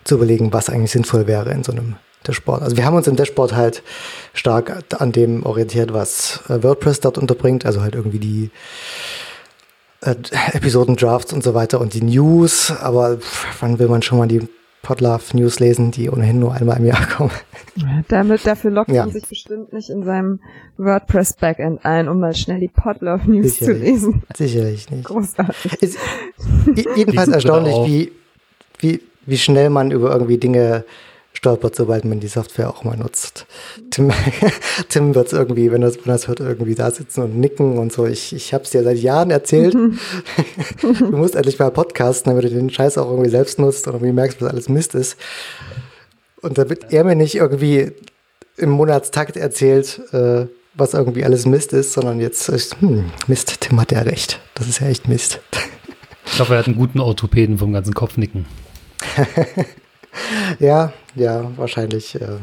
[0.08, 2.62] zu überlegen, was eigentlich sinnvoll wäre in so einem Dashboard.
[2.62, 3.82] Also wir haben uns im Dashboard halt
[4.32, 8.50] stark an dem orientiert, was äh, WordPress dort unterbringt, also halt irgendwie die
[10.00, 10.14] äh,
[10.52, 13.18] Episodendrafts und so weiter und die News, aber
[13.60, 14.48] wann will man schon mal die
[14.82, 17.32] Podlove News lesen, die ohnehin nur einmal im Jahr kommen?
[18.08, 19.04] Damit, dafür lockt ja.
[19.04, 20.40] man sich bestimmt nicht in seinem
[20.76, 23.80] WordPress Backend ein, um mal schnell die Podlove News Sicherlich.
[23.80, 24.22] zu lesen.
[24.36, 25.04] Sicherlich nicht.
[25.04, 25.82] Großartig.
[25.82, 25.98] Ist
[26.96, 28.12] jedenfalls erstaunlich, wie,
[28.78, 30.84] wie, wie schnell man über irgendwie Dinge
[31.38, 33.46] stolpert, sobald man die Software auch mal nutzt.
[33.90, 34.10] Tim,
[34.88, 38.06] Tim wird es irgendwie, wenn er das hört, irgendwie da sitzen und nicken und so.
[38.06, 39.74] Ich, ich habe es dir seit Jahren erzählt.
[40.82, 44.12] du musst endlich mal podcasten, damit du den Scheiß auch irgendwie selbst nutzt und irgendwie
[44.12, 45.16] merkst, was alles Mist ist.
[46.42, 47.92] Und damit er mir nicht irgendwie
[48.56, 53.80] im Monatstakt erzählt, äh, was irgendwie alles Mist ist, sondern jetzt ist, hm, Mist, Tim
[53.80, 54.40] hat ja recht.
[54.54, 55.38] Das ist ja echt Mist.
[56.26, 58.46] Ich hoffe, er hat einen guten Orthopäden vom ganzen Kopfnicken.
[60.58, 62.38] ja, ja, wahrscheinlich äh,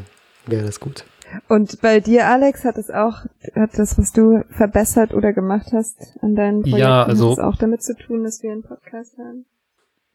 [0.45, 1.05] wäre das gut.
[1.47, 5.97] Und bei dir, Alex, hat es auch, hat das, was du verbessert oder gemacht hast
[6.21, 9.17] an deinen Projekten, ja, also, hat es auch damit zu tun, dass wir einen Podcast
[9.17, 9.45] haben?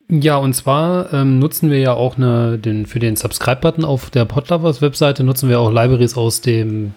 [0.08, 4.24] Ja, und zwar ähm, nutzen wir ja auch eine, den, für den Subscribe-Button auf der
[4.24, 6.94] Podlovers Webseite nutzen wir auch Libraries aus dem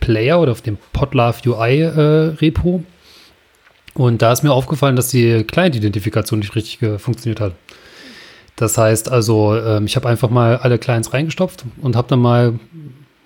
[0.00, 2.82] Player oder auf dem Podlove UI äh, Repo.
[3.94, 7.52] Und da ist mir aufgefallen, dass die Client-Identifikation nicht richtig funktioniert hat.
[8.56, 12.54] Das heißt also, ähm, ich habe einfach mal alle Clients reingestopft und habe dann mal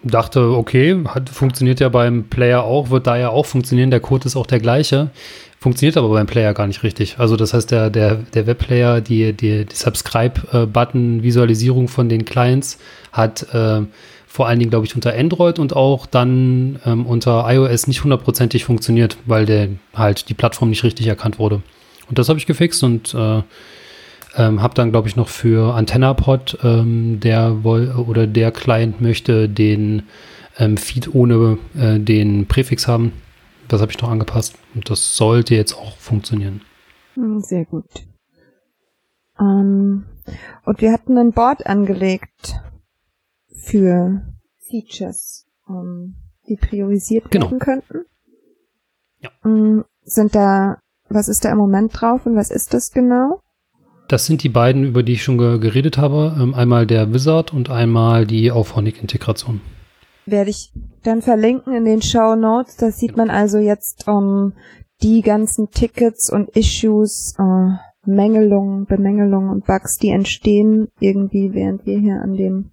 [0.03, 4.27] dachte, okay, hat, funktioniert ja beim Player auch, wird da ja auch funktionieren, der Code
[4.27, 5.11] ist auch der gleiche,
[5.59, 7.19] funktioniert aber beim Player gar nicht richtig.
[7.19, 12.79] Also das heißt, der, der, der Webplayer, die, die, die Subscribe-Button-Visualisierung von den Clients
[13.13, 13.83] hat äh,
[14.27, 18.65] vor allen Dingen, glaube ich, unter Android und auch dann ähm, unter iOS nicht hundertprozentig
[18.65, 21.63] funktioniert, weil der halt die Plattform nicht richtig erkannt wurde.
[22.09, 23.43] Und das habe ich gefixt und äh,
[24.37, 29.49] ähm, habe dann, glaube ich, noch für AntennaPod, ähm, der woll oder der Client möchte
[29.49, 30.05] den
[30.59, 33.13] ähm, Feed ohne äh, den Präfix haben.
[33.69, 36.61] Das habe ich noch angepasst und das sollte jetzt auch funktionieren.
[37.15, 38.07] Hm, sehr gut.
[39.39, 40.05] Ähm,
[40.65, 42.61] und wir hatten ein Board angelegt
[43.53, 44.23] für
[44.59, 46.17] Features, ähm,
[46.49, 47.47] die priorisiert genau.
[47.47, 48.05] werden könnten.
[49.21, 49.31] Ja.
[49.45, 50.79] Ähm, sind da,
[51.09, 53.43] was ist da im Moment drauf und was ist das genau?
[54.11, 56.37] Das sind die beiden, über die ich schon ge geredet habe.
[56.37, 59.61] Ähm, einmal der Wizard und einmal die Auphonic-Integration.
[60.27, 60.73] Werde ich
[61.05, 62.77] dann verlinken in den Show Notes.
[62.77, 64.55] Da sieht man also jetzt um,
[65.01, 67.71] die ganzen Tickets und Issues, uh,
[68.05, 72.73] Mängelungen, Bemängelungen und Bugs, die entstehen irgendwie, während wir hier an dem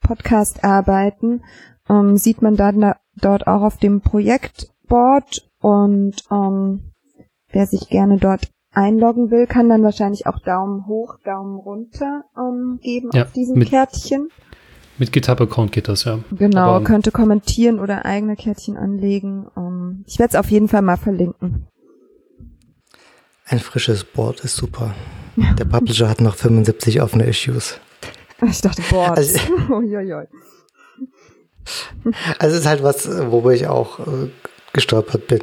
[0.00, 1.40] Podcast arbeiten,
[1.88, 6.92] um, sieht man dann da, dort auch auf dem Projektboard und um,
[7.50, 12.78] wer sich gerne dort einloggen will, kann dann wahrscheinlich auch Daumen hoch, Daumen runter ähm,
[12.82, 14.28] geben ja, auf diesem mit, Kärtchen.
[14.98, 16.20] Mit GitHub-Account geht das, ja.
[16.30, 19.46] Genau, Aber, könnte kommentieren oder eigene Kärtchen anlegen.
[19.56, 21.66] Ähm, ich werde es auf jeden Fall mal verlinken.
[23.46, 24.94] Ein frisches Board ist super.
[25.36, 27.78] Der Publisher hat noch 75 offene Issues.
[28.42, 29.18] Ich dachte, Boards.
[29.18, 29.40] Also,
[32.38, 34.30] also es ist halt was, wo ich auch äh,
[34.76, 35.40] gestolpert bin,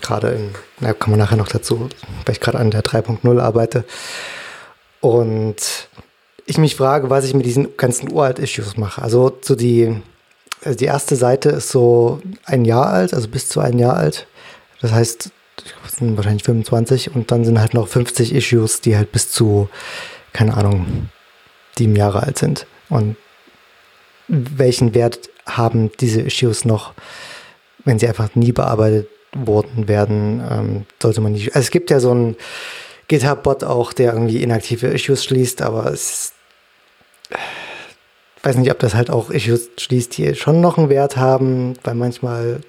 [0.00, 1.88] gerade in, da kommen wir nachher noch dazu,
[2.24, 3.84] weil ich gerade an der 3.0 arbeite.
[5.00, 5.88] Und
[6.46, 9.02] ich mich frage, was ich mit diesen ganzen Uralt-Issues mache.
[9.02, 10.00] Also so die,
[10.64, 14.28] also die erste Seite ist so ein Jahr alt, also bis zu ein Jahr alt.
[14.80, 19.10] Das heißt, das sind wahrscheinlich 25 und dann sind halt noch 50 Issues, die halt
[19.10, 19.68] bis zu,
[20.32, 21.08] keine Ahnung,
[21.76, 22.66] sieben Jahre alt sind.
[22.88, 23.16] Und
[24.28, 26.94] welchen Wert haben diese Issues noch?
[27.86, 31.48] Wenn sie einfach nie bearbeitet worden werden, ähm, sollte man nicht.
[31.54, 32.36] Also es gibt ja so einen
[33.08, 36.32] GitHub-Bot auch, der irgendwie inaktive Issues schließt, aber es
[38.36, 41.74] ich weiß nicht, ob das halt auch Issues schließt, die schon noch einen Wert haben,
[41.82, 42.60] weil manchmal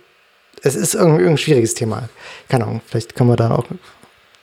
[0.63, 2.09] es ist irgendwie ein schwieriges Thema.
[2.49, 3.65] Keine Ahnung, vielleicht kommen wir dann auch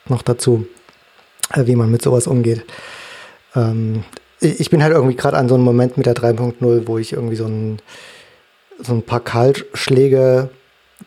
[0.06, 0.66] noch dazu,
[1.52, 2.64] äh, wie man mit sowas umgeht.
[3.56, 4.04] Ähm,
[4.40, 7.36] ich bin halt irgendwie gerade an so einem Moment mit der 3.0, wo ich irgendwie
[7.36, 7.78] so ein,
[8.78, 10.50] so ein paar Kahlschläge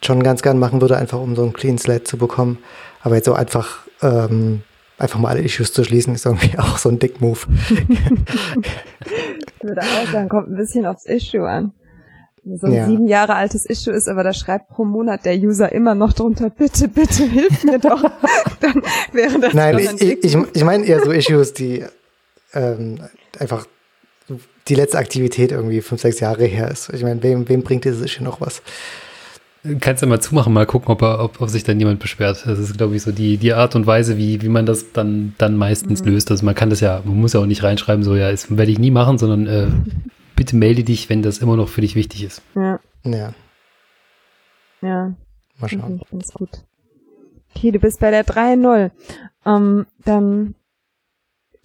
[0.02, 2.60] schon ganz gern machen würde, einfach um so einen Clean Slate zu bekommen.
[3.02, 4.62] Aber jetzt so einfach, ähm,
[4.98, 7.40] einfach mal alle Issues zu schließen, ist irgendwie auch so ein Dick-Move.
[9.60, 11.74] ich würde auch sagen, kommt ein bisschen aufs Issue an.
[12.56, 12.88] So ein ja.
[12.88, 16.50] sieben Jahre altes Issue ist, aber da schreibt pro Monat der User immer noch drunter,
[16.50, 18.02] bitte, bitte, hilf mir doch.
[18.62, 18.82] Dann
[19.12, 21.84] wäre das Nein, ich, ich, ich meine eher so Issues, die
[22.54, 23.00] ähm,
[23.38, 23.66] einfach
[24.68, 26.90] die letzte Aktivität irgendwie fünf, sechs Jahre her ist.
[26.94, 28.62] Ich meine, wem, wem bringt dieses Issue noch was?
[29.80, 32.46] Kannst du mal zumachen, mal gucken, ob, er, ob, ob sich dann jemand beschwert.
[32.46, 35.34] Das ist, glaube ich, so die, die Art und Weise, wie, wie man das dann,
[35.38, 36.12] dann meistens mhm.
[36.12, 36.32] löst.
[36.32, 38.72] Also man kann das ja, man muss ja auch nicht reinschreiben, so ja, das werde
[38.72, 39.68] ich nie machen, sondern äh,
[40.36, 42.42] bitte melde dich, wenn das immer noch für dich wichtig ist.
[42.56, 42.80] Ja.
[43.04, 43.34] Ja.
[44.82, 45.16] Ja.
[45.60, 46.00] Mal schauen.
[46.02, 46.50] Ich find's gut.
[47.56, 48.92] Okay, du bist bei der 3.0.
[49.46, 50.56] Ähm, dann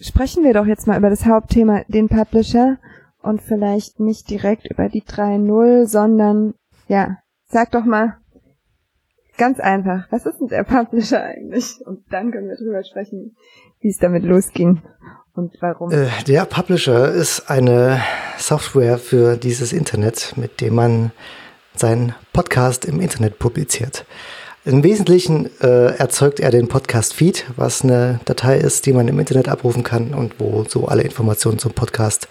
[0.01, 2.79] sprechen wir doch jetzt mal über das Hauptthema, den Publisher
[3.21, 6.55] und vielleicht nicht direkt über die 3.0, sondern
[6.89, 7.19] ja,
[7.53, 8.17] sag doch mal
[9.37, 11.77] ganz einfach, was ist denn der Publisher eigentlich?
[11.85, 13.37] Und dann können wir drüber sprechen,
[13.81, 14.83] wie es damit losging
[15.35, 15.91] und warum.
[15.91, 18.01] Äh, der Publisher ist eine
[18.39, 21.13] Software für dieses Internet, mit dem man
[21.75, 24.07] seinen Podcast im Internet publiziert.
[24.65, 29.49] Im Wesentlichen äh, erzeugt er den Podcast-Feed, was eine Datei ist, die man im Internet
[29.49, 32.29] abrufen kann und wo so alle Informationen zum Podcast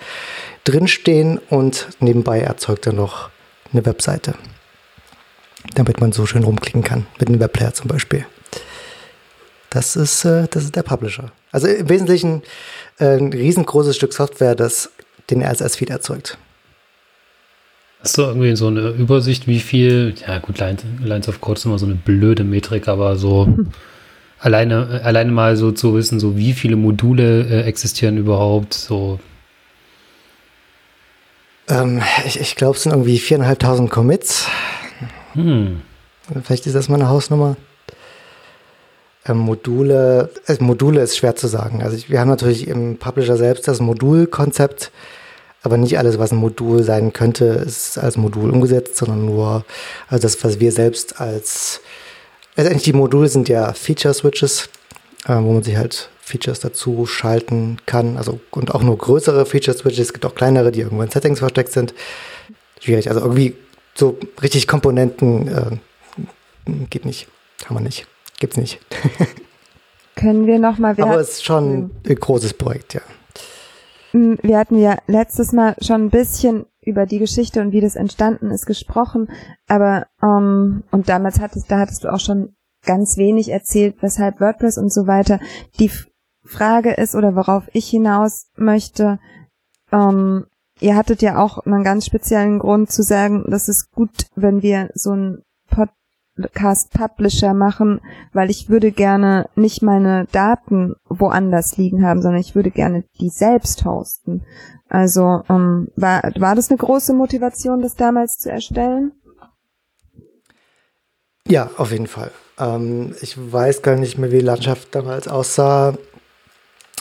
[0.64, 3.30] drinstehen und nebenbei erzeugt er noch
[3.74, 4.36] eine Webseite,
[5.76, 8.26] damit man so schön rumklicken kann, mit einem Webplayer zum Beispiel.
[9.70, 11.32] Das ist, äh, das ist der Publisher.
[11.52, 12.44] Also im Wesentlichen
[13.00, 14.92] äh, ein riesengroßes Stück Software, das
[15.30, 16.38] den RSS-Feed erzeugt.
[18.02, 21.66] Hast du irgendwie so eine Übersicht, wie viel, ja gut, Lines, Lines of Code ist
[21.66, 23.48] immer so eine blöde Metrik, aber so
[24.40, 29.20] alleine, alleine mal so zu wissen, so wie viele Module äh, existieren überhaupt, so.
[31.70, 34.48] Ähm, ich ich glaube, es sind irgendwie viereinhalbtausend Commits.
[35.34, 35.82] Hm.
[36.44, 37.58] Vielleicht ist das mal eine Hausnummer.
[39.26, 41.84] Ähm, Module, äh, Module ist schwer zu sagen.
[41.84, 44.92] Also ich, wir haben natürlich im Publisher selbst das Modulkonzept,
[45.62, 49.64] aber nicht alles, was ein Modul sein könnte, ist als Modul umgesetzt, sondern nur
[50.08, 51.82] also das, was wir selbst als
[52.56, 54.70] letztendlich die Module sind ja Feature-Switches,
[55.28, 58.18] äh, wo man sich halt Features dazu schalten kann.
[58.18, 60.08] Also und auch nur größere Feature-Switches.
[60.08, 61.94] Es gibt auch kleinere, die irgendwo in Settings versteckt sind.
[62.80, 63.10] Schwierig.
[63.10, 63.56] Also irgendwie
[63.96, 65.78] so richtig Komponenten äh,
[66.90, 67.28] geht nicht.
[67.64, 68.08] Kann man nicht.
[68.40, 68.80] Gibt's nicht.
[70.16, 71.00] Können wir nochmal...
[71.00, 73.02] Aber es ist schon ein großes Projekt, ja.
[74.14, 77.96] Mm, Wir hatten ja letztes Mal schon ein bisschen über die Geschichte und wie das
[77.96, 79.30] entstanden ist gesprochen,
[79.68, 84.80] aber ähm, und damals hattest, da hattest du auch schon ganz wenig erzählt, weshalb WordPress
[84.80, 85.40] und so weiter.
[85.80, 85.92] Die
[86.44, 89.20] Frage ist oder worauf ich hinaus möchte,
[89.92, 90.48] ähm,
[90.82, 94.90] ihr hattet ja auch einen ganz speziellen Grund zu sagen, das ist gut, wenn wir
[94.94, 98.02] so einen Podcast Publisher machen,
[98.34, 103.30] weil ich würde gerne nicht meine Daten woanders liegen haben, sondern ich würde gerne die
[103.30, 104.44] selbst hosten.
[104.90, 109.14] Also ähm, war, war das eine große Motivation, das damals zu erstellen?
[111.48, 112.32] Ja, auf jeden Fall.
[112.60, 115.96] Ähm, ich weiß gar nicht mehr, wie die Landschaft damals aussah.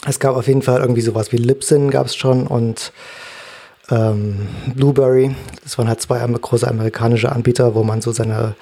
[0.07, 2.91] Es gab auf jeden Fall irgendwie sowas wie Libsyn gab es schon und
[3.91, 5.35] ähm, Blueberry.
[5.63, 8.55] Das waren halt zwei große amerikanische Anbieter, wo man so seine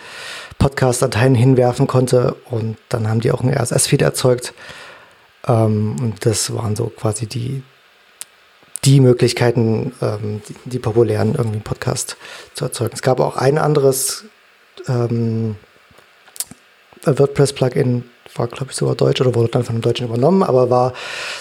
[0.58, 4.54] Podcast-Dateien hinwerfen konnte und dann haben die auch einen RSS-Feed erzeugt.
[5.48, 7.64] Ähm, und das waren so quasi die,
[8.84, 12.18] die Möglichkeiten, ähm, die, die, populären irgendwie Podcast
[12.56, 12.92] zu erzeugen.
[12.94, 14.26] Es gab auch ein anderes
[14.88, 15.56] ähm,
[17.06, 18.04] WordPress-Plugin,
[18.36, 20.94] war glaube ich sogar deutsch oder wurde dann von einem Deutschen übernommen, aber war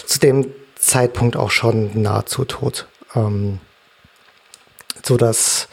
[0.07, 2.86] zu dem Zeitpunkt auch schon nahezu tot.
[3.16, 3.59] Ähm,
[5.05, 5.68] so dass,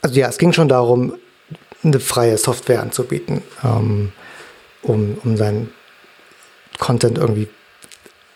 [0.00, 1.14] also ja, es ging schon darum,
[1.84, 4.12] eine freie Software anzubieten, ähm,
[4.82, 5.72] um, um seinen
[6.78, 7.48] Content irgendwie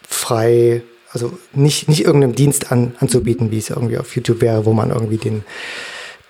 [0.08, 4.72] frei, also nicht, nicht irgendeinem Dienst an, anzubieten, wie es irgendwie auf YouTube wäre, wo
[4.72, 5.44] man irgendwie den,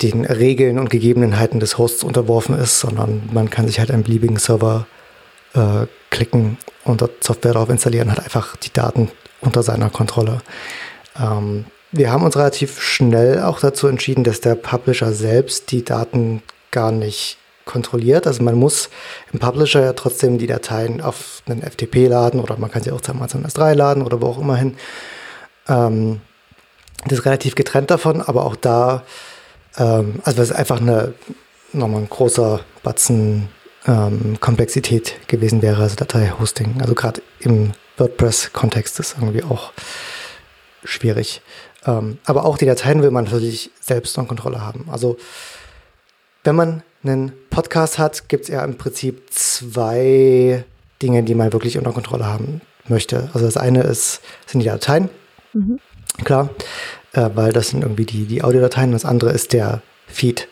[0.03, 4.39] den Regeln und Gegebenheiten des Hosts unterworfen ist, sondern man kann sich halt einen beliebigen
[4.39, 4.87] Server
[5.55, 10.41] äh, klicken und dort Software darauf installieren, hat einfach die Daten unter seiner Kontrolle.
[11.19, 11.67] Ähm,
[11.97, 16.93] wir haben uns relativ schnell auch dazu entschieden, dass der Publisher selbst die Daten gar
[16.93, 18.27] nicht kontrolliert.
[18.27, 18.89] Also man muss
[19.33, 23.01] im Publisher ja trotzdem die Dateien auf einen FTP laden oder man kann sie auch
[23.01, 24.77] zu Amazon S3 laden oder wo auch immer hin.
[25.69, 26.21] Ähm,
[27.05, 29.03] das ist relativ getrennt davon, aber auch da,
[29.77, 31.15] ähm, also es ist einfach eine,
[31.73, 33.49] nochmal ein großer Batzen
[33.87, 36.77] ähm, Komplexität gewesen wäre, also Datei-Hosting.
[36.81, 39.73] Also gerade im WordPress-Kontext ist irgendwie auch
[40.85, 41.43] schwierig.
[41.87, 44.87] Ähm, aber auch die Dateien will man natürlich selbst unter Kontrolle haben.
[44.91, 45.17] Also
[46.45, 50.65] wenn man einen Podcast hat, gibt es ja im Prinzip zwei
[51.03, 53.31] Dinge, die man wirklich unter Kontrolle haben möchte.
[53.33, 55.09] Also das eine ist, sind die Dateien,
[55.53, 55.79] mhm.
[56.25, 56.51] klar,
[57.13, 58.93] äh, weil das sind irgendwie die, die Audiodateien.
[58.93, 60.49] Das andere ist der Feed.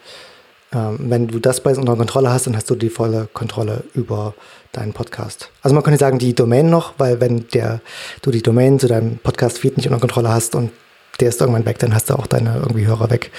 [0.73, 4.35] Ähm, wenn du das beides unter Kontrolle hast, dann hast du die volle Kontrolle über
[4.73, 5.51] deinen Podcast.
[5.63, 7.81] Also man könnte sagen, die Domain noch, weil wenn der,
[8.23, 10.71] du die Domain zu deinem Podcast-Feed nicht unter Kontrolle hast und
[11.17, 13.31] der ist irgendwann weg, dann hast du auch deine irgendwie Hörer weg.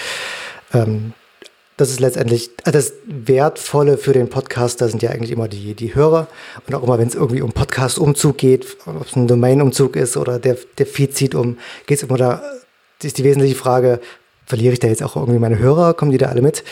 [0.73, 1.13] Ähm,
[1.78, 5.93] das ist letztendlich, also das Wertvolle für den Podcaster sind ja eigentlich immer die, die
[5.93, 6.28] Hörer.
[6.65, 10.39] Und auch immer, wenn es irgendwie um Podcast-Umzug geht, ob es ein Domain-Umzug ist oder
[10.39, 12.41] der, der Feed zieht um, geht es immer
[13.03, 13.99] ist die wesentliche Frage,
[14.45, 15.93] verliere ich da jetzt auch irgendwie meine Hörer?
[15.93, 16.63] Kommen die da alle mit?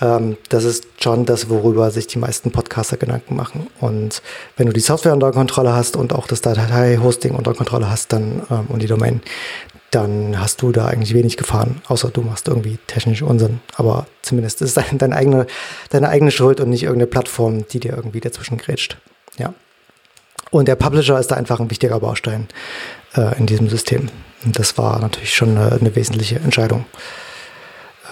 [0.00, 3.68] Ähm, das ist schon das, worüber sich die meisten Podcaster Gedanken machen.
[3.80, 4.22] Und
[4.56, 8.42] wenn du die Software unter Kontrolle hast und auch das Datei-Hosting unter Kontrolle hast dann
[8.50, 9.20] ähm, und die Domain,
[9.90, 13.60] dann hast du da eigentlich wenig Gefahren, außer du machst irgendwie technisch Unsinn.
[13.74, 15.46] Aber zumindest ist es deine eigene,
[15.90, 18.98] deine eigene Schuld und nicht irgendeine Plattform, die dir irgendwie dazwischen grätscht.
[19.36, 19.52] Ja.
[20.50, 22.48] Und der Publisher ist da einfach ein wichtiger Baustein
[23.16, 24.08] äh, in diesem System.
[24.44, 26.86] Und das war natürlich schon eine, eine wesentliche Entscheidung.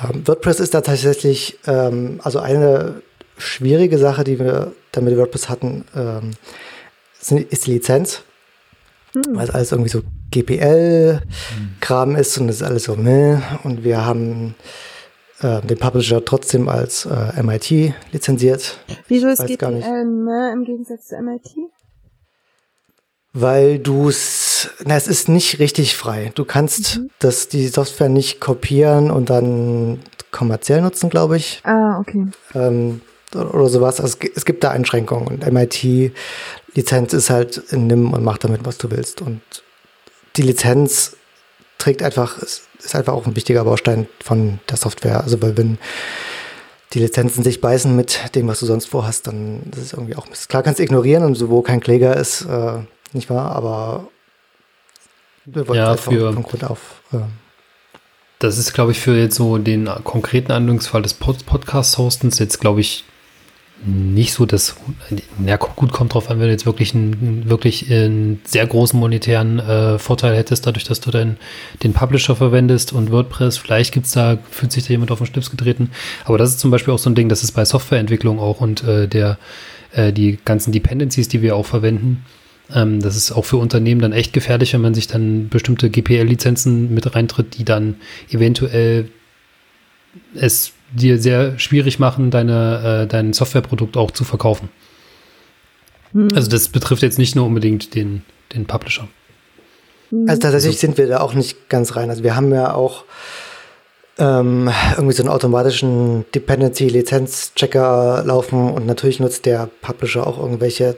[0.02, 3.02] Ähm, WordPress ist da tatsächlich, ähm, also eine
[3.36, 6.32] schwierige Sache, die wir dann mit WordPress hatten, ähm,
[7.20, 8.22] ist die Lizenz.
[9.14, 9.36] Hm.
[9.36, 13.38] Weil es alles irgendwie so GPL-Kram ist und es ist alles so meh.
[13.64, 14.54] Und wir haben
[15.40, 18.78] äh, den Publisher trotzdem als äh, MIT lizenziert.
[19.08, 21.70] Wieso ist GPL ne, im Gegensatz zu MIT?
[23.32, 26.32] Weil du es, na, es ist nicht richtig frei.
[26.34, 27.10] Du kannst mhm.
[27.18, 30.00] das, die Software nicht kopieren und dann
[30.30, 31.60] kommerziell nutzen, glaube ich.
[31.64, 32.26] Ah, okay.
[32.54, 33.00] Ähm,
[33.34, 34.00] oder sowas.
[34.00, 38.78] Also es, es gibt da Einschränkungen und MIT-Lizenz ist halt nimm und mach damit, was
[38.78, 39.20] du willst.
[39.20, 39.40] Und
[40.38, 41.16] die Lizenz
[41.78, 45.22] trägt einfach, ist einfach auch ein wichtiger Baustein von der Software.
[45.22, 45.78] Also weil wenn
[46.94, 50.28] die Lizenzen sich beißen mit dem, was du sonst vorhast, dann ist es irgendwie auch
[50.28, 50.48] Mist.
[50.48, 52.78] Klar kannst du ignorieren und so, wo kein Kläger ist, äh,
[53.12, 53.54] nicht wahr?
[53.54, 54.08] Aber
[55.44, 57.02] wir wollten ja, für, von Grund auf.
[57.12, 57.18] Äh,
[58.38, 62.80] das ist, glaube ich, für jetzt so den konkreten Anwendungsfall des Pod Podcast-Hostens jetzt, glaube
[62.80, 63.04] ich,
[63.84, 64.76] nicht so das,
[65.38, 69.60] na gut, kommt drauf an, wenn du jetzt wirklich einen, wirklich einen sehr großen monetären
[69.60, 71.36] äh, Vorteil hättest, dadurch, dass du dein,
[71.82, 75.50] den Publisher verwendest und WordPress, vielleicht gibt's da, fühlt sich da jemand auf den Schlips
[75.50, 75.90] getreten.
[76.24, 78.82] Aber das ist zum Beispiel auch so ein Ding, das ist bei Softwareentwicklung auch und
[78.82, 79.38] äh, der,
[79.92, 82.24] äh, die ganzen Dependencies, die wir auch verwenden,
[82.74, 86.92] ähm, das ist auch für Unternehmen dann echt gefährlich, wenn man sich dann bestimmte GPL-Lizenzen
[86.92, 87.96] mit reintritt, die dann
[88.30, 89.08] eventuell
[90.34, 94.70] es dir sehr schwierig machen, deine, äh, dein Softwareprodukt auch zu verkaufen.
[96.12, 96.28] Hm.
[96.34, 98.22] Also das betrifft jetzt nicht nur unbedingt den,
[98.54, 99.08] den Publisher.
[100.26, 102.08] Also tatsächlich also, sind wir da auch nicht ganz rein.
[102.08, 103.04] Also wir haben ja auch
[104.18, 110.96] ähm, irgendwie so einen automatischen Dependency-Lizenz-Checker laufen und natürlich nutzt der Publisher auch irgendwelche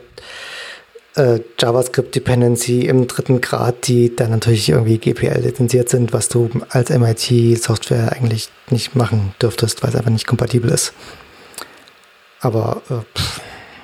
[1.15, 6.89] äh, JavaScript-Dependency im dritten Grad, die dann natürlich irgendwie GPL lizenziert sind, was du als
[6.89, 10.93] MIT-Software eigentlich nicht machen dürftest, weil es einfach nicht kompatibel ist.
[12.39, 13.41] Aber äh, pff,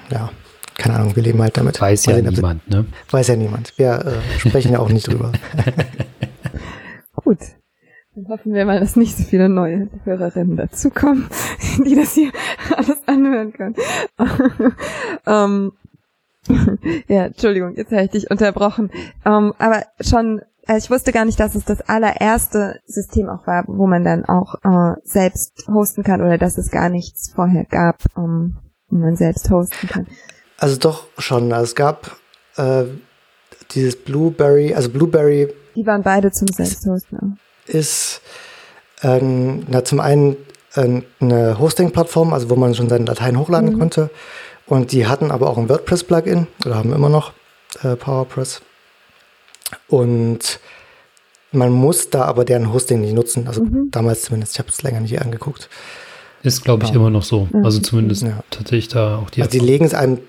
[0.09, 0.31] ja,
[0.77, 1.81] keine Ahnung, wir leben halt damit.
[1.81, 2.85] Weiß ja sehen, niemand, ne?
[3.09, 3.73] Weiß ja niemand.
[3.77, 5.31] Wir äh, sprechen ja auch nicht drüber.
[7.15, 7.39] Gut.
[8.15, 11.27] Dann hoffen wir mal, dass nicht so viele neue Hörerinnen dazukommen,
[11.85, 12.31] die das hier
[12.75, 13.75] alles anhören können.
[15.27, 15.73] ähm,
[17.07, 18.91] ja, Entschuldigung, jetzt habe ich dich unterbrochen.
[19.25, 23.65] Ähm, aber schon, also ich wusste gar nicht, dass es das allererste System auch war,
[23.67, 28.03] wo man dann auch äh, selbst hosten kann oder dass es gar nichts vorher gab,
[28.15, 28.57] um,
[28.89, 30.07] wo man selbst hosten kann.
[30.57, 31.51] Also doch schon.
[31.53, 32.17] Also es gab
[32.57, 32.85] äh,
[33.71, 35.53] dieses Blueberry, also Blueberry.
[35.75, 37.39] Die waren beide zum Selbsthosten.
[37.67, 38.21] Ist
[39.03, 40.37] ähm, na, zum einen
[40.73, 43.79] äh, eine Hosting-Plattform, also wo man schon seine Dateien hochladen mhm.
[43.79, 44.09] konnte.
[44.67, 47.33] Und die hatten aber auch ein WordPress-Plugin oder haben immer noch
[47.83, 48.61] äh, PowerPress.
[49.87, 50.59] Und
[51.51, 53.47] man muss da aber deren Hosting nicht nutzen.
[53.47, 53.89] Also mhm.
[53.91, 55.69] damals zumindest, ich habe es länger nicht angeguckt.
[56.43, 56.97] Ist, glaube ich, ja.
[56.97, 57.47] immer noch so.
[57.51, 57.65] Mhm.
[57.65, 58.43] Also zumindest ja.
[58.49, 59.41] tatsächlich da auch die.
[59.41, 60.19] Also die legen es einem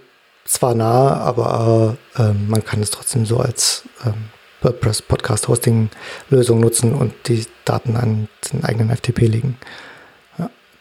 [0.44, 4.14] zwar nahe, aber äh, man kann es trotzdem so als ähm,
[4.62, 5.90] WordPress Podcast Hosting
[6.30, 9.58] Lösung nutzen und die Daten an den eigenen FTP legen.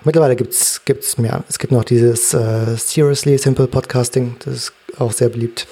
[0.07, 1.43] Mittlerweile gibt es mehr.
[1.49, 5.67] Es gibt noch dieses äh, Seriously Simple Podcasting, das ist auch sehr beliebt.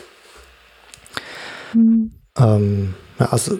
[1.74, 2.12] Mhm.
[2.38, 3.58] Ähm, ja, also,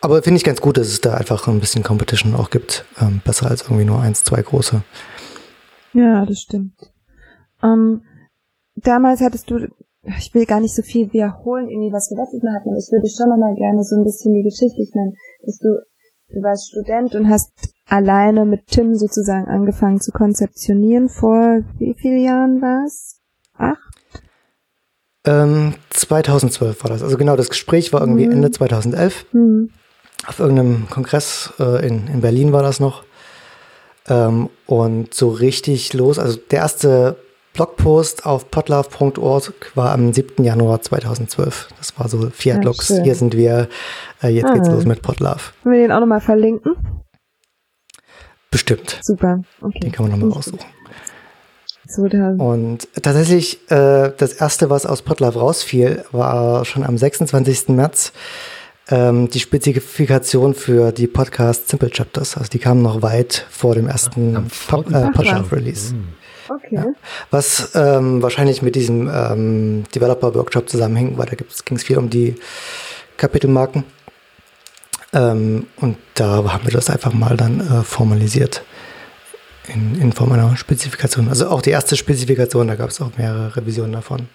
[0.00, 2.84] aber finde ich ganz gut, dass es da einfach ein bisschen Competition auch gibt.
[3.00, 4.84] Ähm, besser als irgendwie nur eins, zwei große.
[5.92, 6.78] Ja, das stimmt.
[7.64, 8.02] Ähm,
[8.76, 9.66] damals hattest du,
[10.04, 12.92] ich will gar nicht so viel wiederholen, irgendwie was wir letztes Mal hatten, aber ich
[12.92, 15.14] würde schon nochmal gerne so ein bisschen die Geschichte, ich meine,
[15.44, 15.82] dass du,
[16.32, 17.52] du warst Student und hast
[17.86, 21.08] alleine mit Tim sozusagen angefangen zu konzeptionieren.
[21.08, 23.20] Vor wie vielen Jahren war es?
[23.56, 23.78] Acht?
[25.24, 27.02] Ähm, 2012 war das.
[27.02, 28.32] Also genau, das Gespräch war irgendwie mhm.
[28.32, 29.26] Ende 2011.
[29.32, 29.70] Mhm.
[30.26, 33.04] Auf irgendeinem Kongress äh, in, in Berlin war das noch.
[34.08, 37.16] Ähm, und so richtig los, also der erste
[37.52, 40.42] Blogpost auf podlove.org war am 7.
[40.42, 41.68] Januar 2012.
[41.78, 42.88] Das war so Fiat Lux.
[43.02, 43.68] Hier sind wir.
[44.22, 44.54] Äh, jetzt ah.
[44.54, 45.52] geht's los mit Podlove.
[45.62, 46.76] Können wir den auch nochmal verlinken?
[48.50, 48.98] Bestimmt.
[49.02, 49.42] Super.
[49.60, 49.80] Okay.
[49.80, 50.60] Den kann man nochmal raussuchen.
[51.86, 57.68] So, Und tatsächlich, äh, das erste, was aus Potlife rausfiel, war schon am 26.
[57.68, 58.12] März
[58.88, 62.36] ähm, die Spezifikation für die Podcast Simple Chapters.
[62.36, 64.86] Also die kamen noch weit vor dem ersten Am Pop,
[66.48, 66.76] Okay.
[66.76, 66.86] Ja.
[67.30, 72.10] Was ähm, wahrscheinlich mit diesem ähm, Developer Workshop zusammenhängt, weil da ging es viel um
[72.10, 72.36] die
[73.16, 73.84] Kapitelmarken.
[75.12, 78.62] Ähm, und da haben wir das einfach mal dann äh, formalisiert
[79.68, 81.28] in, in Form einer Spezifikation.
[81.28, 84.28] Also auch die erste Spezifikation, da gab es auch mehrere Revisionen davon.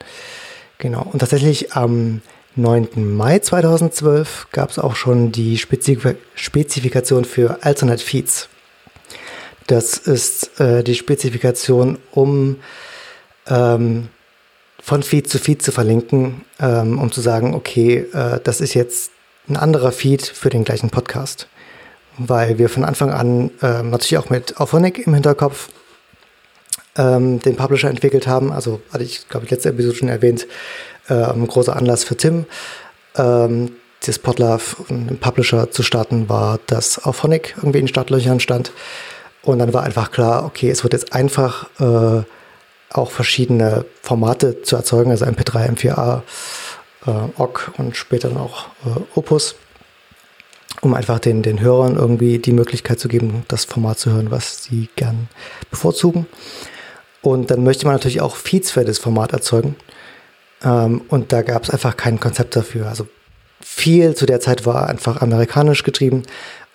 [0.78, 1.02] Genau.
[1.12, 2.22] Und tatsächlich am
[2.56, 3.16] 9.
[3.16, 8.50] Mai 2012 gab es auch schon die Spezif Spezifikation für Alternate Feeds.
[9.68, 12.58] Das ist äh, die Spezifikation, um
[13.48, 14.10] ähm,
[14.82, 19.12] von Feed zu Feed zu verlinken, ähm, um zu sagen, okay, äh, das ist jetzt
[19.50, 21.48] ein anderer Feed für den gleichen Podcast.
[22.18, 25.70] Weil wir von Anfang an äh, natürlich auch mit Auphonic im Hinterkopf
[26.96, 28.52] ähm, den Publisher entwickelt haben.
[28.52, 30.48] Also hatte ich, glaube ich, letzte Episode schon erwähnt,
[31.10, 32.46] äh, ein großer Anlass für Tim.
[33.16, 33.74] Ähm,
[34.06, 38.72] das Podlove, einen Publisher zu starten, war, dass Auphonic irgendwie in den Startlöchern stand.
[39.48, 42.24] Und dann war einfach klar, okay, es wird jetzt einfach äh,
[42.92, 46.22] auch verschiedene Formate zu erzeugen, also MP3, M4A,
[47.06, 49.56] äh, OGG und später dann auch äh, Opus,
[50.82, 54.66] um einfach den, den Hörern irgendwie die Möglichkeit zu geben, das Format zu hören, was
[54.66, 55.30] sie gern
[55.72, 56.28] bevorzugen.
[57.22, 59.78] Und dann möchte man natürlich auch Feeds für das Format erzeugen.
[60.62, 62.90] Ähm, und da gab es einfach kein Konzept dafür.
[62.90, 63.08] Also
[63.62, 66.24] viel zu der Zeit war einfach amerikanisch getrieben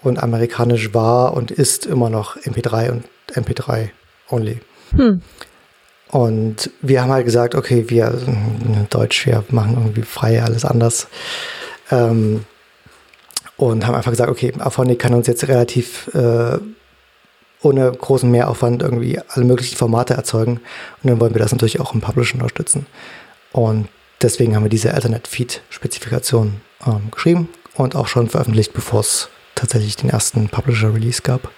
[0.03, 3.91] und amerikanisch war und ist immer noch MP3 und MP3
[4.29, 4.61] only.
[4.97, 5.23] Hm.
[6.11, 11.09] Und wir haben halt gesagt, okay, wir äh, Deutsch, wir machen irgendwie frei alles anders.
[11.91, 12.45] Ähm,
[13.57, 16.59] und haben einfach gesagt, okay, Auphonic kann uns jetzt relativ äh,
[17.63, 20.61] ohne großen Mehraufwand irgendwie alle möglichen Formate erzeugen.
[21.03, 22.87] Und dann wollen wir das natürlich auch im Publishen unterstützen.
[23.53, 23.89] Und
[24.21, 29.29] deswegen haben wir diese Alternate Feed Spezifikation ähm, geschrieben und auch schon veröffentlicht, bevor es
[29.63, 31.51] tatsächlich den ersten Publisher Release gab.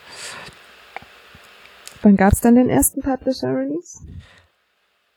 [2.03, 3.99] Wann gab es dann den ersten Publisher Release?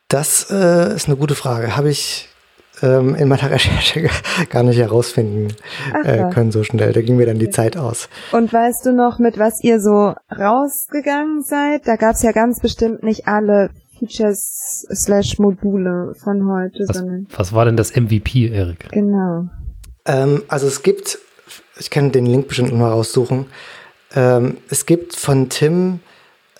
[0.07, 1.75] Das äh, ist eine gute Frage.
[1.75, 2.29] Habe ich
[2.81, 4.09] ähm, in meiner Recherche
[4.49, 5.53] gar nicht herausfinden
[6.05, 6.93] äh, können so schnell.
[6.93, 8.07] Da ging mir dann die Zeit aus.
[8.31, 11.85] Und weißt du noch, mit was ihr so rausgegangen seid?
[11.87, 13.69] Da gab es ja ganz bestimmt nicht alle
[13.99, 17.27] Features slash Module von heute, was, sondern.
[17.35, 18.89] Was war denn das MVP, Erik?
[18.91, 19.49] Genau.
[20.05, 21.19] Ähm, also es gibt,
[21.79, 23.47] ich kann den Link bestimmt mal raussuchen.
[24.15, 25.99] Ähm, es gibt von Tim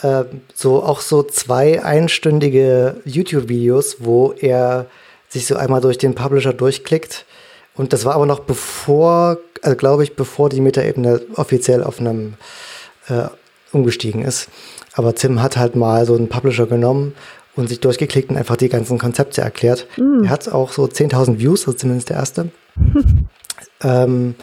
[0.02, 4.88] äh, so auch so zwei einstündige YouTube-Videos, wo er
[5.30, 7.26] sich so einmal durch den Publisher durchklickt.
[7.76, 12.36] Und das war aber noch bevor, also glaube ich, bevor die Metaebene offiziell auf einem
[13.08, 13.28] äh,
[13.72, 14.50] umgestiegen ist.
[14.94, 17.14] Aber Tim hat halt mal so einen Publisher genommen
[17.56, 19.88] und sich durchgeklickt und einfach die ganzen Konzepte erklärt.
[19.98, 20.24] Mm.
[20.24, 22.50] Er hat auch so 10.000 Views, das ist zumindest der erste.
[23.84, 24.36] ähm,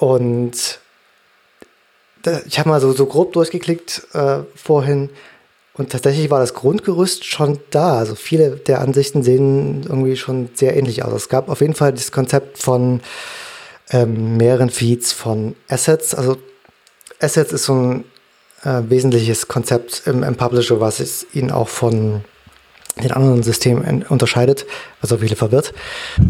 [0.00, 0.80] und
[2.46, 5.10] ich habe mal so, so grob durchgeklickt äh, vorhin
[5.74, 7.98] und tatsächlich war das Grundgerüst schon da.
[7.98, 11.12] Also viele der Ansichten sehen irgendwie schon sehr ähnlich aus.
[11.12, 13.00] Es gab auf jeden Fall das Konzept von
[13.90, 16.14] ähm, mehreren Feeds von Assets.
[16.14, 16.36] Also
[17.20, 18.04] Assets ist so ein
[18.62, 22.22] äh, wesentliches Konzept im, im Publisher, was es ihn auch von
[23.02, 24.66] den anderen Systemen unterscheidet,
[25.00, 25.72] was auch viele verwirrt.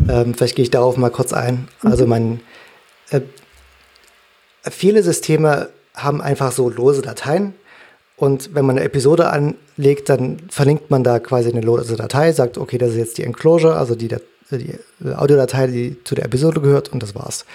[0.08, 1.66] Ähm, vielleicht gehe ich darauf mal kurz ein.
[1.82, 2.40] Also mein
[3.10, 3.20] äh,
[4.62, 7.54] viele Systeme haben einfach so lose Dateien
[8.20, 12.58] und wenn man eine Episode anlegt, dann verlinkt man da quasi eine lose Datei, sagt,
[12.58, 14.14] okay, das ist jetzt die Enclosure, also die,
[14.50, 14.74] die
[15.14, 17.46] Audiodatei, die zu der Episode gehört und das war's.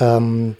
[0.00, 0.56] Ähm,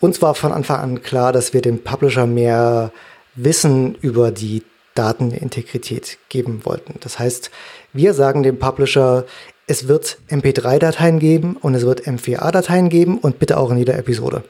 [0.00, 2.92] uns war von Anfang an klar, dass wir dem Publisher mehr
[3.34, 4.62] Wissen über die
[4.94, 6.96] Datenintegrität geben wollten.
[7.00, 7.50] Das heißt,
[7.94, 9.24] wir sagen dem Publisher,
[9.66, 14.44] es wird MP3-Dateien geben und es wird M4A-Dateien geben und bitte auch in jeder Episode.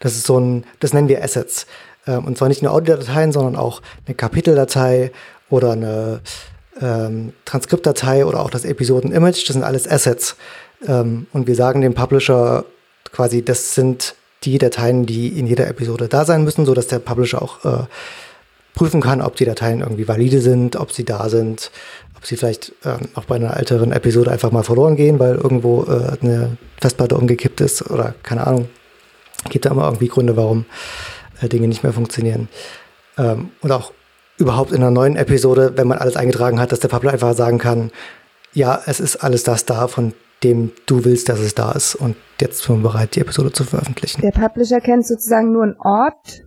[0.00, 1.66] Das ist so ein, das nennen wir Assets.
[2.06, 5.12] Ähm, und zwar nicht nur Audiodateien, sondern auch eine Kapiteldatei
[5.50, 6.20] oder eine
[6.80, 9.48] ähm, Transkriptdatei oder auch das Episoden-Image.
[9.48, 10.36] Das sind alles Assets.
[10.86, 12.64] Ähm, und wir sagen dem Publisher
[13.12, 16.98] quasi, das sind die Dateien, die in jeder Episode da sein müssen, so dass der
[16.98, 17.84] Publisher auch äh,
[18.74, 21.70] prüfen kann, ob die Dateien irgendwie valide sind, ob sie da sind,
[22.16, 25.84] ob sie vielleicht ähm, auch bei einer älteren Episode einfach mal verloren gehen, weil irgendwo
[25.84, 28.68] äh, eine Festplatte umgekippt ist oder keine Ahnung.
[29.48, 30.66] Gibt da immer irgendwie Gründe, warum
[31.40, 32.48] äh, Dinge nicht mehr funktionieren.
[33.18, 33.92] Ähm, und auch
[34.38, 37.58] überhaupt in einer neuen Episode, wenn man alles eingetragen hat, dass der Publisher einfach sagen
[37.58, 37.90] kann,
[38.52, 41.94] ja, es ist alles das da, von dem du willst, dass es da ist.
[41.94, 44.20] Und jetzt sind wir bereit, die Episode zu veröffentlichen.
[44.20, 46.44] Der Publisher kennt sozusagen nur einen Ort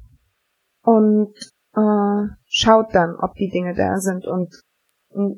[0.84, 1.34] und
[1.76, 4.54] äh, schaut dann, ob die Dinge da sind und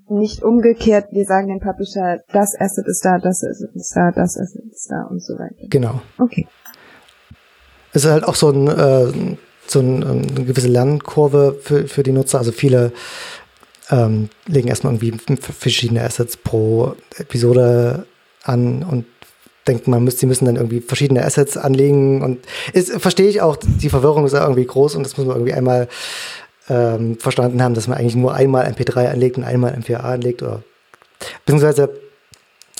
[0.09, 4.37] nicht umgekehrt, wir sagen dem Publisher, das Asset ist da, das Asset ist da, das
[4.37, 5.67] Asset ist da und so weiter.
[5.69, 6.01] Genau.
[6.17, 6.47] Okay.
[7.93, 9.37] Es ist halt auch so, ein, äh,
[9.67, 12.39] so ein, ähm, eine gewisse Lernkurve für, für die Nutzer.
[12.39, 12.91] Also viele
[13.89, 18.05] ähm, legen erstmal irgendwie verschiedene Assets pro Episode
[18.43, 19.05] an und
[19.67, 22.39] denken, man müsste, sie müssen dann irgendwie verschiedene Assets anlegen und
[22.73, 25.53] ist, verstehe ich auch, die Verwirrung ist ja irgendwie groß und das muss man irgendwie
[25.53, 25.87] einmal
[26.69, 30.63] ähm, verstanden haben, dass man eigentlich nur einmal MP3 anlegt und einmal MP4A anlegt oder
[31.45, 31.89] beziehungsweise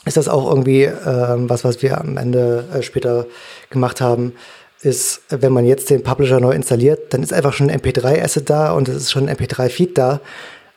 [0.05, 3.25] ist das auch irgendwie ähm, was, was wir am Ende äh, später
[3.69, 4.33] gemacht haben,
[4.81, 8.71] ist, wenn man jetzt den Publisher neu installiert, dann ist einfach schon ein MP3-Asset da
[8.71, 10.21] und es ist schon ein MP3-Feed da.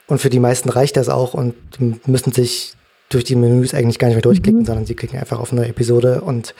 [0.07, 1.55] Und für die meisten reicht das auch und
[2.07, 2.75] müssen sich
[3.09, 4.65] durch die Menüs eigentlich gar nicht mehr durchklicken, mhm.
[4.65, 6.53] sondern sie klicken einfach auf eine Episode und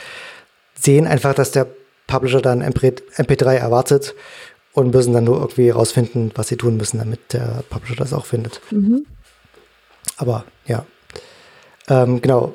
[0.79, 1.67] sehen einfach, dass der
[2.07, 4.15] Publisher dann MP3 erwartet
[4.73, 8.25] und müssen dann nur irgendwie rausfinden, was sie tun müssen, damit der Publisher das auch
[8.25, 8.61] findet.
[8.71, 9.05] Mhm.
[10.17, 10.85] Aber ja,
[11.89, 12.53] ähm, genau.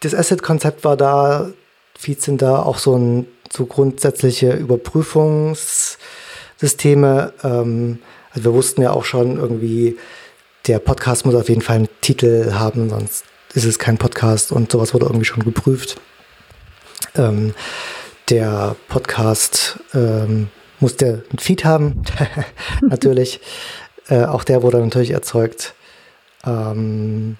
[0.00, 1.50] Das Asset-Konzept war da,
[1.96, 7.32] Feeds sind da auch so ein so grundsätzliche Überprüfungssysteme.
[7.42, 7.98] Ähm,
[8.30, 9.96] also wir wussten ja auch schon irgendwie,
[10.66, 13.24] der Podcast muss auf jeden Fall einen Titel haben, sonst
[13.54, 16.00] ist es kein Podcast und sowas wurde irgendwie schon geprüft.
[17.14, 17.54] Ähm,
[18.28, 20.48] der Podcast ähm,
[20.80, 22.02] musste einen Feed haben,
[22.82, 23.40] natürlich.
[24.08, 25.74] Äh, auch der wurde natürlich erzeugt.
[26.44, 27.36] Ähm,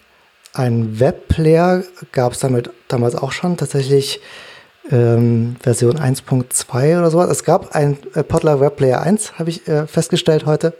[0.52, 1.82] ein Webplayer
[2.12, 4.20] gab es damit damals auch schon, tatsächlich
[4.90, 7.30] ähm, Version 1.2 oder sowas.
[7.30, 10.74] Es gab ein äh, Podler Webplayer 1, habe ich äh, festgestellt heute.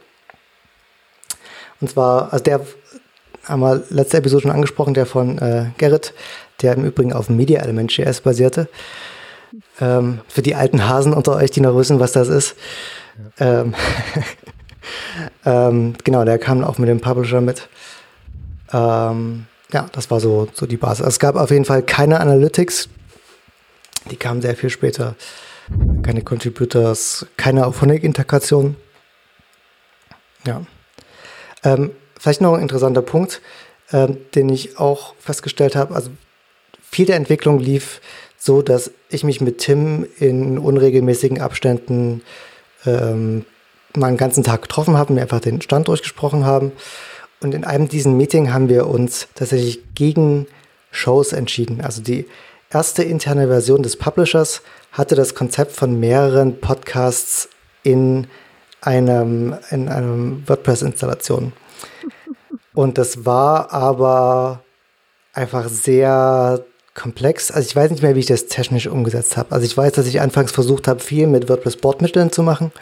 [1.80, 2.60] Und zwar, also der
[3.44, 6.14] haben wir letzte Episode schon angesprochen, der von äh, Gerrit,
[6.62, 8.68] der im Übrigen auf Media Element JS basierte.
[9.80, 12.56] Ähm, für die alten Hasen unter euch, die noch wissen, was das ist.
[13.38, 13.60] Ja.
[13.60, 13.74] Ähm,
[15.44, 17.68] ähm, genau, der kam auch mit dem Publisher mit.
[18.72, 21.00] Ähm, ja, das war so, so die Basis.
[21.00, 22.88] Also es gab auf jeden Fall keine Analytics.
[24.10, 25.16] Die kamen sehr viel später.
[26.02, 28.76] Keine Contributors, keine Auphonic-Integration.
[30.46, 30.62] Ja.
[31.62, 33.40] Ähm, vielleicht noch ein interessanter Punkt,
[33.92, 35.94] ähm, den ich auch festgestellt habe.
[35.94, 36.10] Also
[36.82, 38.00] viel der Entwicklung lief
[38.36, 42.22] so, dass ich mich mit Tim in unregelmäßigen Abständen
[42.84, 43.46] ähm,
[43.96, 46.72] mal einen ganzen Tag getroffen habe mir einfach den Stand durchgesprochen haben.
[47.40, 50.46] Und in einem diesen Meeting haben wir uns tatsächlich gegen
[50.90, 51.80] Shows entschieden.
[51.80, 52.26] Also die
[52.74, 54.62] erste interne Version des Publishers
[54.92, 57.48] hatte das Konzept von mehreren Podcasts
[57.82, 58.26] in
[58.80, 61.52] einem, in einem WordPress-Installation.
[62.74, 64.62] Und das war aber
[65.32, 66.64] einfach sehr
[66.94, 67.50] komplex.
[67.50, 69.52] Also ich weiß nicht mehr, wie ich das technisch umgesetzt habe.
[69.52, 72.72] Also ich weiß, dass ich anfangs versucht habe, viel mit WordPress-Bordmitteln zu machen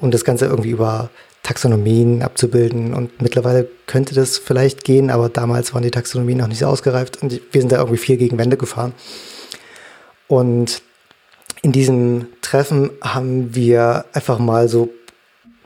[0.00, 1.10] und das Ganze irgendwie über
[1.42, 2.94] Taxonomien abzubilden.
[2.94, 7.22] Und mittlerweile könnte das vielleicht gehen, aber damals waren die Taxonomien noch nicht so ausgereift
[7.22, 8.94] und wir sind da irgendwie viel gegen Wände gefahren.
[10.28, 10.82] Und
[11.62, 14.90] in diesem Treffen haben wir einfach mal so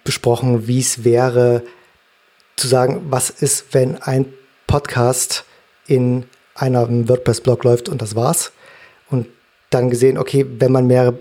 [0.05, 1.63] besprochen, wie es wäre,
[2.57, 4.33] zu sagen, was ist, wenn ein
[4.67, 5.45] Podcast
[5.87, 6.25] in
[6.55, 8.53] einem WordPress-Blog läuft und das war's.
[9.11, 9.27] Und
[9.71, 11.17] dann gesehen, okay, wenn man mehrere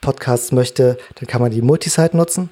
[0.00, 2.50] Podcasts möchte, dann kann man die Multisite nutzen.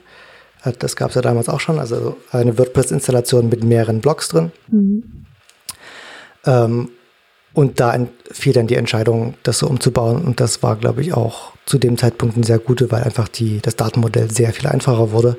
[0.79, 4.53] Das gab es ja damals auch schon, also eine WordPress-Installation mit mehreren Blogs drin.
[4.69, 5.27] Mhm.
[6.47, 6.89] Ähm,
[7.53, 7.97] und da
[8.33, 10.23] fiel dann die Entscheidung, das so umzubauen.
[10.25, 13.61] Und das war, glaube ich, auch zu dem Zeitpunkt eine sehr gute, weil einfach die,
[13.61, 15.37] das Datenmodell sehr viel einfacher wurde,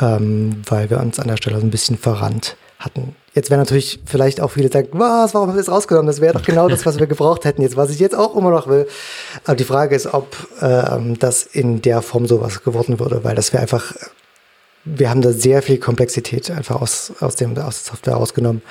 [0.00, 3.14] ähm, weil wir uns an der Stelle so ein bisschen verrannt hatten.
[3.34, 6.08] Jetzt werden natürlich vielleicht auch viele sagen, was, warum haben wir das rausgenommen?
[6.08, 8.50] Das wäre doch genau das, was wir gebraucht hätten jetzt, was ich jetzt auch immer
[8.50, 8.86] noch will.
[9.44, 13.52] Aber die Frage ist, ob ähm, das in der Form sowas geworden würde, weil das
[13.52, 13.94] wäre einfach
[14.84, 18.62] wir haben da sehr viel Komplexität einfach aus, aus, dem, aus der Software rausgenommen,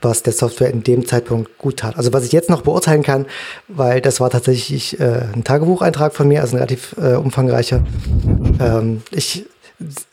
[0.00, 1.96] was der Software in dem Zeitpunkt gut tat.
[1.96, 3.26] Also was ich jetzt noch beurteilen kann,
[3.66, 7.84] weil das war tatsächlich äh, ein Tagebucheintrag von mir, also ein relativ äh, umfangreicher.
[8.60, 9.46] Ähm, ich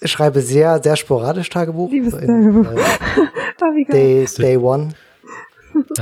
[0.03, 1.91] schreibe sehr, sehr sporadisch Tagebuch.
[1.91, 2.65] Liebes in,
[3.57, 3.91] Tagebuch.
[3.91, 4.89] Äh, day, day One.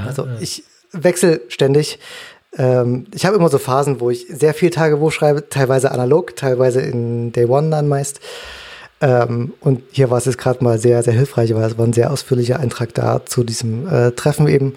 [0.06, 2.00] Also ich wechsle ständig.
[2.58, 6.82] Ähm, ich habe immer so Phasen, wo ich sehr viel Tagebuch schreibe, teilweise analog, teilweise
[6.82, 8.20] in Day One dann meist.
[9.02, 11.94] Ähm, und hier war es jetzt gerade mal sehr, sehr hilfreich, weil es war ein
[11.94, 14.76] sehr ausführlicher Eintrag da zu diesem äh, Treffen eben,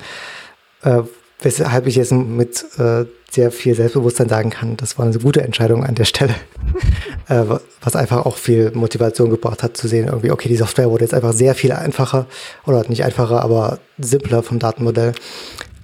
[0.82, 1.02] äh,
[1.40, 5.84] weshalb ich jetzt mit äh, sehr viel Selbstbewusstsein sagen kann, das war eine gute Entscheidung
[5.84, 6.34] an der Stelle,
[7.28, 7.42] äh,
[7.82, 11.14] was einfach auch viel Motivation gebracht hat zu sehen, irgendwie, okay, die Software wurde jetzt
[11.14, 12.26] einfach sehr viel einfacher
[12.64, 15.12] oder nicht einfacher, aber simpler vom Datenmodell.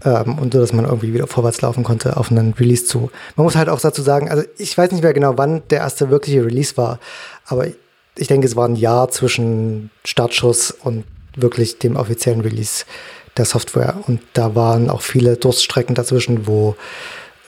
[0.03, 3.11] Ähm, und so, dass man irgendwie wieder vorwärts laufen konnte auf einen Release zu.
[3.36, 6.09] Man muss halt auch dazu sagen, also ich weiß nicht mehr genau, wann der erste
[6.09, 6.99] wirkliche Release war,
[7.45, 7.66] aber
[8.21, 11.05] ich denke, es war ein Jahr zwischen Startschuss und
[11.35, 12.85] wirklich dem offiziellen Release
[13.37, 13.97] der Software.
[14.07, 16.77] Und da waren auch viele Durststrecken dazwischen, wo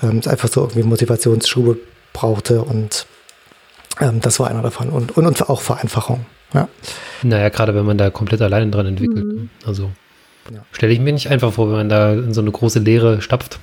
[0.02, 1.78] ähm, es einfach so irgendwie Motivationsschube
[2.12, 3.06] brauchte und
[4.00, 4.88] ähm, das war einer davon.
[4.88, 6.24] Und, und, und auch Vereinfachung.
[6.54, 6.68] Ja.
[7.22, 9.24] Naja, gerade wenn man da komplett alleine dran entwickelt.
[9.24, 9.50] Mhm.
[9.66, 9.90] Also
[10.52, 10.64] ja.
[10.72, 13.58] stelle ich mir nicht einfach vor, wenn man da in so eine große Leere stapft.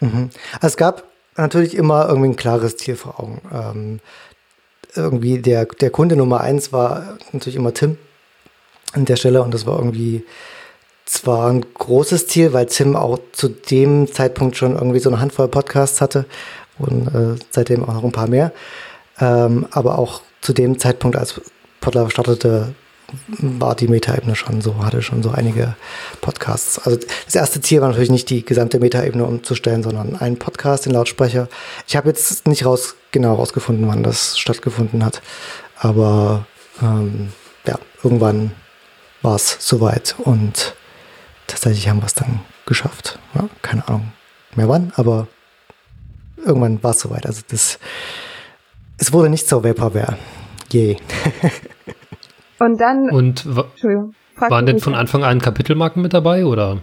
[0.00, 0.30] Mhm.
[0.54, 1.04] Also es gab
[1.36, 3.42] natürlich immer irgendwie ein klares Ziel vor Augen.
[3.52, 4.00] Ähm,
[4.96, 7.98] irgendwie der, der Kunde Nummer eins war natürlich immer Tim
[8.92, 10.24] an der Stelle und das war irgendwie
[11.04, 15.48] zwar ein großes Ziel, weil Tim auch zu dem Zeitpunkt schon irgendwie so eine Handvoll
[15.48, 16.26] Podcasts hatte
[16.78, 18.52] und äh, seitdem auch noch ein paar mehr,
[19.20, 21.40] ähm, aber auch zu dem Zeitpunkt, als
[21.80, 22.74] Podlove startete,
[23.38, 25.76] war die Metaebene schon so, hatte schon so einige
[26.20, 26.78] Podcasts.
[26.78, 30.92] Also das erste Ziel war natürlich nicht die gesamte Metaebene umzustellen, sondern einen Podcast, den
[30.92, 31.48] Lautsprecher.
[31.86, 35.22] Ich habe jetzt nicht raus, genau rausgefunden, wann das stattgefunden hat,
[35.78, 36.46] aber
[36.82, 37.32] ähm,
[37.66, 38.52] ja, irgendwann
[39.22, 40.74] war es soweit und
[41.46, 43.18] tatsächlich haben wir es dann geschafft.
[43.34, 44.12] Ja, keine Ahnung
[44.56, 45.28] mehr wann, aber
[46.44, 47.26] irgendwann war es soweit.
[47.26, 47.78] Also das,
[48.98, 50.18] es wurde nicht zur Vaporware.
[50.70, 50.96] Je.
[52.58, 53.10] Und dann.
[53.10, 56.78] Und waren denn von Anfang an Kapitelmarken mit dabei oder?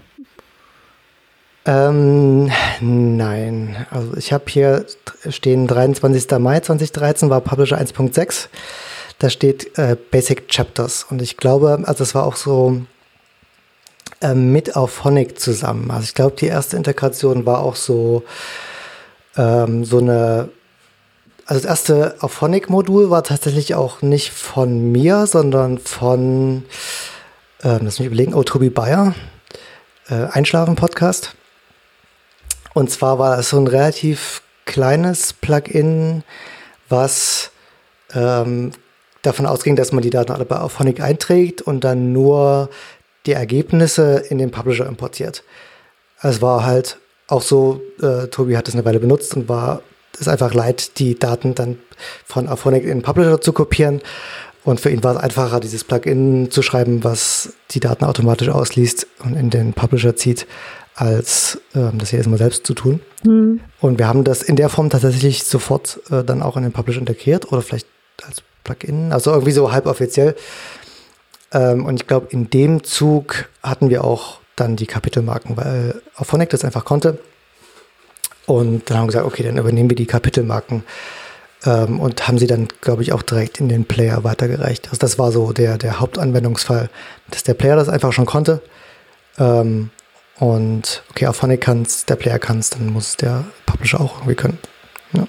[1.65, 2.51] Ähm,
[2.81, 3.85] nein.
[3.89, 4.85] Also ich habe hier
[5.29, 6.39] stehen 23.
[6.39, 8.47] Mai 2013 war Publisher 1.6.
[9.19, 11.05] Da steht äh, Basic Chapters.
[11.09, 12.81] Und ich glaube, also das war auch so
[14.21, 15.89] äh, mit auf Phonic zusammen.
[15.91, 18.23] Also ich glaube, die erste Integration war auch so,
[19.37, 20.49] ähm, so eine
[21.45, 26.63] also das erste Auphonic-Modul war tatsächlich auch nicht von mir, sondern von,
[27.61, 29.13] äh, lass mich überlegen, oh, Tobi Bayer,
[30.07, 31.35] äh, Einschlafen-Podcast.
[32.73, 36.23] Und zwar war das so ein relativ kleines Plugin,
[36.89, 37.51] was
[38.13, 38.71] ähm,
[39.21, 42.69] davon ausging, dass man die Daten alle bei Auphonic einträgt und dann nur
[43.25, 45.43] die Ergebnisse in den Publisher importiert.
[46.21, 49.81] Es war halt auch so, äh, Tobi hat es eine Weile benutzt und war
[50.19, 51.77] es einfach leid, die Daten dann
[52.25, 54.01] von Aphonic in den Publisher zu kopieren.
[54.63, 59.07] Und für ihn war es einfacher, dieses Plugin zu schreiben, was die Daten automatisch ausliest
[59.23, 60.47] und in den Publisher zieht,
[60.95, 63.01] als ähm, das jedes Mal selbst zu tun.
[63.23, 63.59] Mhm.
[63.81, 66.99] Und wir haben das in der Form tatsächlich sofort äh, dann auch in den Publisher
[66.99, 67.87] integriert oder vielleicht
[68.25, 70.35] als Plugin, also irgendwie so halboffiziell.
[71.51, 76.49] Ähm, und ich glaube, in dem Zug hatten wir auch dann die Kapitelmarken, weil Auphonic
[76.49, 77.19] das einfach konnte.
[78.45, 80.83] Und dann haben wir gesagt, okay, dann übernehmen wir die Kapitelmarken
[81.65, 84.87] ähm, und haben sie dann, glaube ich, auch direkt in den Player weitergereicht.
[84.87, 86.89] Also das war so der, der Hauptanwendungsfall,
[87.29, 88.61] dass der Player das einfach schon konnte.
[89.37, 89.89] Ähm,
[90.39, 94.17] und okay, auf Phonic kann es, der Player kann es, dann muss der Publisher auch
[94.17, 94.57] irgendwie können.
[95.13, 95.27] Ja.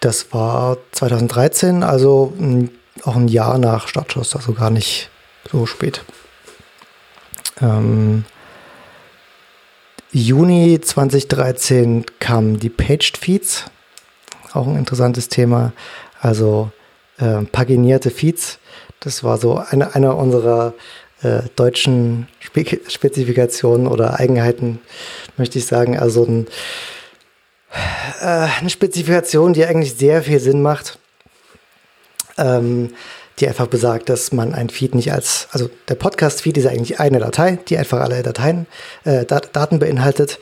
[0.00, 2.70] Das war 2013, also ein,
[3.04, 5.10] auch ein Jahr nach Startschuss, also gar nicht
[5.50, 6.04] so spät.
[7.60, 8.24] Ähm,
[10.14, 13.64] Juni 2013 kamen die Paged Feeds,
[14.52, 15.72] auch ein interessantes Thema.
[16.20, 16.70] Also
[17.16, 18.58] äh, paginierte Feeds.
[19.00, 20.74] Das war so eine, eine unserer
[21.22, 24.80] äh, deutschen Spe Spezifikationen oder Eigenheiten,
[25.38, 25.98] möchte ich sagen.
[25.98, 26.46] Also ein,
[28.20, 30.98] äh, eine Spezifikation, die eigentlich sehr viel Sinn macht.
[32.36, 32.92] Ähm,
[33.42, 37.18] die einfach besagt, dass man ein Feed nicht als, also der Podcast-Feed ist eigentlich eine
[37.18, 38.66] Datei, die einfach alle Dateien,
[39.02, 40.38] äh, Dat Daten beinhaltet.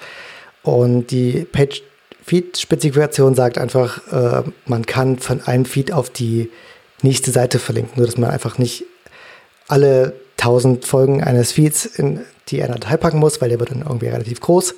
[0.63, 6.51] Und die Page-Feed-Spezifikation sagt einfach, äh, man kann von einem Feed auf die
[7.01, 8.85] nächste Seite verlinken, nur dass man einfach nicht
[9.67, 13.81] alle tausend Folgen eines Feeds in die eine Datei packen muss, weil der wird dann
[13.81, 14.75] irgendwie relativ groß.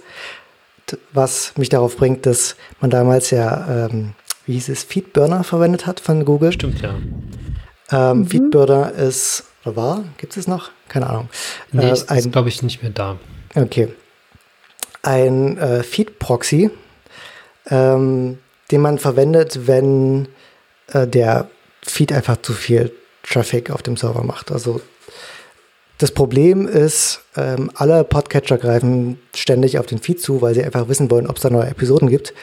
[1.12, 4.12] Was mich darauf bringt, dass man damals ja, ähm,
[4.46, 6.52] wie hieß es, Feedburner verwendet hat von Google.
[6.52, 6.94] Stimmt, ja.
[7.90, 8.26] Ähm, mhm.
[8.26, 10.70] Feedburner ist, oder war, gibt es noch?
[10.88, 11.28] Keine Ahnung.
[11.72, 13.18] Nee, äh, ist, glaube ich, nicht mehr da.
[13.54, 13.88] Okay.
[15.02, 16.70] Ein äh, Feed-Proxy,
[17.70, 18.38] ähm,
[18.70, 20.28] den man verwendet, wenn
[20.88, 21.48] äh, der
[21.82, 22.92] Feed einfach zu viel
[23.22, 24.52] Traffic auf dem Server macht.
[24.52, 24.80] Also
[25.98, 30.88] das Problem ist, ähm, alle Podcatcher greifen ständig auf den Feed zu, weil sie einfach
[30.88, 32.34] wissen wollen, ob es da neue Episoden gibt.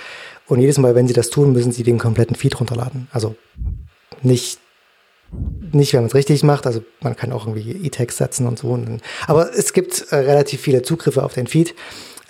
[0.48, 3.08] Und jedes Mal, wenn sie das tun, müssen sie den kompletten Feed runterladen.
[3.12, 3.36] Also
[4.22, 4.60] nicht
[5.72, 6.66] nicht, wenn man es richtig macht.
[6.66, 8.78] Also man kann auch irgendwie E-Text setzen und so.
[9.28, 11.76] Aber es gibt äh, relativ viele Zugriffe auf den Feed.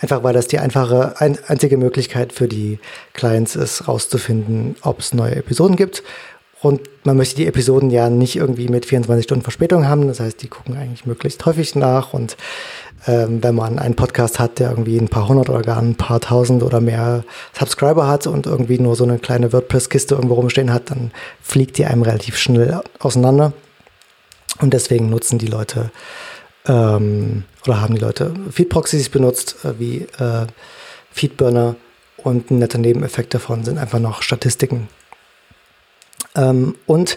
[0.00, 2.78] Einfach weil das die einfache, ein, einzige Möglichkeit für die
[3.12, 6.02] Clients ist, rauszufinden, ob es neue Episoden gibt.
[6.62, 10.08] Und man möchte die Episoden ja nicht irgendwie mit 24 Stunden Verspätung haben.
[10.08, 12.12] Das heißt, die gucken eigentlich möglichst häufig nach.
[12.12, 12.36] Und
[13.06, 16.20] ähm, wenn man einen Podcast hat, der irgendwie ein paar hundert oder gar ein paar
[16.20, 17.24] tausend oder mehr
[17.58, 21.10] Subscriber hat und irgendwie nur so eine kleine WordPress-Kiste irgendwo rumstehen hat, dann
[21.42, 23.52] fliegt die einem relativ schnell auseinander.
[24.60, 25.90] Und deswegen nutzen die Leute
[26.66, 30.46] ähm, oder haben die Leute Feed-Proxys benutzt, äh, wie äh,
[31.10, 31.76] Feedburner.
[32.18, 34.88] Und ein netter Nebeneffekt davon sind einfach noch Statistiken.
[36.36, 37.16] Ähm, und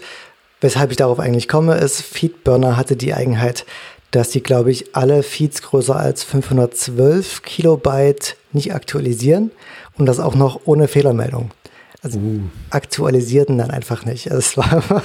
[0.61, 3.65] weshalb ich darauf eigentlich komme, ist, Feedburner hatte die Eigenheit,
[4.13, 9.51] dass sie, glaube ich, alle Feeds größer als 512 Kilobyte nicht aktualisieren
[9.97, 11.51] und das auch noch ohne Fehlermeldung.
[12.03, 12.41] Also uh.
[12.69, 14.31] aktualisierten dann einfach nicht.
[14.31, 15.03] Also es war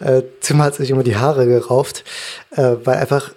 [0.00, 2.04] äh, Tim hat sich immer die Haare gerauft,
[2.52, 3.32] äh, weil einfach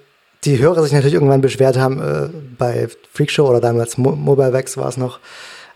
[0.45, 4.87] die Hörer sich natürlich irgendwann beschwert haben, äh, bei Freakshow oder damals Mo Mobilewax war
[4.87, 5.19] es noch,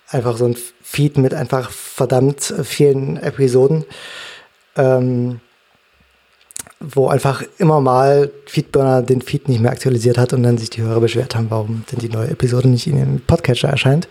[0.07, 3.83] einfach so ein Feed mit einfach verdammt vielen Episoden.
[4.77, 5.41] Ähm,
[6.83, 10.81] wo einfach immer mal Feedburner den Feed nicht mehr aktualisiert hat und dann sich die
[10.81, 14.07] Hörer beschwert haben, warum denn die neue Episode nicht in den Podcatcher erscheint.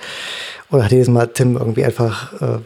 [0.70, 2.58] Oder hat jedes Mal Tim irgendwie einfach äh,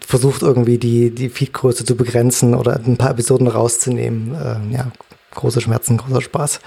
[0.00, 4.34] versucht, irgendwie die, die Feedgröße zu begrenzen oder ein paar Episoden rauszunehmen.
[4.34, 4.90] Äh, ja,
[5.34, 6.60] große Schmerzen, großer Spaß.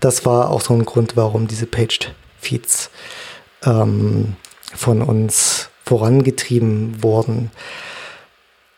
[0.00, 2.90] Das war auch so ein Grund, warum diese Paged Feeds
[3.64, 4.36] ähm,
[4.74, 7.50] von uns vorangetrieben wurden.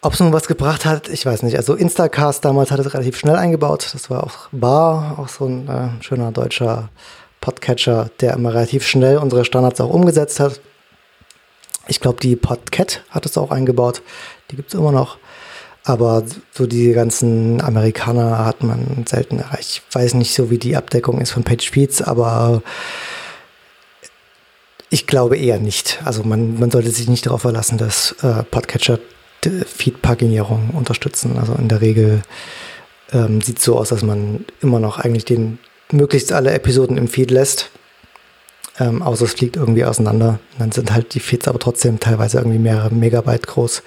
[0.02, 1.56] Ob es nun was gebracht hat, ich weiß nicht.
[1.56, 3.90] Also Instacast damals hat es relativ schnell eingebaut.
[3.93, 6.90] Das war auch, war auch so ein äh, schöner deutscher
[7.40, 10.60] Podcatcher, der immer relativ schnell unsere Standards auch umgesetzt hat.
[11.89, 14.02] Ich glaube, die Podcat hat es auch eingebaut.
[14.51, 15.18] Die gibt es immer noch.
[15.85, 19.82] Aber so die ganzen Amerikaner hat man selten erreicht.
[19.89, 22.62] Ich weiß nicht so, wie die Abdeckung ist von Page Speeds, aber
[24.90, 26.01] ich glaube eher nicht.
[26.05, 28.98] Also man, man sollte sich nicht darauf verlassen, dass äh, Podcatcher
[29.42, 31.38] Feed-Paginierung unterstützen.
[31.38, 32.22] Also in der Regel
[33.12, 35.58] ähm, sieht es so aus, dass man immer noch eigentlich den
[35.92, 37.70] möglichst alle Episoden im Feed lässt.
[38.78, 40.38] Ähm, außer es fliegt irgendwie auseinander.
[40.58, 43.82] Dann sind halt die Feeds aber trotzdem teilweise irgendwie mehrere Megabyte groß,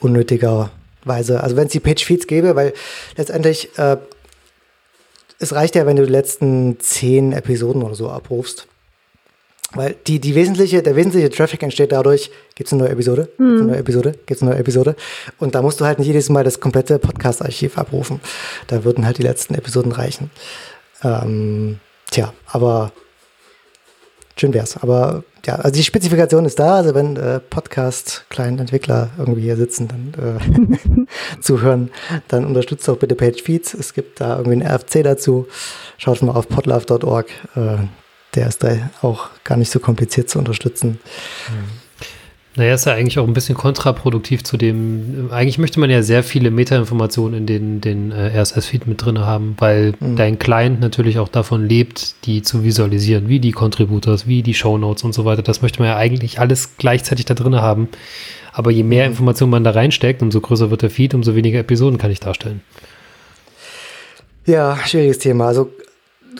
[0.00, 1.42] unnötigerweise.
[1.42, 2.72] Also wenn es die Page-Feeds gäbe, weil
[3.16, 3.96] letztendlich äh,
[5.38, 8.68] es reicht ja, wenn du die letzten zehn Episoden oder so abrufst.
[9.74, 13.40] Weil die, die wesentliche, der wesentliche Traffic entsteht dadurch, gibt es eine neue Episode, gibt's
[13.40, 13.66] eine hm.
[13.68, 14.96] neue Episode, gibt es eine neue Episode.
[15.38, 18.20] Und da musst du halt nicht jedes Mal das komplette Podcast-Archiv abrufen.
[18.66, 20.30] Da würden halt die letzten Episoden reichen.
[21.02, 21.78] Ähm,
[22.10, 22.92] tja, aber
[24.36, 24.76] schön wär's.
[24.76, 26.76] Aber ja, also die Spezifikation ist da.
[26.76, 31.90] Also wenn äh, Podcast-Client-Entwickler irgendwie hier sitzen, dann äh, zuhören,
[32.28, 33.72] dann unterstützt auch bitte Page Feeds.
[33.72, 35.46] Es gibt da irgendwie einen RFC dazu.
[35.96, 37.26] Schaut mal auf podlove.org.
[37.56, 37.76] Äh,
[38.34, 40.98] der ist da auch gar nicht so kompliziert zu unterstützen.
[42.54, 46.22] Naja, ist ja eigentlich auch ein bisschen kontraproduktiv zu dem, eigentlich möchte man ja sehr
[46.22, 50.16] viele Metainformationen in den, den äh, RSS-Feed mit drin haben, weil mhm.
[50.16, 55.02] dein Client natürlich auch davon lebt, die zu visualisieren, wie die Contributors, wie die Shownotes
[55.02, 55.40] und so weiter.
[55.40, 57.88] Das möchte man ja eigentlich alles gleichzeitig da drin haben.
[58.52, 59.12] Aber je mehr mhm.
[59.12, 62.60] Informationen man da reinsteckt, umso größer wird der Feed, umso weniger Episoden kann ich darstellen.
[64.44, 65.46] Ja, schwieriges Thema.
[65.46, 65.70] Also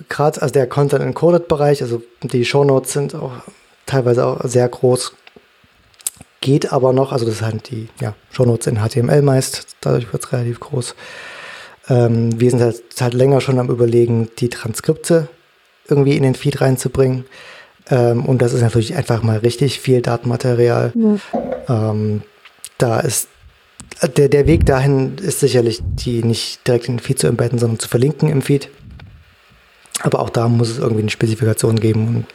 [0.09, 3.32] gerade also der Content Encoded Bereich, also die Shownotes sind auch
[3.86, 5.14] teilweise auch sehr groß.
[6.40, 10.32] Geht aber noch, also das sind die ja, Shownotes in HTML meist, dadurch wird es
[10.32, 10.94] relativ groß.
[11.89, 15.28] Ähm, wir sind halt, halt, länger schon am Überlegen, die Transkripte
[15.89, 17.24] irgendwie in den Feed reinzubringen.
[17.90, 20.93] Ähm, und das ist natürlich einfach mal richtig viel Datenmaterial.
[20.94, 21.90] Ja.
[21.90, 22.23] Ähm,
[22.78, 23.28] da ist
[24.16, 27.78] der, der Weg dahin ist sicherlich, die nicht direkt in den Feed zu embedden, sondern
[27.78, 28.69] zu verlinken im Feed.
[30.02, 32.08] Aber auch da muss es irgendwie eine Spezifikation geben.
[32.08, 32.26] Und,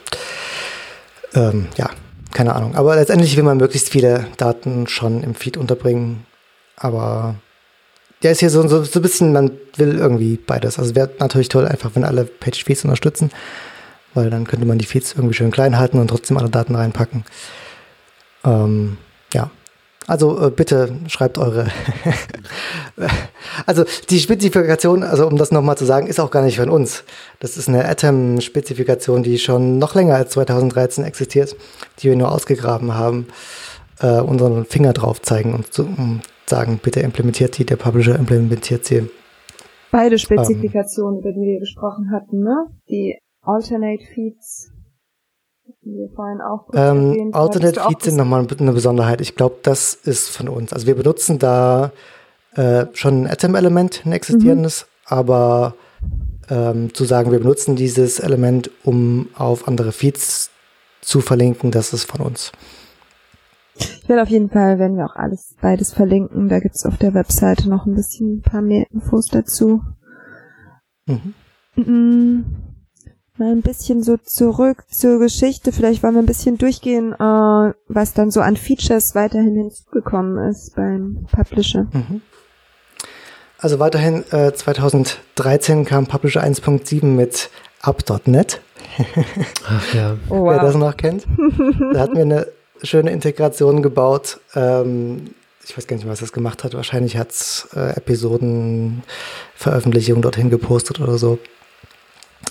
[1.34, 1.90] ähm, ja,
[2.34, 2.76] keine Ahnung.
[2.76, 6.26] Aber letztendlich will man möglichst viele Daten schon im Feed unterbringen.
[6.76, 7.36] Aber
[8.24, 10.80] der ist hier so, so, so ein bisschen, man will irgendwie beides.
[10.80, 13.32] Also wäre natürlich toll, einfach wenn alle Page-Feeds unterstützen,
[14.14, 17.26] weil dann könnte man die Feeds irgendwie schön klein halten und trotzdem alle Daten reinpacken.
[18.44, 18.98] Ähm,
[19.34, 19.52] ja,
[20.08, 21.68] also äh, bitte schreibt eure.
[23.66, 27.04] also die Spezifikation, also um das nochmal zu sagen, ist auch gar nicht von uns.
[27.40, 31.58] Das ist eine Atom-Spezifikation, die schon noch länger als 2013 existiert,
[32.00, 33.28] die wir nur ausgegraben haben,
[34.00, 38.86] äh, unseren Finger drauf zeigen und zu, um sagen, bitte implementiert die, der Publisher implementiert
[38.86, 39.10] sie.
[39.92, 42.68] Beide Spezifikationen, ähm, über die wir gesprochen hatten, ne?
[42.90, 44.72] Die Alternate Feeds
[45.96, 49.22] wir vorhin auch ähm, Alternate Feeds sind nochmal eine Besonderheit.
[49.22, 50.74] Ich glaube, das ist von uns.
[50.74, 51.92] Also wir benutzen da
[52.56, 55.18] äh, schon ein Atom-Element, ein existierendes, mhm.
[55.18, 55.76] aber
[56.50, 60.50] ähm, zu sagen, wir benutzen dieses Element, um auf andere Feeds
[61.02, 62.52] zu verlinken, das ist von uns.
[63.76, 66.50] Ich werde auf jeden Fall, werden wir auch alles beides verlinken.
[66.50, 69.82] Da gibt es auf der Webseite noch ein bisschen ein paar mehr Infos dazu.
[71.06, 71.34] Mhm.
[71.76, 72.67] Mm
[73.40, 75.72] mal ein bisschen so zurück zur Geschichte.
[75.72, 80.76] Vielleicht wollen wir ein bisschen durchgehen, äh, was dann so an Features weiterhin hinzugekommen ist
[80.76, 81.88] beim Publisher.
[81.92, 82.22] Mhm.
[83.60, 87.50] Also weiterhin äh, 2013 kam Publisher 1.7 mit
[87.82, 88.62] up.net.
[89.68, 90.18] Ach ja.
[90.30, 90.52] Oh, wow.
[90.52, 91.26] Wer das noch kennt.
[91.94, 92.48] da hatten wir eine
[92.84, 94.40] schöne Integration gebaut.
[94.56, 95.32] Ähm,
[95.66, 96.76] ich weiß gar nicht, was das gemacht hat.
[96.76, 101.40] Wahrscheinlich hat es äh, Episodenveröffentlichungen dorthin gepostet oder so.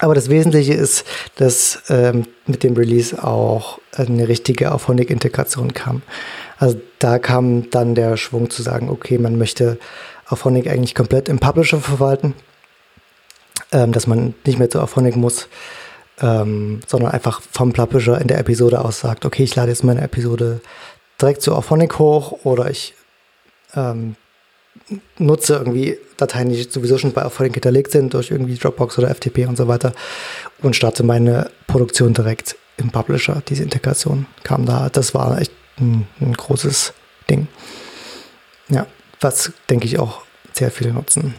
[0.00, 1.04] Aber das Wesentliche ist,
[1.36, 6.02] dass ähm, mit dem Release auch eine richtige Auphonic-Integration kam.
[6.58, 9.78] Also da kam dann der Schwung zu sagen, okay, man möchte
[10.28, 12.34] Auphonic eigentlich komplett im Publisher verwalten,
[13.72, 15.48] ähm, dass man nicht mehr zu Auphonic muss,
[16.20, 20.02] ähm, sondern einfach vom Publisher in der Episode aus sagt, okay, ich lade jetzt meine
[20.02, 20.60] Episode
[21.20, 22.94] direkt zu Auphonic hoch oder ich
[23.74, 24.16] ähm,
[25.18, 29.46] nutze irgendwie Dateien, die sowieso schon bei Auphonic hinterlegt sind, durch irgendwie Dropbox oder FTP
[29.46, 29.92] und so weiter
[30.62, 33.42] und starte meine Produktion direkt im Publisher.
[33.48, 34.88] Diese Integration kam da.
[34.88, 36.92] Das war echt ein, ein großes
[37.28, 37.48] Ding.
[38.68, 38.86] Ja,
[39.20, 40.22] was denke ich auch
[40.52, 41.34] sehr viele nutzen.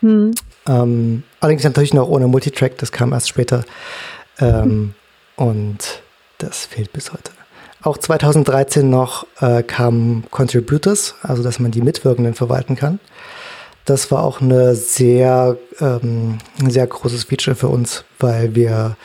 [0.00, 0.32] Hm.
[0.66, 3.64] Ähm, allerdings natürlich noch ohne Multitrack, das kam erst später.
[4.38, 4.94] Ähm, hm.
[5.36, 6.02] Und
[6.38, 7.30] das fehlt bis heute.
[7.84, 12.98] Auch 2013 noch äh, kamen Contributors, also dass man die Mitwirkenden verwalten kann.
[13.84, 18.96] Das war auch eine sehr, ähm, ein sehr großes Feature für uns, weil wir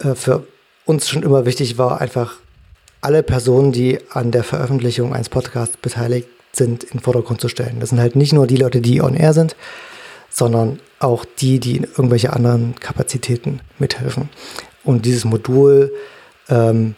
[0.00, 0.44] äh, für
[0.84, 2.34] uns schon immer wichtig war, einfach
[3.02, 7.78] alle Personen, die an der Veröffentlichung eines Podcasts beteiligt sind, in den Vordergrund zu stellen.
[7.78, 9.54] Das sind halt nicht nur die Leute, die on air sind,
[10.28, 14.28] sondern auch die, die in irgendwelche anderen Kapazitäten mithelfen.
[14.82, 15.92] Und dieses Modul
[16.48, 16.96] ähm,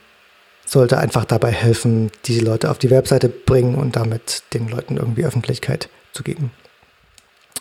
[0.68, 5.24] sollte einfach dabei helfen, diese Leute auf die Webseite bringen und damit den Leuten irgendwie
[5.24, 6.50] Öffentlichkeit zu geben.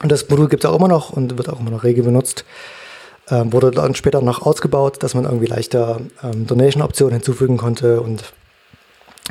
[0.03, 2.45] Und das Modul gibt es auch immer noch und wird auch immer noch rege benutzt.
[3.29, 8.23] Ähm, wurde dann später noch ausgebaut, dass man irgendwie leichter ähm, Donation-Optionen hinzufügen konnte und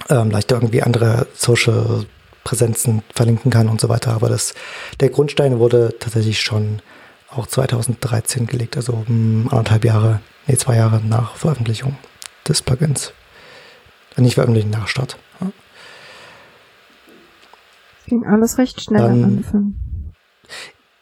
[0.08, 2.04] ähm, leichter irgendwie andere Social
[2.44, 4.12] Präsenzen verlinken kann und so weiter.
[4.12, 4.54] Aber das,
[5.00, 6.80] der Grundstein wurde tatsächlich schon
[7.28, 11.96] auch 2013 gelegt, also um, anderthalb Jahre, nee, zwei Jahre nach Veröffentlichung
[12.46, 13.12] des Plugins.
[14.16, 15.18] Nicht veröffentlichen, nach Start.
[15.40, 15.48] Ja.
[18.06, 19.74] Ging alles recht schnell Dann, am Anfang.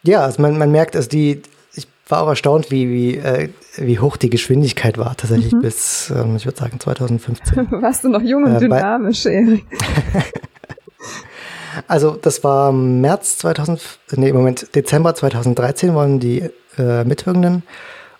[0.03, 1.43] Ja, also man, man merkt, also die,
[1.75, 5.61] ich war auch erstaunt, wie, wie, äh, wie hoch die Geschwindigkeit war, tatsächlich mhm.
[5.61, 7.71] bis, ähm, ich würde sagen, 2015.
[7.71, 9.65] Warst du noch jung und äh, dynamisch, Erik?
[11.89, 13.81] Also das war März 2000,
[14.13, 17.65] nee, Moment, Dezember 2013 waren die äh, Mitwirkenden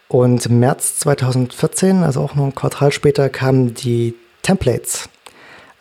[0.09, 4.15] und März 2014, also auch nur ein Quartal später, kamen die
[4.45, 5.09] Templates.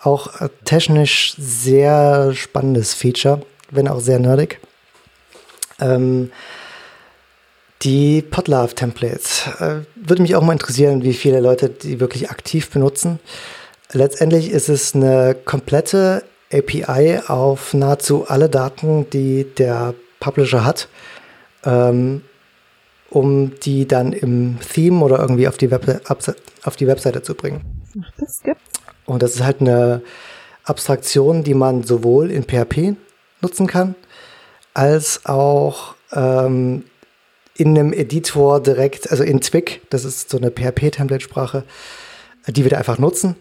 [0.01, 4.59] Auch äh, technisch sehr spannendes Feature, wenn auch sehr nerdig.
[5.79, 6.31] Ähm,
[7.83, 9.47] die Podlove-Templates.
[9.59, 13.19] Äh, würde mich auch mal interessieren, wie viele Leute die wirklich aktiv benutzen.
[13.91, 20.87] Letztendlich ist es eine komplette API auf nahezu alle Daten, die der Publisher hat,
[21.65, 22.21] ähm,
[23.09, 26.01] um die dann im Theme oder irgendwie auf die, Web
[26.63, 27.72] auf die Webseite zu bringen.
[28.01, 28.79] Ach, das gibt's.
[29.05, 30.01] Und das ist halt eine
[30.63, 32.95] Abstraktion, die man sowohl in PHP
[33.41, 33.95] nutzen kann,
[34.73, 36.85] als auch ähm,
[37.55, 41.63] in einem Editor direkt, also in Twig, das ist so eine PHP-Template-Sprache,
[42.47, 43.35] die wir da einfach nutzen.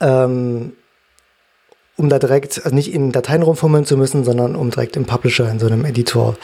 [0.00, 0.72] Ähm,
[1.96, 5.50] um da direkt, also nicht in Dateien rumfummeln zu müssen, sondern um direkt im Publisher,
[5.50, 6.36] in so einem Editor,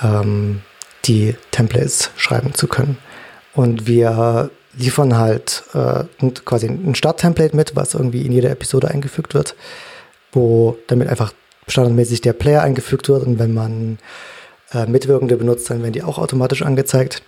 [0.00, 0.62] ähm,
[1.04, 2.98] die Templates schreiben zu können.
[3.54, 6.04] Und wir liefern halt äh,
[6.44, 9.54] quasi ein Start-Template mit, was irgendwie in jede Episode eingefügt wird,
[10.32, 11.32] wo damit einfach
[11.68, 13.98] standardmäßig der Player eingefügt wird und wenn man
[14.72, 17.22] äh, Mitwirkende benutzt, dann werden die auch automatisch angezeigt.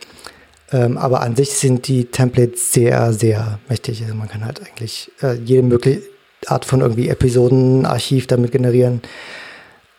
[0.73, 4.03] Ähm, aber an sich sind die Templates sehr, sehr mächtig.
[4.03, 6.03] Also man kann halt eigentlich äh, jede mögliche
[6.47, 9.03] Art von irgendwie Episodenarchiv damit generieren.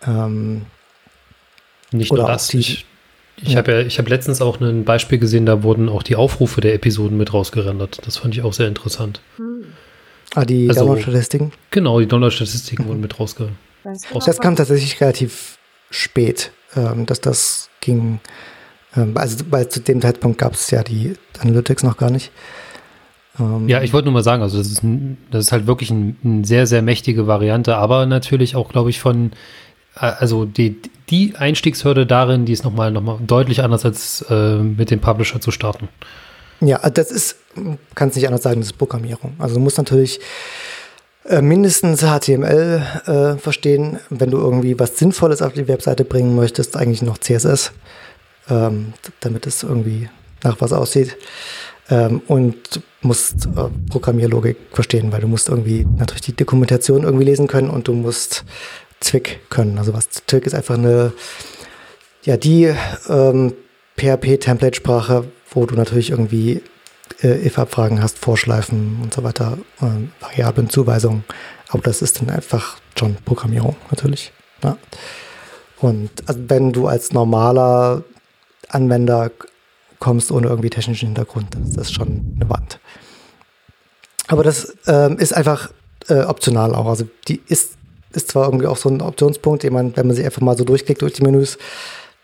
[0.06, 0.66] Ähm,
[1.92, 2.54] Nicht nur das.
[2.54, 2.86] Ich,
[3.38, 3.58] ich ja.
[3.58, 6.74] habe ja, ich habe letztens auch ein Beispiel gesehen, da wurden auch die Aufrufe der
[6.74, 8.00] Episoden mit rausgerendert.
[8.06, 9.22] Das fand ich auch sehr interessant.
[10.34, 11.52] Ah, die also, Download-Statistiken?
[11.72, 13.50] Genau, die Download-Statistiken wurden mit rausge.
[13.84, 15.58] Das kam tatsächlich relativ
[15.90, 18.20] spät, ähm, dass das ging.
[18.96, 22.32] Ähm, also, weil zu dem Zeitpunkt gab es ja die Analytics noch gar nicht.
[23.40, 25.92] Ähm, ja, ich wollte nur mal sagen, also das ist, ein, das ist halt wirklich
[25.92, 29.32] eine ein sehr, sehr mächtige Variante, aber natürlich auch, glaube ich, von,
[29.96, 34.92] also die, die Einstiegshürde darin, die ist nochmal noch mal deutlich anders als äh, mit
[34.92, 35.88] dem Publisher zu starten.
[36.62, 37.38] Ja, das ist,
[37.96, 39.36] kann es nicht anders sagen, das ist Programmierung.
[39.40, 40.20] Also du musst natürlich
[41.26, 46.78] äh, mindestens HTML äh, verstehen, wenn du irgendwie was Sinnvolles auf die Webseite bringen möchtest,
[46.78, 47.72] eigentlich noch CSS,
[48.50, 50.10] ähm, damit es irgendwie
[50.44, 51.18] nach was aussieht.
[51.90, 57.48] Ähm, und musst äh, Programmierlogik verstehen, weil du musst irgendwie natürlich die Dokumentation irgendwie lesen
[57.48, 58.44] können und du musst
[59.00, 59.78] Zwick können.
[59.78, 61.14] Also was Zwick ist einfach eine,
[62.24, 62.74] ja, die
[63.10, 63.54] ähm,
[63.98, 66.62] PHP-Template-Sprache, wo du natürlich irgendwie
[67.22, 71.24] äh, if-Abfragen hast, Vorschleifen und so weiter, äh, Variablenzuweisungen.
[71.70, 74.32] Aber das ist dann einfach schon Programmierung natürlich.
[74.64, 74.78] Ja.
[75.80, 78.04] Und also wenn du als normaler
[78.70, 79.32] Anwender
[80.00, 82.80] kommst ohne irgendwie technischen Hintergrund, das ist schon eine Wand.
[84.28, 85.72] Aber das ähm, ist einfach
[86.08, 86.88] äh, optional auch.
[86.88, 87.74] Also die ist,
[88.16, 90.64] ist zwar irgendwie auch so ein Optionspunkt, den man, wenn man sich einfach mal so
[90.64, 91.58] durchklickt durch die Menüs,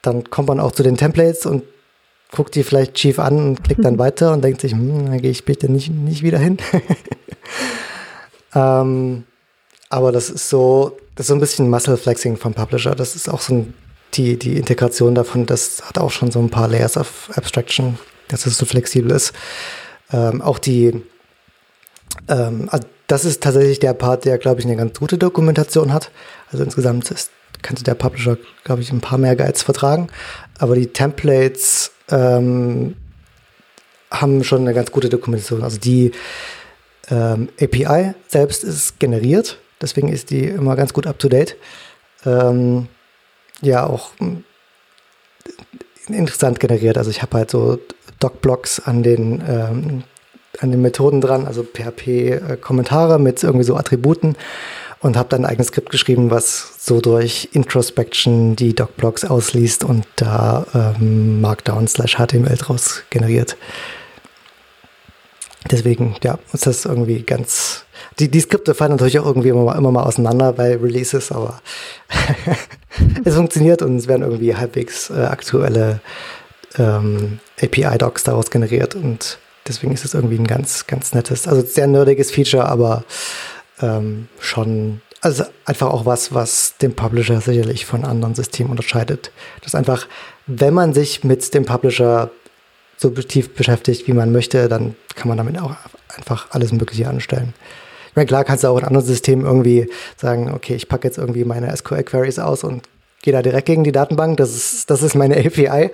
[0.01, 1.63] dann kommt man auch zu den Templates und
[2.31, 5.31] guckt die vielleicht schief an und klickt dann weiter und denkt sich, hm, da gehe
[5.31, 6.57] ich später nicht, nicht wieder hin.
[8.55, 9.23] ähm,
[9.89, 12.95] aber das ist so, das ist so ein bisschen Muscle Flexing vom Publisher.
[12.95, 13.73] Das ist auch so ein,
[14.13, 17.99] die, die Integration davon, das hat auch schon so ein paar Layers of Abstraction,
[18.30, 19.34] dass es so flexibel ist.
[20.13, 21.03] Ähm, auch die,
[22.27, 26.11] ähm, also das ist tatsächlich der Part, der, glaube ich, eine ganz gute Dokumentation hat.
[26.49, 27.29] Also insgesamt ist,
[27.61, 30.07] könnte der Publisher, glaube ich, ein paar mehr Guides vertragen.
[30.59, 32.95] Aber die Templates ähm,
[34.09, 35.61] haben schon eine ganz gute Dokumentation.
[35.61, 36.13] Also die
[37.09, 41.57] ähm, API selbst ist generiert, deswegen ist die immer ganz gut up to date.
[42.25, 42.88] Ähm,
[43.61, 44.45] ja, auch hm,
[46.07, 46.97] interessant generiert.
[46.97, 47.77] Also ich habe halt so
[48.19, 50.03] Doc-Blocks an den ähm,
[50.59, 54.35] an den Methoden dran, also PHP-Kommentare mit irgendwie so Attributen
[55.01, 60.05] und habe dann ein eigenes Skript geschrieben, was so durch Introspection die Docblocks ausliest und
[60.15, 63.57] da ähm, Markdown slash HTML draus generiert.
[65.69, 67.85] Deswegen, ja, ist das irgendwie ganz.
[68.19, 71.61] Die, die Skripte fallen natürlich auch irgendwie immer mal, immer mal auseinander bei Releases, aber
[73.23, 76.01] es funktioniert und es werden irgendwie halbwegs äh, aktuelle
[76.77, 79.37] ähm, API-Docs daraus generiert und
[79.67, 83.03] deswegen ist es irgendwie ein ganz, ganz nettes, also sehr nerdiges Feature, aber
[83.81, 89.31] ähm, schon, also einfach auch was, was den Publisher sicherlich von anderen Systemen unterscheidet.
[89.61, 90.07] Das ist einfach,
[90.47, 92.31] wenn man sich mit dem Publisher
[92.97, 95.75] so tief beschäftigt, wie man möchte, dann kann man damit auch
[96.15, 97.53] einfach alles Mögliche anstellen.
[98.09, 101.17] Ich meine, klar kannst du auch in anderen Systemen irgendwie sagen, okay, ich packe jetzt
[101.17, 102.88] irgendwie meine SQL-Queries aus und
[103.22, 104.38] gehe da direkt gegen die Datenbank.
[104.38, 105.91] Das ist, das ist meine API.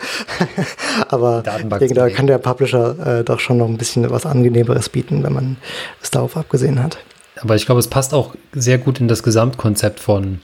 [1.09, 4.89] Aber ich denke, da kann der Publisher äh, doch schon noch ein bisschen was Angenehmeres
[4.89, 5.57] bieten, wenn man
[6.01, 6.97] es darauf abgesehen hat.
[7.41, 10.39] Aber ich glaube, es passt auch sehr gut in das Gesamtkonzept von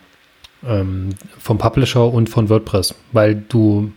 [0.66, 3.92] ähm, vom Publisher und von WordPress, weil du,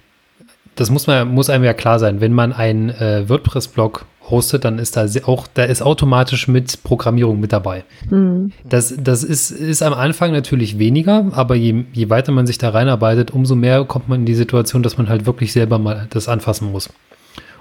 [0.75, 4.78] das muss man, muss einem ja klar sein, wenn man einen äh, WordPress-Blog hostet, dann
[4.78, 7.85] ist da auch, da ist automatisch mit Programmierung mit dabei.
[8.11, 8.53] Mhm.
[8.65, 12.70] Das, das ist, ist am Anfang natürlich weniger, aber je, je weiter man sich da
[12.70, 16.28] reinarbeitet, umso mehr kommt man in die Situation, dass man halt wirklich selber mal das
[16.28, 16.90] anfassen muss.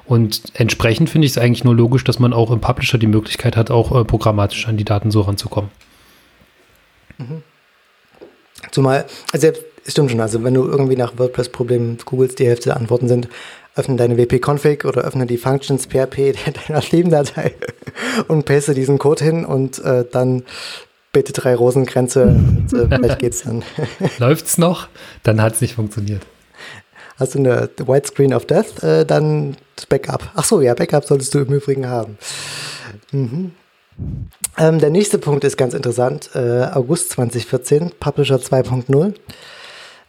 [0.06, 3.58] Und entsprechend finde ich es eigentlich nur logisch, dass man auch im Publisher die Möglichkeit
[3.58, 5.72] hat, auch äh, programmatisch an die Daten so ranzukommen.
[7.18, 7.44] Mhm.
[8.72, 12.78] Zumal, also es stimmt schon, also wenn du irgendwie nach WordPress-Problemen googelst, die Hälfte der
[12.78, 13.30] Antworten sind,
[13.76, 16.36] öffne deine wp-config oder öffne die Functions PHP
[16.68, 17.54] deiner Themendatei
[18.28, 20.44] und paste diesen Code hin und äh, dann
[21.12, 23.64] bitte drei Rosengrenze und äh, vielleicht geht's dann.
[24.20, 24.88] Läuft's noch?
[25.24, 26.26] Dann hat es nicht funktioniert.
[27.18, 29.56] Hast du eine White Screen of Death, äh, dann
[29.88, 30.32] Backup.
[30.36, 32.18] Ach so, ja, Backup solltest du im Übrigen haben.
[33.12, 33.52] Mhm.
[34.58, 36.32] Ähm, der nächste Punkt ist ganz interessant.
[36.34, 39.14] Äh, August 2014, Publisher 2.0.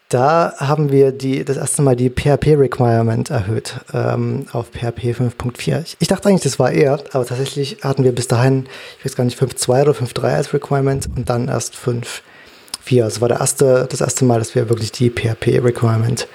[0.09, 5.83] Da haben wir die, das erste Mal die PHP-Requirement erhöht ähm, auf PHP 5.4.
[5.83, 8.67] Ich, ich, dachte eigentlich, das war eher, aber tatsächlich hatten wir bis dahin,
[8.99, 13.03] ich weiß gar nicht, 5.2 oder 5.3 als Requirement und dann erst 5.4.
[13.03, 16.29] Also war der erste, das erste Mal, dass wir wirklich die PHP-Requirement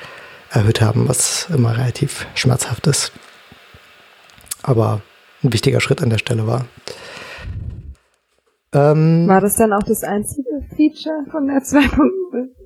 [0.50, 3.14] erhöht haben, was immer relativ schmerzhaft ist.
[4.64, 5.02] Aber
[5.44, 6.66] ein wichtiger Schritt an der Stelle war.
[8.74, 12.21] Ähm, war das dann auch das einzige Feature von der 2.0?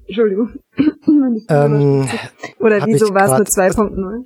[0.08, 0.54] Entschuldigung.
[1.50, 2.08] ähm,
[2.60, 4.26] Oder wieso war es nur 2.0?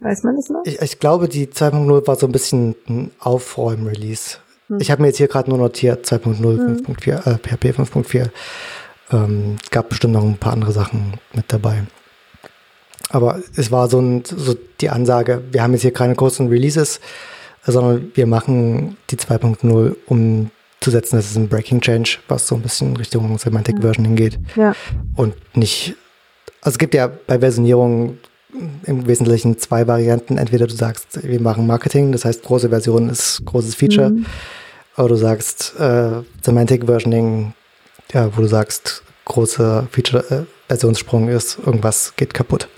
[0.00, 0.62] Weiß man das noch?
[0.64, 4.38] Ich, ich glaube, die 2.0 war so ein bisschen ein Aufräumen-Release.
[4.68, 4.78] Hm.
[4.80, 6.76] Ich habe mir jetzt hier gerade nur notiert, 2.0, hm.
[6.84, 8.30] 5.4, äh, PHP 5.4.
[9.12, 11.84] Ähm, gab bestimmt noch ein paar andere Sachen mit dabei.
[13.10, 17.00] Aber es war so, ein, so die Ansage, wir haben jetzt hier keine großen Releases,
[17.64, 20.50] sondern wir machen die 2.0, um
[20.82, 24.38] zu setzen, das ist ein Breaking Change, was so ein bisschen Richtung Semantic Version hingeht.
[24.56, 24.74] Ja.
[25.16, 25.94] Und nicht,
[26.60, 28.18] also es gibt ja bei Versionierung
[28.84, 30.38] im Wesentlichen zwei Varianten.
[30.38, 34.10] Entweder du sagst, wir machen Marketing, das heißt, große Version ist großes Feature.
[34.10, 34.26] Mhm.
[34.96, 37.54] Oder du sagst, äh, Semantic Versioning,
[38.12, 42.68] ja, wo du sagst, große Feature-Versionssprung äh, ist, irgendwas geht kaputt.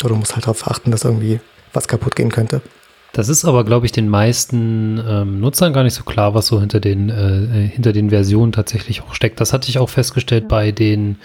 [0.00, 1.40] Oder du musst halt darauf achten, dass irgendwie
[1.72, 2.62] was kaputt gehen könnte.
[3.12, 6.60] Das ist aber, glaube ich, den meisten ähm, Nutzern gar nicht so klar, was so
[6.60, 9.40] hinter den, äh, hinter den Versionen tatsächlich auch steckt.
[9.40, 10.48] Das hatte ich auch festgestellt ja.
[10.48, 11.16] bei den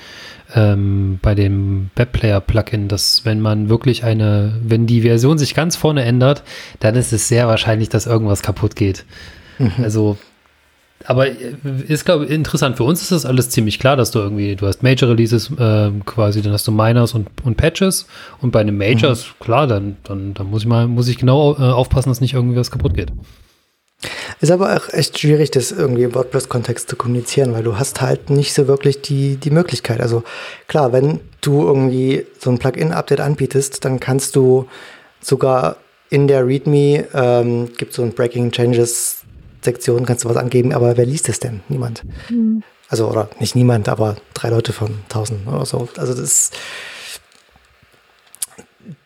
[0.56, 6.04] ähm, bei dem Webplayer-Plugin, dass wenn man wirklich eine, wenn die Version sich ganz vorne
[6.04, 6.44] ändert,
[6.80, 9.06] dann ist es sehr wahrscheinlich, dass irgendwas kaputt geht.
[9.60, 9.72] Mhm.
[9.82, 10.18] Also
[11.06, 11.56] aber äh,
[11.88, 12.78] ist, glaube ich, interessant.
[12.78, 15.92] Für uns ist das alles ziemlich klar, dass du irgendwie, du hast Major Releases äh,
[16.06, 18.08] quasi, dann hast du Minors und, und Patches.
[18.42, 19.14] Und bei einem Major mhm.
[19.14, 22.34] ist klar, dann, dann, dann muss ich mal, muss ich genau äh, aufpassen, dass nicht
[22.34, 23.12] irgendwie was kaputt geht.
[24.40, 28.32] Ist aber auch echt schwierig, das irgendwie im WordPress-Kontext zu kommunizieren, weil du hast halt
[28.32, 30.02] nicht so wirklich die, die Möglichkeit.
[30.02, 30.24] Also
[30.68, 34.68] klar, wenn du irgendwie so ein Plugin-Update anbietest, dann kannst du
[35.22, 35.78] sogar
[36.10, 39.21] in der README ähm, gibt so ein Breaking Changes
[39.64, 41.62] Sektion kannst du was angeben, aber wer liest es denn?
[41.70, 42.04] Niemand.
[42.30, 42.64] Mhm.
[42.90, 45.88] Also, oder nicht niemand, aber drei Leute von tausend oder so.
[45.98, 46.54] Also, das ist,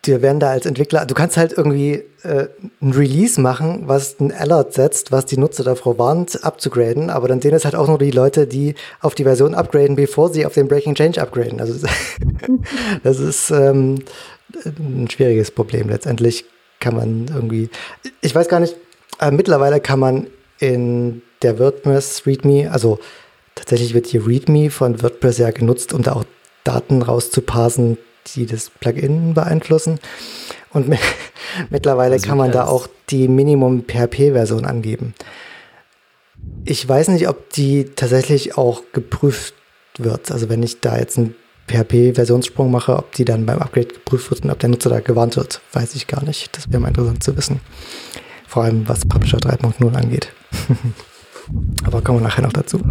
[0.06, 2.48] dir werden da als Entwickler, du kannst halt irgendwie äh,
[2.82, 7.42] ein Release machen, was ein Alert setzt, was die Nutzer davor warnt, abzugraden, aber dann
[7.42, 10.54] sehen es halt auch nur die Leute, die auf die Version upgraden, bevor sie auf
[10.54, 11.60] den Breaking Change upgraden.
[11.60, 11.88] Also
[13.04, 14.04] das ist ähm,
[14.64, 15.90] ein schwieriges Problem.
[15.90, 16.46] Letztendlich
[16.80, 17.70] kann man irgendwie,
[18.22, 18.76] ich weiß gar nicht,
[19.20, 20.28] äh, mittlerweile kann man
[20.60, 23.00] in der WordPress README, also
[23.56, 26.26] tatsächlich wird die README von WordPress ja genutzt, um da auch
[26.64, 27.98] Daten rauszuparsen,
[28.34, 30.00] die das Plugin beeinflussen.
[30.72, 30.90] Und
[31.70, 35.14] mittlerweile also kann man da auch die Minimum PHP-Version angeben.
[36.66, 39.54] Ich weiß nicht, ob die tatsächlich auch geprüft
[39.98, 40.32] wird.
[40.32, 41.36] Also wenn ich da jetzt einen
[41.68, 45.38] PHP-Versionssprung mache, ob die dann beim Upgrade geprüft wird und ob der Nutzer da gewarnt
[45.38, 46.56] wird, weiß ich gar nicht.
[46.58, 47.60] Das wäre mal interessant zu wissen.
[48.48, 50.32] Vor allem was Publisher 3.0 angeht.
[51.86, 52.82] Aber kommen wir nachher noch dazu.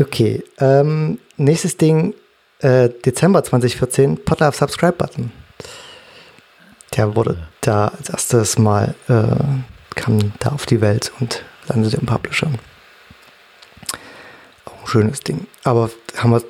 [0.00, 2.14] Okay, ähm, nächstes Ding,
[2.60, 5.30] äh, Dezember 2014, Podlove Subscribe Button.
[6.96, 9.26] Der wurde da als erstes Mal, äh,
[9.94, 12.48] kam da auf die Welt und landete im Publisher.
[14.64, 15.46] Auch ein schönes Ding.
[15.64, 16.42] Aber haben wir,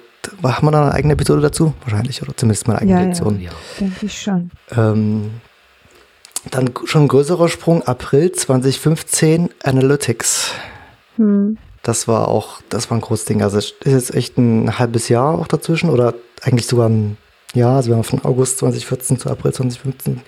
[0.43, 1.75] haben wir da eine eigene Episode dazu?
[1.83, 3.41] Wahrscheinlich, oder zumindest mal eine eigene ja, Lektion.
[3.41, 4.51] Ja, denke ich schon.
[4.71, 5.41] Ähm,
[6.51, 10.53] dann schon größerer Sprung, April 2015, Analytics.
[11.17, 11.59] Hm.
[11.83, 13.43] Das war auch, das war ein großes Ding.
[13.43, 17.17] Also ist jetzt echt ein halbes Jahr auch dazwischen oder eigentlich sogar ein
[17.55, 20.21] Jahr, also wenn man von August 2014 zu April 2015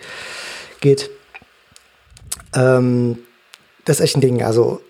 [0.81, 1.11] geht.
[2.55, 3.19] Ähm,
[3.85, 4.43] das ist echt ein Ding.
[4.43, 4.81] Also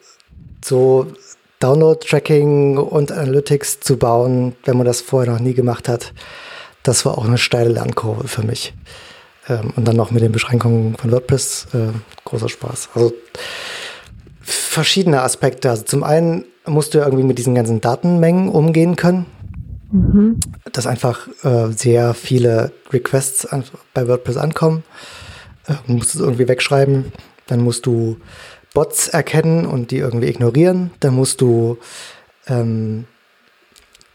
[0.64, 1.06] so
[1.60, 6.12] Download-Tracking und Analytics zu bauen, wenn man das vorher noch nie gemacht hat,
[6.82, 8.74] das war auch eine steile Lernkurve für mich.
[9.48, 11.89] Ähm, und dann noch mit den Beschränkungen von WordPress, äh,
[12.24, 12.90] großer Spaß.
[12.94, 13.12] Also
[14.40, 15.70] verschiedene Aspekte.
[15.70, 19.27] Also zum einen musst du ja irgendwie mit diesen ganzen Datenmengen umgehen können.
[19.90, 20.40] Mhm.
[20.73, 23.64] Dass einfach äh, sehr viele Requests an,
[23.94, 24.85] bei WordPress ankommen.
[25.66, 27.12] Äh, musst es irgendwie wegschreiben.
[27.47, 28.19] Dann musst du
[28.73, 30.93] Bots erkennen und die irgendwie ignorieren.
[31.01, 31.78] Dann musst du
[32.47, 33.05] ähm,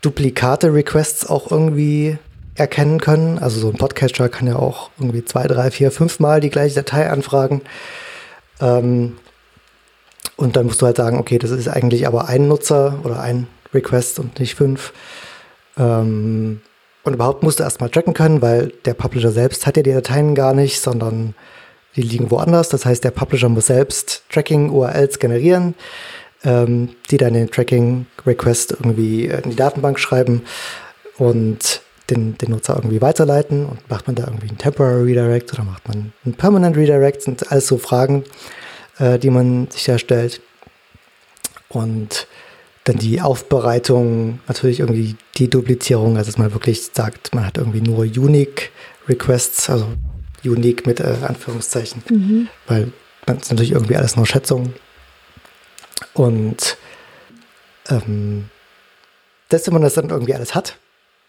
[0.01, 2.17] Duplikate Requests auch irgendwie
[2.57, 3.39] erkennen können.
[3.39, 6.75] Also so ein Podcatcher kann ja auch irgendwie zwei, drei, vier, fünf Mal die gleiche
[6.75, 7.61] Datei anfragen.
[8.59, 9.17] Ähm,
[10.35, 13.47] und dann musst du halt sagen, okay, das ist eigentlich aber ein Nutzer oder ein
[13.73, 14.93] Request und nicht fünf.
[15.77, 16.61] Ähm,
[17.03, 20.35] und überhaupt musst du erstmal tracken können, weil der Publisher selbst hat ja die Dateien
[20.35, 21.35] gar nicht, sondern
[21.95, 22.69] die liegen woanders.
[22.69, 25.73] Das heißt, der Publisher muss selbst Tracking-URLs generieren,
[26.43, 30.43] ähm, die dann den Tracking-Request irgendwie in die Datenbank schreiben.
[31.17, 35.63] Und den, den Nutzer irgendwie weiterleiten und macht man da irgendwie einen Temporary Redirect oder
[35.63, 38.23] macht man einen Permanent Redirect, sind alles so Fragen,
[38.99, 40.41] äh, die man sich da stellt.
[41.69, 42.27] Und
[42.85, 47.81] dann die Aufbereitung, natürlich irgendwie die Duplizierung, also dass man wirklich sagt, man hat irgendwie
[47.81, 48.71] nur Unique
[49.09, 49.87] Requests, also
[50.43, 52.47] Unique mit äh, Anführungszeichen, mhm.
[52.67, 52.91] weil
[53.25, 54.73] man ist natürlich irgendwie alles nur Schätzungen.
[56.13, 56.77] Und
[57.89, 58.49] ähm,
[59.49, 60.77] dass man das dann irgendwie alles hat,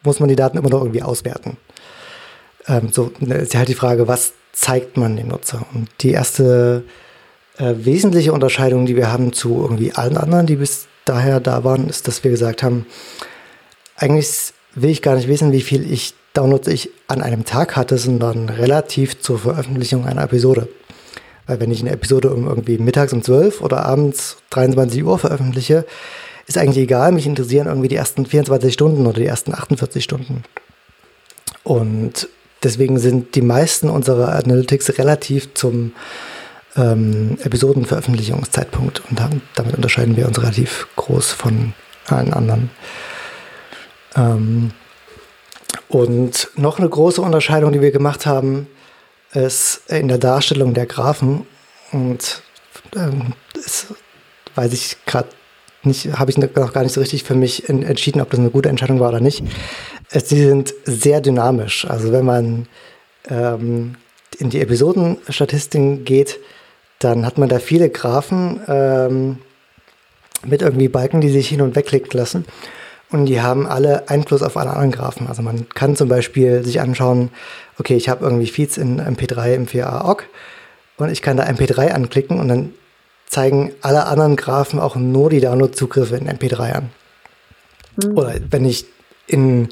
[0.02, 1.56] muss man die Daten immer noch irgendwie auswerten.
[2.66, 5.66] Ähm, so ist ja halt die Frage, was zeigt man dem Nutzer?
[5.74, 6.84] Und die erste
[7.58, 11.88] äh, wesentliche Unterscheidung, die wir haben zu irgendwie allen anderen, die bis daher da waren,
[11.88, 12.86] ist, dass wir gesagt haben,
[13.96, 17.98] eigentlich will ich gar nicht wissen, wie viel ich Downloads ich an einem Tag hatte,
[17.98, 20.68] sondern relativ zur Veröffentlichung einer Episode.
[21.46, 25.84] Weil wenn ich eine Episode um irgendwie mittags um 12 oder abends 23 Uhr veröffentliche,
[26.48, 27.12] ist eigentlich egal.
[27.12, 30.42] Mich interessieren irgendwie die ersten 24 Stunden oder die ersten 48 Stunden.
[31.62, 32.28] Und
[32.62, 35.92] deswegen sind die meisten unserer Analytics relativ zum
[36.76, 39.02] ähm, Episodenveröffentlichungszeitpunkt.
[39.10, 39.20] Und
[39.54, 41.74] damit unterscheiden wir uns relativ groß von
[42.06, 42.70] allen anderen.
[44.16, 44.72] Ähm,
[45.88, 48.66] und noch eine große Unterscheidung, die wir gemacht haben,
[49.32, 51.46] ist in der Darstellung der Graphen
[51.92, 52.42] und
[52.96, 53.88] ähm, das
[54.54, 55.28] weiß ich gerade
[55.88, 58.68] nicht, habe ich noch gar nicht so richtig für mich entschieden, ob das eine gute
[58.68, 59.42] Entscheidung war oder nicht.
[60.10, 61.84] Sie sind sehr dynamisch.
[61.86, 62.66] Also wenn man
[63.28, 63.96] ähm,
[64.38, 66.38] in die Episodenstatistiken geht,
[66.98, 69.38] dann hat man da viele Graphen ähm,
[70.46, 72.44] mit irgendwie Balken, die sich hin und weg klicken lassen.
[73.10, 75.28] Und die haben alle Einfluss auf alle anderen Graphen.
[75.28, 77.30] Also man kann zum Beispiel sich anschauen,
[77.78, 80.24] okay, ich habe irgendwie Feeds in MP3, M4A, OGG
[80.98, 82.74] und ich kann da MP3 anklicken und dann
[83.28, 86.90] zeigen alle anderen Graphen auch nur die Download-Zugriffe in MP3 an.
[88.02, 88.16] Mhm.
[88.16, 88.86] Oder wenn ich
[89.26, 89.68] in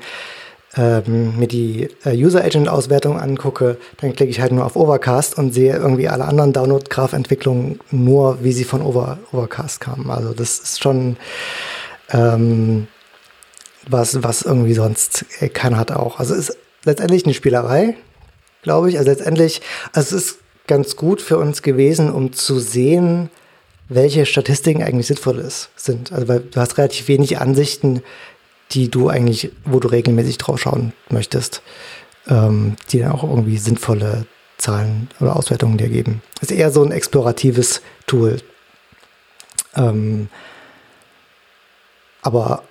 [0.76, 5.38] ähm, mir die äh, User Agent Auswertung angucke, dann klicke ich halt nur auf Overcast
[5.38, 10.10] und sehe irgendwie alle anderen Download Graph Entwicklungen nur, wie sie von Over Overcast kamen.
[10.10, 11.16] Also das ist schon
[12.10, 12.88] ähm,
[13.88, 15.24] was, was irgendwie sonst
[15.54, 16.18] keiner hat auch.
[16.18, 17.94] Also es ist letztendlich eine Spielerei,
[18.62, 18.98] glaube ich.
[18.98, 19.62] Also letztendlich,
[19.92, 23.30] also es ist ganz gut für uns gewesen, um zu sehen,
[23.88, 26.12] welche Statistiken eigentlich sinnvoll ist, sind.
[26.12, 28.02] Also weil du hast relativ wenig Ansichten,
[28.72, 31.62] die du eigentlich, wo du regelmäßig drauf schauen möchtest,
[32.28, 34.26] ähm, die dann auch irgendwie sinnvolle
[34.58, 36.22] Zahlen oder Auswertungen dir geben.
[36.40, 38.38] ist eher so ein exploratives Tool.
[39.76, 40.28] Ähm,
[42.22, 42.62] aber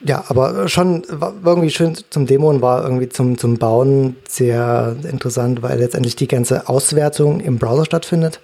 [0.00, 1.02] ja, aber schon
[1.44, 6.28] irgendwie schön zum Demo und war irgendwie zum, zum Bauen sehr interessant, weil letztendlich die
[6.28, 8.40] ganze Auswertung im Browser stattfindet.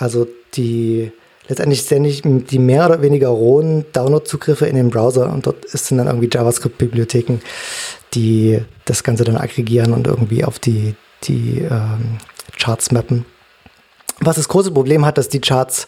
[0.00, 1.12] Also die
[1.46, 6.06] letztendlich ständig die mehr oder weniger rohen Download-Zugriffe in den Browser und dort sind dann
[6.06, 7.40] irgendwie JavaScript-Bibliotheken,
[8.14, 10.94] die das Ganze dann aggregieren und irgendwie auf die,
[11.24, 12.18] die ähm,
[12.58, 13.26] Charts mappen.
[14.20, 15.86] Was das große Problem hat, dass die Charts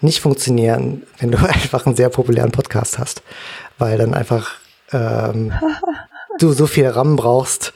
[0.00, 3.22] nicht funktionieren, wenn du einfach einen sehr populären Podcast hast,
[3.78, 4.54] weil dann einfach
[4.92, 5.52] ähm,
[6.38, 7.72] du so viel RAM brauchst,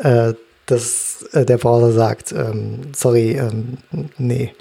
[0.00, 0.34] äh,
[0.66, 3.78] dass äh, der Browser sagt, ähm, sorry, ähm,
[4.18, 4.52] nee.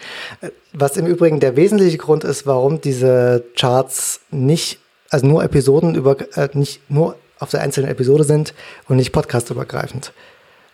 [0.74, 6.18] Was im Übrigen der wesentliche Grund ist, warum diese Charts nicht, also nur Episoden über,
[6.38, 8.54] äh, nicht nur auf der einzelnen Episode sind
[8.88, 10.14] und nicht podcastübergreifend.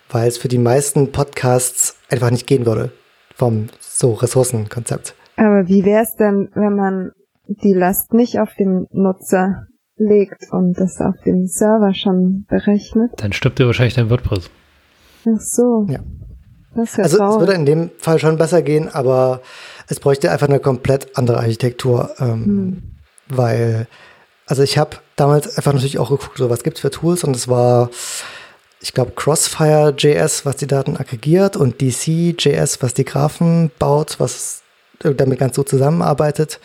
[0.10, 2.92] Weil es für die meisten Podcasts einfach nicht gehen würde
[3.36, 5.16] vom so Ressourcenkonzept.
[5.36, 7.12] Aber wie wäre es denn, wenn man
[7.48, 13.12] die Last nicht auf den Nutzer legt und das auf dem Server schon berechnet?
[13.18, 14.50] Dann stirbt dir wahrscheinlich dein WordPress.
[15.22, 15.86] Ach so.
[15.90, 16.00] Ja.
[16.76, 17.34] also traurig.
[17.34, 19.42] es würde in dem Fall schon besser gehen, aber
[19.88, 22.84] es bräuchte einfach eine komplett andere Architektur, ähm, hm.
[23.28, 23.88] weil,
[24.46, 27.48] also ich habe damals einfach natürlich auch geguckt, so was gibt's für Tools und es
[27.48, 27.90] war,
[28.82, 34.62] ich glaube, Crossfire.js, was die Daten aggregiert und DC.js, was die Graphen baut, was
[35.00, 36.60] damit ganz so zusammenarbeitet.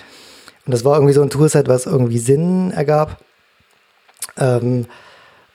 [0.66, 3.20] Und das war irgendwie so ein Toolset, was irgendwie Sinn ergab.
[4.36, 4.86] Ähm,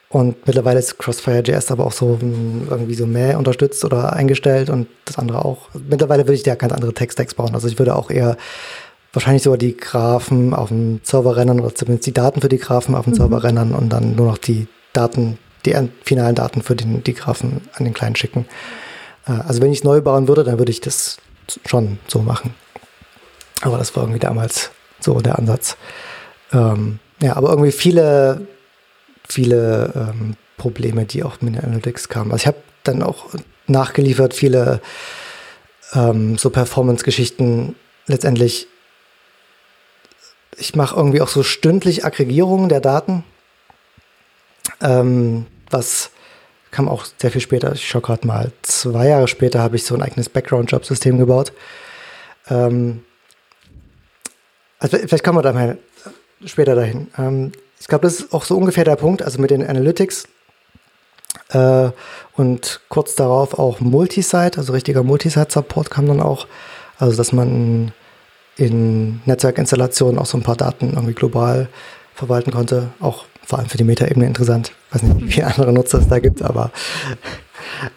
[0.09, 4.87] und mittlerweile ist Crossfire.js aber auch so hm, irgendwie so mehr unterstützt oder eingestellt und
[5.05, 5.69] das andere auch.
[5.87, 7.53] Mittlerweile würde ich da ganz andere Text-Stacks bauen.
[7.53, 8.35] Also ich würde auch eher
[9.13, 12.95] wahrscheinlich sogar die Graphen auf dem Server rennen oder zumindest die Daten für die Graphen
[12.95, 13.17] auf dem mhm.
[13.17, 17.61] Server rennen und dann nur noch die Daten, die finalen Daten für den, die Graphen
[17.73, 18.47] an den Client schicken.
[19.27, 21.17] Äh, also wenn ich es neu bauen würde, dann würde ich das
[21.67, 22.55] schon so machen.
[23.61, 25.77] Aber das war irgendwie damals so der Ansatz.
[26.51, 28.47] Ähm, ja, aber irgendwie viele
[29.29, 32.31] viele ähm, Probleme, die auch mit den Analytics kamen.
[32.31, 33.27] Also ich habe dann auch
[33.67, 34.81] nachgeliefert viele
[35.93, 37.75] ähm, so Performance-Geschichten.
[38.07, 38.67] Letztendlich,
[40.57, 43.23] ich mache irgendwie auch so stündlich Aggregierungen der Daten,
[44.81, 46.11] ähm, was
[46.71, 47.73] kam auch sehr viel später.
[47.73, 51.51] Ich schaue gerade mal, zwei Jahre später habe ich so ein eigenes Background-Job-System gebaut.
[52.47, 53.03] Ähm,
[54.77, 55.77] also vielleicht kommen wir da mal
[56.45, 57.07] später dahin.
[57.17, 60.27] Ähm, ich glaube, das ist auch so ungefähr der Punkt, also mit den Analytics
[61.49, 61.89] äh,
[62.35, 66.47] und kurz darauf auch Multisite, also richtiger Multisite-Support kam dann auch,
[66.97, 67.91] also dass man
[68.57, 71.69] in Netzwerkinstallationen auch so ein paar Daten irgendwie global
[72.13, 74.73] verwalten konnte, auch vor allem für die Metaebene interessant.
[74.89, 76.71] Ich weiß nicht, wie viele andere Nutzer es da gibt, aber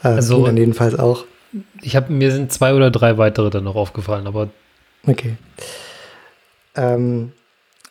[0.02, 1.24] äh, also, dann jedenfalls auch.
[1.82, 4.48] Ich habe mir sind zwei oder drei weitere dann noch aufgefallen, aber
[5.06, 5.36] okay.
[6.74, 7.32] Ähm,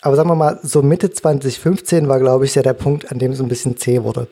[0.02, 3.32] aber sagen wir mal, so Mitte 2015 war, glaube ich, ja der Punkt, an dem
[3.32, 4.28] es ein bisschen zäh wurde.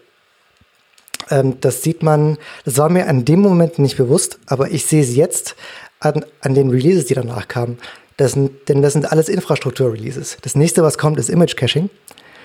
[1.29, 5.01] Ähm, das sieht man, das war mir an dem Moment nicht bewusst, aber ich sehe
[5.01, 5.55] es jetzt
[5.99, 7.77] an, an den Releases, die danach kamen.
[8.17, 10.37] Das sind, denn das sind alles Infrastruktur-Releases.
[10.41, 11.89] Das nächste, was kommt, ist Image-Caching.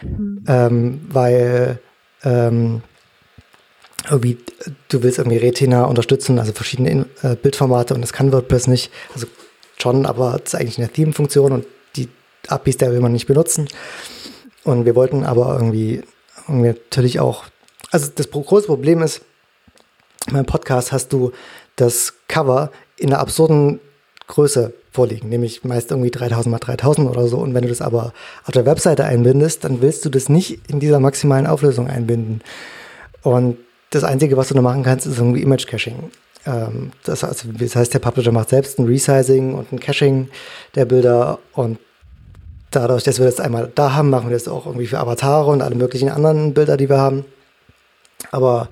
[0.02, 0.44] Mhm.
[0.46, 1.78] Ähm, weil
[2.24, 2.82] ähm,
[4.10, 4.38] irgendwie,
[4.88, 8.90] du willst irgendwie Retina unterstützen, also verschiedene äh, Bildformate und das kann WordPress nicht.
[9.14, 9.26] Also
[9.78, 11.66] schon, aber es ist eigentlich eine Theme-Funktion und
[12.50, 13.68] APIs, der will man nicht benutzen.
[14.64, 16.02] Und wir wollten aber irgendwie,
[16.48, 17.44] irgendwie natürlich auch,
[17.90, 19.22] also das große Problem ist,
[20.30, 21.32] meinem Podcast hast du
[21.76, 23.80] das Cover in einer absurden
[24.26, 27.38] Größe vorliegen, nämlich meist irgendwie 3000 mal 3000 oder so.
[27.38, 28.12] Und wenn du das aber
[28.44, 32.40] auf der Webseite einbindest, dann willst du das nicht in dieser maximalen Auflösung einbinden.
[33.22, 33.58] Und
[33.90, 36.10] das Einzige, was du da machen kannst, ist irgendwie Image Caching.
[36.46, 40.28] Ähm, das, heißt, das heißt, der Publisher macht selbst ein Resizing und ein Caching
[40.74, 41.78] der Bilder und
[42.76, 45.62] dadurch, dass wir das einmal da haben, machen wir das auch irgendwie für Avatare und
[45.62, 47.24] alle möglichen anderen Bilder, die wir haben.
[48.30, 48.68] Aber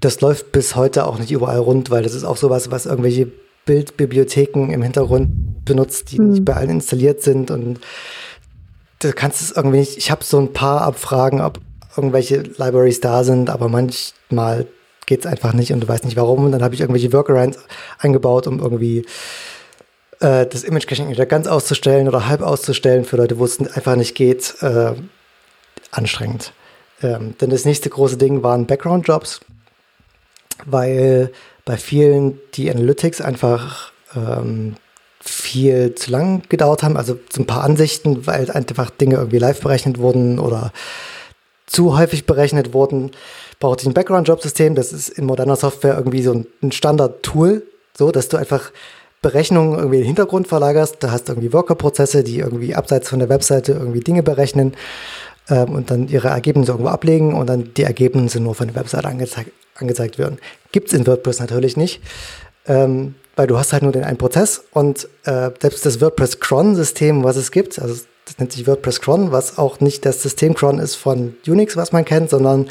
[0.00, 3.28] das läuft bis heute auch nicht überall rund, weil das ist auch sowas, was irgendwelche
[3.64, 6.30] Bildbibliotheken im Hintergrund benutzt, die mhm.
[6.30, 7.80] nicht bei allen installiert sind und
[8.98, 9.96] du kannst es irgendwie nicht.
[9.96, 11.60] Ich habe so ein paar Abfragen, ob
[11.96, 14.66] irgendwelche Libraries da sind, aber manchmal
[15.06, 16.44] geht es einfach nicht und du weißt nicht warum.
[16.44, 17.58] Und dann habe ich irgendwelche Workarounds
[17.98, 19.04] eingebaut, um irgendwie
[20.22, 23.96] äh, das Image Caching entweder ganz auszustellen oder halb auszustellen für Leute, wo es einfach
[23.96, 24.54] nicht geht.
[24.62, 24.94] Äh,
[25.92, 26.52] anstrengend.
[27.02, 29.40] Ähm, denn das nächste große Ding waren Background-Jobs,
[30.64, 31.30] weil
[31.64, 34.74] bei vielen die Analytics einfach ähm,
[35.20, 36.96] viel zu lang gedauert haben.
[36.96, 40.72] Also so ein paar Ansichten, weil einfach Dinge irgendwie live berechnet wurden oder
[41.66, 43.12] zu häufig berechnet wurden,
[43.60, 44.74] braucht ich ein Background-Job-System.
[44.74, 47.62] Das ist in moderner Software irgendwie so ein Standard-Tool,
[47.96, 48.72] so dass du einfach
[49.22, 50.96] Berechnungen irgendwie in den Hintergrund verlagerst.
[51.00, 54.74] Da hast du irgendwie Worker-Prozesse, die irgendwie abseits von der Webseite irgendwie Dinge berechnen
[55.48, 59.08] ähm, und dann ihre Ergebnisse irgendwo ablegen und dann die Ergebnisse nur von der Webseite
[59.08, 60.38] angezeigt, angezeigt werden.
[60.72, 62.02] Gibt es in WordPress natürlich nicht,
[62.66, 67.22] ähm, weil du hast halt nur den einen Prozess und äh, selbst das WordPress Cron-System,
[67.22, 67.94] was es gibt, also
[68.24, 71.92] das nennt sich WordPress Cron, was auch nicht das System Cron ist von Unix, was
[71.92, 72.68] man kennt, sondern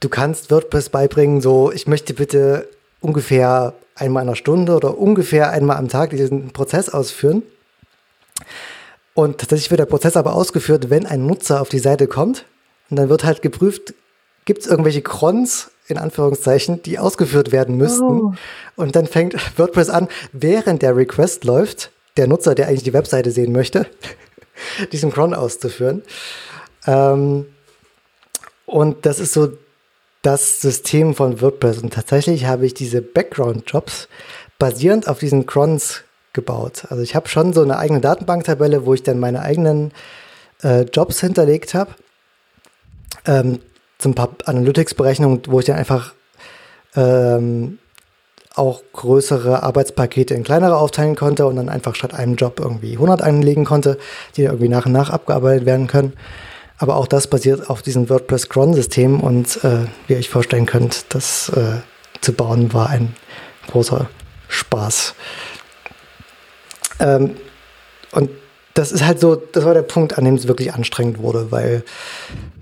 [0.00, 2.68] du kannst WordPress beibringen, so ich möchte bitte
[3.00, 7.42] ungefähr einmal in einer Stunde oder ungefähr einmal am Tag diesen Prozess ausführen.
[9.14, 12.44] Und tatsächlich wird der Prozess aber ausgeführt, wenn ein Nutzer auf die Seite kommt.
[12.90, 13.94] Und dann wird halt geprüft,
[14.44, 18.20] gibt es irgendwelche Crons, in Anführungszeichen, die ausgeführt werden müssten.
[18.20, 18.34] Oh.
[18.76, 23.30] Und dann fängt WordPress an, während der Request läuft, der Nutzer, der eigentlich die Webseite
[23.30, 23.86] sehen möchte,
[24.92, 26.02] diesen Cron auszuführen.
[26.86, 27.46] Ähm,
[28.66, 29.52] und das ist so
[30.24, 31.78] das System von WordPress.
[31.78, 34.08] Und tatsächlich habe ich diese Background-Jobs
[34.58, 36.02] basierend auf diesen Crons
[36.32, 36.86] gebaut.
[36.88, 39.92] Also ich habe schon so eine eigene Datenbanktabelle, wo ich dann meine eigenen
[40.62, 41.94] äh, Jobs hinterlegt habe.
[43.26, 43.60] Ähm,
[43.98, 46.14] zum paar Analytics-Berechnungen, wo ich dann einfach
[46.96, 47.78] ähm,
[48.54, 53.22] auch größere Arbeitspakete in kleinere aufteilen konnte und dann einfach statt einem Job irgendwie 100
[53.22, 53.98] einlegen konnte,
[54.36, 56.14] die irgendwie nach und nach abgearbeitet werden können.
[56.84, 61.06] Aber auch das basiert auf diesem WordPress Cron-System und äh, wie ihr euch vorstellen könnt,
[61.14, 61.80] das äh,
[62.20, 63.16] zu bauen war ein
[63.68, 64.10] großer
[64.48, 65.14] Spaß.
[67.00, 67.36] Ähm,
[68.12, 68.28] und
[68.74, 71.84] das ist halt so, das war der Punkt, an dem es wirklich anstrengend wurde, weil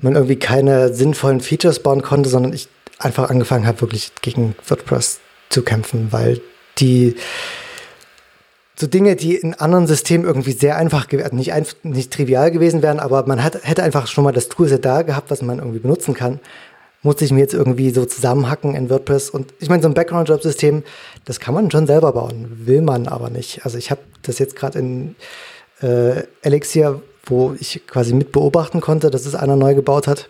[0.02, 2.68] man irgendwie keine sinnvollen Features bauen konnte, sondern ich
[3.00, 5.18] einfach angefangen habe, wirklich gegen WordPress
[5.48, 6.40] zu kämpfen, weil
[6.78, 7.16] die
[8.82, 13.00] so Dinge, die in anderen Systemen irgendwie sehr einfach, nicht, ein, nicht trivial gewesen wären,
[13.00, 16.14] aber man hat, hätte einfach schon mal das Toolset da gehabt, was man irgendwie benutzen
[16.14, 16.40] kann
[17.02, 19.30] musste ich mir jetzt irgendwie so zusammenhacken in WordPress.
[19.30, 20.84] Und ich meine, so ein Background-Job-System,
[21.24, 23.64] das kann man schon selber bauen, will man aber nicht.
[23.64, 25.16] Also ich habe das jetzt gerade in
[25.82, 30.28] äh, Elixir, wo ich quasi mit beobachten konnte, dass es einer neu gebaut hat,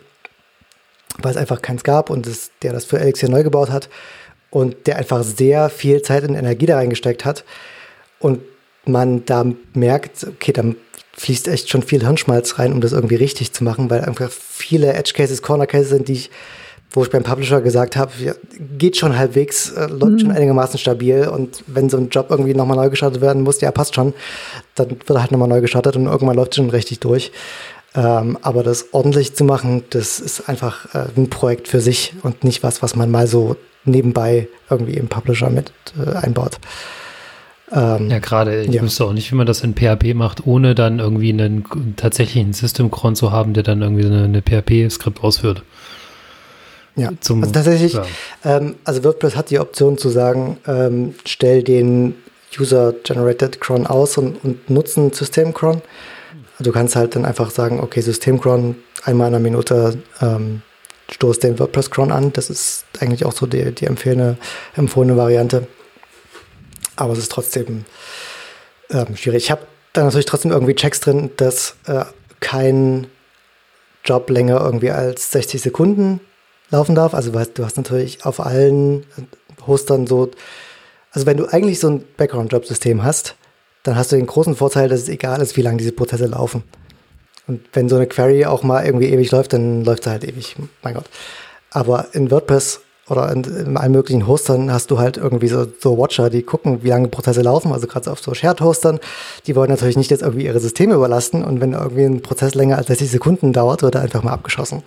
[1.19, 3.89] weil es einfach keins gab und es, der das für Elixir neu gebaut hat
[4.49, 7.43] und der einfach sehr viel Zeit und Energie da reingesteckt hat.
[8.23, 8.39] Und
[8.85, 10.63] man da merkt, okay, da
[11.15, 14.93] fließt echt schon viel Hirnschmalz rein, um das irgendwie richtig zu machen, weil einfach viele
[14.93, 16.31] Edge Cases, Corner Cases sind, die ich
[16.93, 18.33] wo ich beim Publisher gesagt habe, ja,
[18.77, 20.19] geht schon halbwegs, äh, läuft mhm.
[20.19, 23.71] schon einigermaßen stabil und wenn so ein Job irgendwie nochmal neu gestartet werden muss, ja,
[23.71, 24.13] passt schon,
[24.75, 27.31] dann wird er halt nochmal neu gestartet und irgendwann läuft es schon richtig durch.
[27.95, 32.43] Ähm, aber das ordentlich zu machen, das ist einfach äh, ein Projekt für sich und
[32.43, 33.55] nicht was, was man mal so
[33.85, 36.59] nebenbei irgendwie im Publisher mit äh, einbaut.
[37.73, 38.81] Ähm, ja, gerade, ich ja.
[38.81, 43.15] wüsste auch nicht, wie man das in PHP macht, ohne dann irgendwie einen tatsächlichen System-Cron
[43.15, 45.63] zu haben, der dann irgendwie eine, eine PHP-Skript ausführt.
[46.95, 48.05] Ja, Zum, also tatsächlich, ja.
[48.45, 52.15] Ähm, also WordPress hat die Option zu sagen, ähm, stell den
[52.59, 55.81] User-Generated Cron aus und, und nutzen System-Cron.
[56.59, 60.61] Du kannst halt dann einfach sagen, okay, System-Cron einmal in einer Minute ähm,
[61.11, 62.31] stoß den WordPress-Cron an.
[62.33, 64.37] Das ist eigentlich auch so die, die empfehlene,
[64.75, 65.67] empfohlene Variante.
[66.95, 67.85] Aber es ist trotzdem
[68.89, 69.45] ähm, schwierig.
[69.45, 72.05] Ich habe da natürlich trotzdem irgendwie Checks drin, dass äh,
[72.39, 73.07] kein
[74.03, 76.19] Job länger irgendwie als 60 Sekunden
[76.69, 77.13] laufen darf.
[77.13, 79.05] Also weißt, du hast natürlich auf allen
[79.65, 80.31] Hostern so,
[81.11, 83.35] also wenn du eigentlich so ein Background-Job-System hast,
[83.83, 86.63] dann hast du den großen Vorteil, dass es egal ist, wie lange diese Prozesse laufen.
[87.47, 90.55] Und wenn so eine Query auch mal irgendwie ewig läuft, dann läuft sie halt ewig.
[90.81, 91.05] Mein Gott.
[91.69, 95.97] Aber in WordPress oder in, in allen möglichen Hostern hast du halt irgendwie so, so
[95.97, 98.99] Watcher, die gucken, wie lange Prozesse laufen, also gerade auf so Shared-Hostern.
[99.45, 102.77] Die wollen natürlich nicht jetzt irgendwie ihre Systeme überlasten und wenn irgendwie ein Prozess länger
[102.77, 104.83] als 60 Sekunden dauert, wird er einfach mal abgeschossen.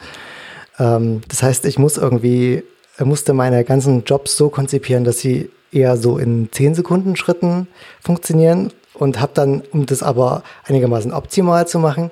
[0.79, 2.63] Ähm, das heißt, ich muss irgendwie,
[2.99, 7.69] musste meine ganzen Jobs so konzipieren, dass sie eher so in 10 Sekunden Schritten
[8.01, 12.11] funktionieren und habe dann, um das aber einigermaßen optimal zu machen,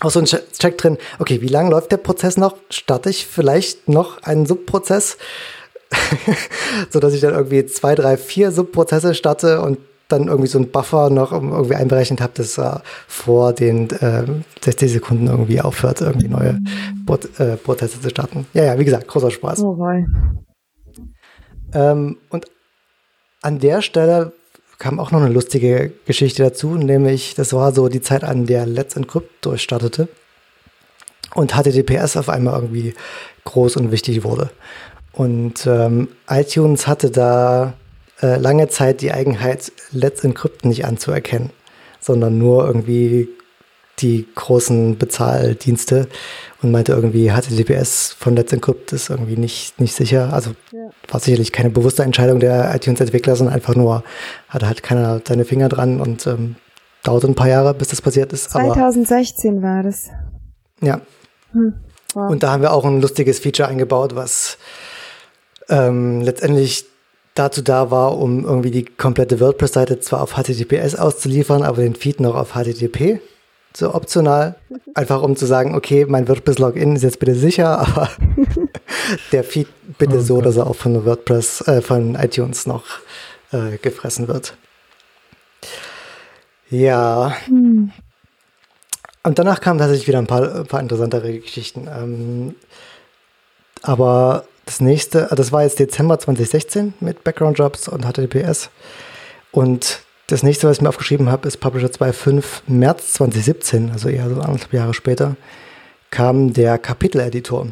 [0.00, 2.56] auch so ein Check drin, okay, wie lange läuft der Prozess noch?
[2.70, 5.18] Starte ich vielleicht noch einen Subprozess,
[6.90, 10.70] so dass ich dann irgendwie zwei, drei, vier Subprozesse starte und dann irgendwie so einen
[10.70, 14.24] Buffer noch irgendwie einberechnet habe, dass er vor den äh,
[14.62, 16.58] 60 Sekunden irgendwie aufhört, irgendwie neue
[17.04, 18.46] Prot äh, Prozesse zu starten.
[18.54, 19.62] Ja, ja, wie gesagt, großer Spaß.
[19.62, 19.76] Oh,
[21.74, 22.46] ähm, und
[23.42, 24.32] an der Stelle
[24.78, 28.66] kam auch noch eine lustige Geschichte dazu, nämlich das war so die Zeit, an der
[28.66, 30.08] Let's Encrypt durchstartete
[31.34, 32.94] und HTTPS auf einmal irgendwie
[33.44, 34.50] groß und wichtig wurde.
[35.12, 37.74] Und ähm, iTunes hatte da
[38.22, 41.50] äh, lange Zeit die Eigenheit, Let's Encrypt nicht anzuerkennen,
[42.00, 43.28] sondern nur irgendwie
[44.00, 46.08] die großen Bezahldienste
[46.62, 50.32] und meinte irgendwie, HTTPS von Let's Encrypt ist irgendwie nicht, nicht sicher.
[50.32, 50.90] Also ja.
[51.08, 54.02] war sicherlich keine bewusste Entscheidung der iTunes-Entwickler, sondern einfach nur,
[54.48, 56.56] hatte halt keiner seine Finger dran und ähm,
[57.02, 58.50] dauerte ein paar Jahre, bis das passiert ist.
[58.50, 60.08] 2016 war das.
[60.80, 61.00] Ja.
[61.52, 61.74] Hm.
[62.14, 62.30] Wow.
[62.30, 64.58] Und da haben wir auch ein lustiges Feature eingebaut, was
[65.68, 66.86] ähm, letztendlich
[67.34, 72.20] dazu da war, um irgendwie die komplette WordPress-Seite zwar auf HTTPS auszuliefern, aber den Feed
[72.20, 73.20] noch auf HTTP
[73.76, 74.56] so optional,
[74.94, 78.10] einfach um zu sagen, okay, mein WordPress-Login ist jetzt bitte sicher, aber
[79.32, 79.68] der Feed
[79.98, 80.24] bitte okay.
[80.24, 82.84] so, dass er auch von WordPress, äh, von iTunes noch
[83.52, 84.56] äh, gefressen wird.
[86.70, 87.34] Ja.
[87.46, 87.92] Hm.
[89.22, 91.88] Und danach kamen tatsächlich wieder ein paar, ein paar interessantere Geschichten.
[91.88, 92.54] Ähm,
[93.82, 98.70] aber das nächste, das war jetzt Dezember 2016 mit Background Jobs und HTTPS.
[99.50, 104.28] Und das nächste, was ich mir aufgeschrieben habe, ist Publisher 2.5 März 2017, also eher
[104.28, 105.36] so anderthalb Jahre später,
[106.10, 107.68] kam der Kapitel-Editor.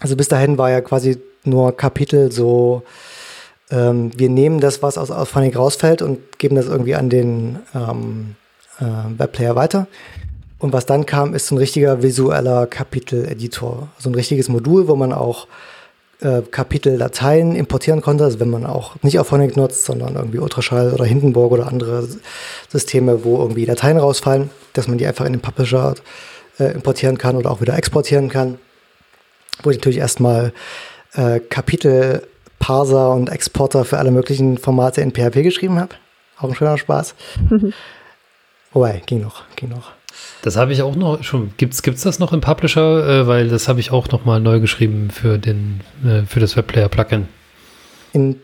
[0.00, 2.82] Also bis dahin war ja quasi nur Kapitel so,
[3.70, 8.34] ähm, wir nehmen das, was aus Auphonic rausfällt und geben das irgendwie an den ähm,
[8.80, 8.84] äh,
[9.16, 9.86] Webplayer weiter.
[10.58, 13.88] Und was dann kam, ist so ein richtiger visueller Kapitel-Editor.
[13.96, 15.46] Also ein richtiges Modul, wo man auch
[16.22, 20.92] äh, Kapiteldateien importieren konnte, also wenn man auch nicht auf Phonic nutzt, sondern irgendwie Ultraschall
[20.92, 22.08] oder Hindenburg oder andere
[22.68, 25.94] Systeme, wo irgendwie Dateien rausfallen, dass man die einfach in den Publisher
[26.58, 28.58] äh, importieren kann oder auch wieder exportieren kann.
[29.62, 30.52] Wo ich natürlich erstmal
[31.14, 32.26] äh, Kapitel,
[32.58, 35.94] Parser und Exporter für alle möglichen Formate in PHP geschrieben habe.
[36.38, 37.14] Auch ein schöner Spaß.
[38.72, 39.92] Wobei, ging noch, ging noch.
[40.42, 41.52] Das habe ich auch noch schon.
[41.56, 43.06] Gibt's gibt's das noch im Publisher?
[43.06, 46.56] Äh, weil das habe ich auch noch mal neu geschrieben für den äh, für das
[46.56, 47.28] Webplayer Plugin.
[48.12, 48.36] In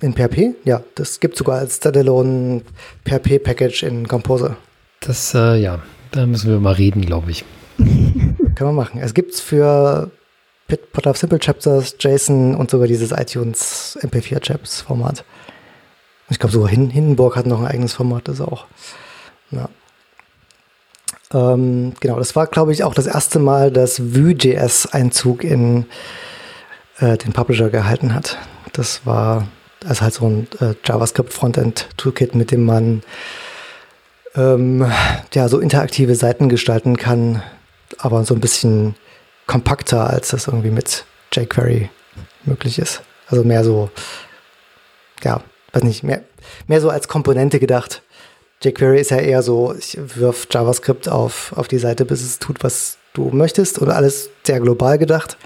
[0.00, 0.54] in PHP?
[0.64, 2.62] Ja, das gibt sogar als Standalone
[3.04, 4.56] PHP Package in Composer.
[5.00, 7.44] Das äh, ja, da müssen wir mal reden, glaube ich.
[8.54, 9.00] Kann man machen.
[9.00, 10.10] Es gibt's für
[10.68, 15.24] Pit of Simple Chapters, JSON und sogar dieses iTunes MP4 Chaps Format.
[16.30, 18.66] Ich glaube sogar Hindenburg hat noch ein eigenes Format, das auch.
[19.50, 19.68] Ja.
[21.32, 25.86] Ähm, genau, das war, glaube ich, auch das erste Mal, dass Vue.js Einzug in
[26.98, 28.38] äh, den Publisher gehalten hat.
[28.72, 29.46] Das war
[29.86, 33.02] also halt so ein äh, JavaScript-Frontend-Toolkit, mit dem man
[34.34, 34.90] ähm,
[35.32, 37.42] ja, so interaktive Seiten gestalten kann,
[37.98, 38.94] aber so ein bisschen
[39.46, 41.90] kompakter, als das irgendwie mit jQuery
[42.44, 43.02] möglich ist.
[43.28, 43.90] Also mehr so,
[45.22, 45.42] ja,
[45.72, 46.22] weiß nicht, mehr,
[46.66, 48.02] mehr so als Komponente gedacht
[48.62, 52.62] jQuery ist ja eher so, ich wirf JavaScript auf, auf die Seite, bis es tut,
[52.62, 55.36] was du möchtest und alles sehr global gedacht.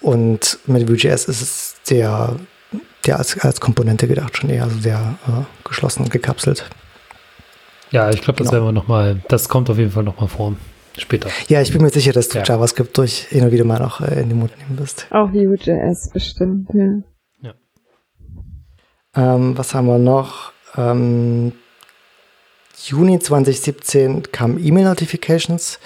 [0.00, 2.36] Und mit Vue.js ist es sehr,
[3.04, 6.68] sehr als, als Komponente gedacht, schon eher sehr äh, geschlossen und gekapselt.
[7.90, 8.52] Ja, ich glaube, das genau.
[8.52, 10.54] werden wir noch mal, das kommt auf jeden Fall noch mal vor.
[10.96, 11.28] Später.
[11.48, 12.44] Ja, ich bin mir sicher, dass du ja.
[12.44, 15.08] JavaScript durch hin und wieder mal noch äh, in den Mund nehmen wirst.
[15.10, 17.02] Auch Vue.js bestimmt, ja.
[17.42, 17.54] ja.
[19.16, 20.52] Ähm, was haben wir noch?
[20.76, 21.52] Ähm,
[22.82, 25.78] Juni 2017 kamen E-Mail-Notifications.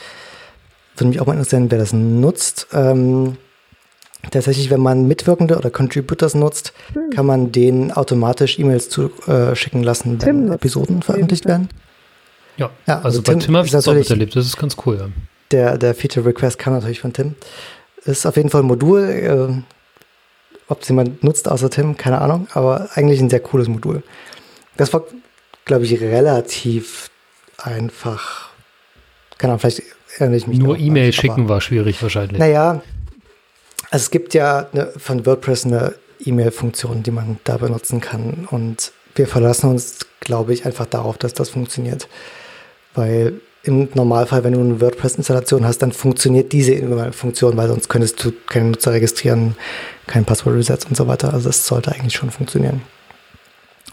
[0.97, 2.69] Würde mich auch mal interessieren, wer das nutzt.
[2.73, 3.37] Ähm,
[4.31, 7.11] tatsächlich, wenn man Mitwirkende oder Contributors nutzt, hm.
[7.11, 11.69] kann man denen automatisch E-Mails zuschicken äh, lassen, wenn Tim Episoden veröffentlicht werden.
[12.57, 14.35] Ja, ja also, also bei Tim, Tim habe ich das auch miterlebt.
[14.35, 14.97] Das ist ganz cool.
[14.99, 15.09] Ja.
[15.51, 17.37] Der, der Feature Request kam natürlich von Tim.
[18.05, 19.03] Ist auf jeden Fall ein Modul.
[19.09, 19.63] Äh,
[20.69, 24.03] ob es jemand nutzt außer Tim, keine Ahnung, aber eigentlich ein sehr cooles Modul.
[24.77, 25.05] Das war
[25.69, 27.11] glaube ich, relativ
[27.57, 28.49] einfach.
[29.39, 29.83] Keine Ahnung, vielleicht
[30.19, 30.59] erinnere ich mich.
[30.59, 32.39] Nur E-Mail schicken war schwierig wahrscheinlich.
[32.39, 32.83] Naja,
[33.91, 38.49] Also es gibt ja eine, von WordPress eine E-Mail-Funktion, die man da benutzen kann.
[38.51, 42.09] Und wir verlassen uns, glaube ich, einfach darauf, dass das funktioniert.
[42.95, 48.25] Weil im Normalfall, wenn du eine WordPress-Installation hast, dann funktioniert diese E-Mail-Funktion, weil sonst könntest
[48.25, 49.57] du keine Nutzer registrieren,
[50.07, 51.33] kein Passwort-Reset und so weiter.
[51.33, 52.83] Also das sollte eigentlich schon funktionieren.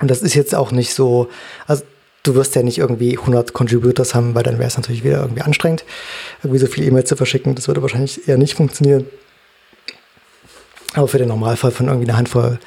[0.01, 1.29] Und das ist jetzt auch nicht so,
[1.67, 1.83] also
[2.23, 5.41] du wirst ja nicht irgendwie 100 Contributors haben, weil dann wäre es natürlich wieder irgendwie
[5.41, 5.85] anstrengend,
[6.43, 7.55] irgendwie so viele E-Mails zu verschicken.
[7.55, 9.05] Das würde wahrscheinlich eher nicht funktionieren.
[10.93, 12.59] Aber für den Normalfall von irgendwie einer Handvoll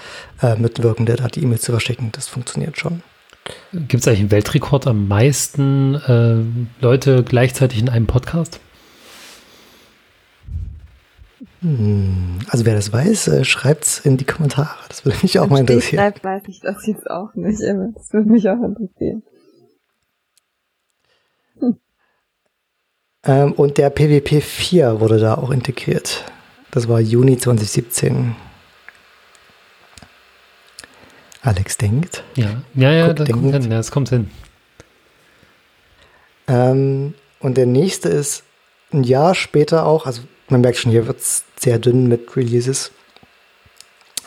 [0.42, 3.02] äh, Mitwirkende da die E-Mails zu verschicken, das funktioniert schon.
[3.72, 8.60] Gibt es eigentlich einen Weltrekord am meisten äh, Leute gleichzeitig in einem Podcast?
[11.60, 14.76] Hm, also wer das weiß, äh, schreibt es in die Kommentare.
[14.88, 16.00] Das würde mich auch mal interessieren.
[16.00, 19.22] Schreibt weiß ich das jetzt auch nicht, aber das würde mich auch interessieren.
[21.58, 21.76] Hm.
[23.24, 26.24] Ähm, und der PWP 4 wurde da auch integriert.
[26.70, 28.36] Das war Juni 2017.
[31.42, 32.24] Alex denkt.
[32.36, 33.62] Ja, ja, ja, das kommt hin.
[33.62, 34.30] Ja, das kommt hin.
[36.46, 38.44] Ähm, und der nächste ist
[38.92, 42.92] ein Jahr später auch, also man merkt schon, hier wird es sehr dünn mit Releases.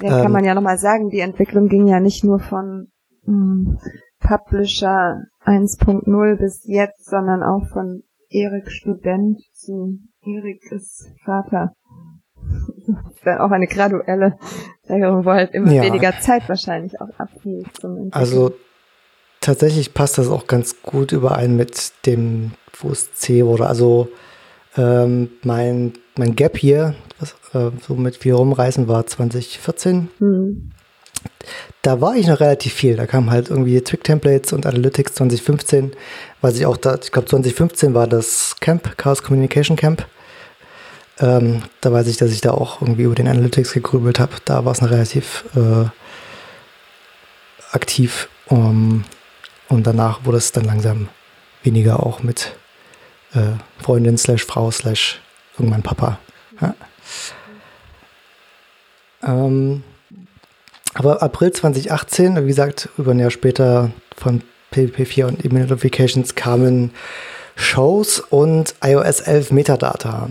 [0.02, 2.88] Ja, ähm, kann man ja nochmal sagen, die Entwicklung ging ja nicht nur von
[3.26, 3.80] mh, hm,
[4.19, 11.73] Publisher 1.0 bis jetzt, sondern auch von Erik Student zu Erik ist Vater.
[13.23, 14.38] dann auch eine graduelle
[14.85, 15.84] Steigerung, wo halt immer ja.
[15.84, 17.68] weniger Zeit wahrscheinlich auch abgeht.
[18.11, 18.53] Also
[19.39, 23.68] tatsächlich passt das auch ganz gut überein mit dem, wo es C wurde.
[23.68, 24.10] Also
[24.77, 30.10] ähm, mein, mein Gap hier, was äh, so mit viel rumreisen war 2014.
[30.19, 30.72] Mhm.
[31.81, 32.95] Da war ich noch relativ viel.
[32.95, 35.91] Da kamen halt irgendwie Trick Templates und Analytics 2015,
[36.41, 40.06] weil ich auch da, ich glaube 2015 war das Camp, Chaos Communication Camp.
[41.19, 44.34] Ähm, da weiß ich, dass ich da auch irgendwie über den Analytics gegrübelt habe.
[44.45, 45.85] Da war es relativ äh,
[47.72, 48.30] aktiv.
[48.48, 49.06] Um,
[49.69, 51.07] und danach wurde es dann langsam
[51.64, 52.53] weniger auch mit
[53.34, 55.20] äh, Freundin slash Frau slash
[55.58, 56.20] irgendwann Papa.
[56.60, 56.76] Ja.
[59.24, 59.84] Ähm,
[60.94, 64.41] aber April 2018, wie gesagt, über ein Jahr später von
[64.74, 66.91] PvP4 und E-Mail Notifications kamen
[67.56, 70.30] Shows und iOS 11 Metadata.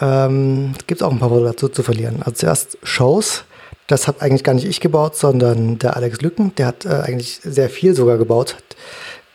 [0.00, 2.18] Ähm, Gibt es auch ein paar Worte dazu zu verlieren.
[2.20, 3.44] Also zuerst Shows.
[3.86, 6.54] Das habe eigentlich gar nicht ich gebaut, sondern der Alex Lücken.
[6.56, 8.56] Der hat äh, eigentlich sehr viel sogar gebaut.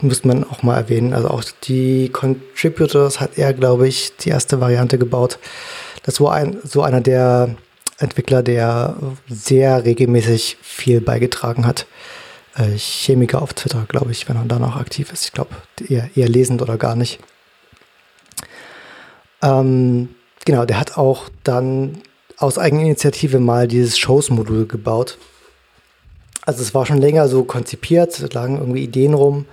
[0.03, 1.13] Müsste man auch mal erwähnen.
[1.13, 5.39] Also auch die Contributors hat er, glaube ich, die erste Variante gebaut.
[6.03, 7.55] Das war ein, so einer der
[7.97, 8.95] Entwickler, der
[9.27, 11.88] sehr regelmäßig viel beigetragen hat.
[12.55, 15.25] Äh, Chemiker auf Twitter, glaube ich, wenn er da noch aktiv ist.
[15.25, 15.55] Ich glaube,
[15.88, 17.19] eher, eher lesend oder gar nicht.
[19.41, 20.09] Ähm,
[20.45, 22.01] Genau, der hat auch dann
[22.38, 25.17] aus Eigeninitiative mal dieses Shows-Modul gebaut.
[26.45, 29.45] Also es war schon länger so konzipiert, es lagen irgendwie Ideen rum.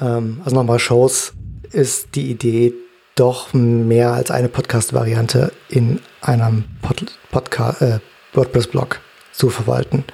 [0.00, 1.32] Ähm, also nochmal Shows
[1.70, 2.74] ist die Idee,
[3.14, 7.98] doch mehr als eine Podcast-Variante in einem Pod Podcast, äh,
[8.32, 9.00] WordPress-Blog
[9.32, 10.04] zu verwalten.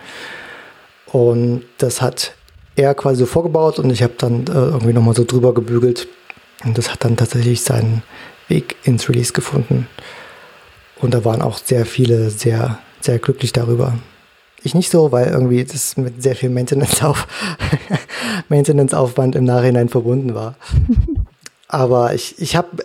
[1.06, 2.34] Und das hat
[2.76, 6.08] er quasi so vorgebaut und ich habe dann äh, irgendwie nochmal so drüber gebügelt.
[6.64, 8.02] Und das hat dann tatsächlich seinen
[8.48, 9.86] Weg ins Release gefunden.
[11.00, 13.94] Und da waren auch sehr viele sehr, sehr glücklich darüber.
[14.64, 17.26] Ich nicht so, weil irgendwie das mit sehr viel Maintenance auf
[18.48, 20.56] Maintenance-Aufwand im Nachhinein verbunden war.
[21.68, 22.84] Aber ich, ich habe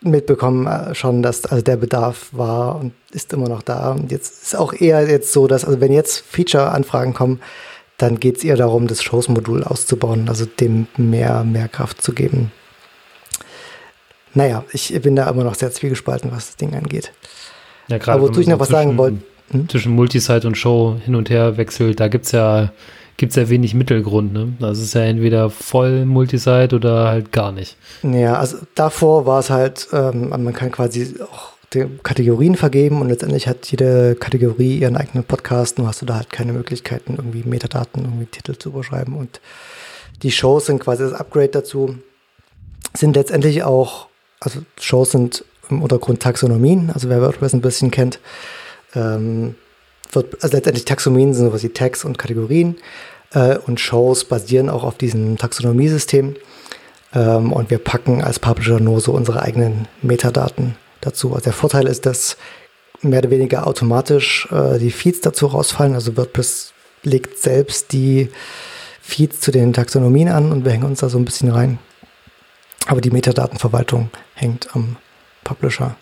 [0.00, 3.92] mitbekommen äh, schon, dass also der Bedarf war und ist immer noch da.
[3.92, 7.40] Und jetzt ist auch eher jetzt so, dass, also wenn jetzt Feature-Anfragen kommen,
[7.96, 12.52] dann geht es eher darum, das Shows-Modul auszubauen, also dem mehr, mehr Kraft zu geben.
[14.34, 17.12] Naja, ich bin da immer noch sehr zwiegespalten, was das Ding angeht.
[17.88, 19.18] Ja, gerade Aber wozu ich noch was sagen wollte.
[19.50, 19.68] Hm?
[19.68, 22.72] Zwischen Multisite und Show hin und her wechselt, da gibt es ja,
[23.16, 24.32] gibt's ja wenig Mittelgrund.
[24.32, 24.52] Ne?
[24.58, 27.76] Das ist ja entweder voll Multisite oder halt gar nicht.
[28.02, 31.52] Ja, also davor war es halt, ähm, man kann quasi auch
[32.02, 36.30] Kategorien vergeben und letztendlich hat jede Kategorie ihren eigenen Podcast, nur hast du da halt
[36.30, 39.14] keine Möglichkeiten, irgendwie Metadaten, irgendwie Titel zu überschreiben.
[39.14, 39.40] Und
[40.22, 41.96] die Shows sind quasi das Upgrade dazu,
[42.94, 44.08] sind letztendlich auch
[44.40, 48.20] also Shows sind im Untergrund Taxonomien, also wer WordPress ein bisschen kennt,
[48.98, 49.54] ähm,
[50.12, 52.76] wird, also letztendlich Taxonomien sind sowas wie Tags und Kategorien
[53.32, 56.36] äh, und Shows basieren auch auf diesem Taxonomiesystem
[57.14, 61.32] ähm, und wir packen als Publisher nur so unsere eigenen Metadaten dazu.
[61.34, 62.36] Also der Vorteil ist, dass
[63.02, 66.72] mehr oder weniger automatisch äh, die Feeds dazu rausfallen, also WordPress
[67.02, 68.28] legt selbst die
[69.00, 71.78] Feeds zu den Taxonomien an und wir hängen uns da so ein bisschen rein.
[72.86, 74.96] Aber die Metadatenverwaltung hängt am
[75.44, 75.96] Publisher.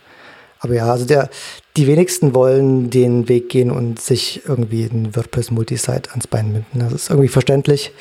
[0.61, 1.29] Aber ja, also der,
[1.77, 6.79] die wenigsten wollen den Weg gehen und sich irgendwie ein WordPress Multisite ans Bein binden.
[6.79, 7.93] Das ist irgendwie verständlich,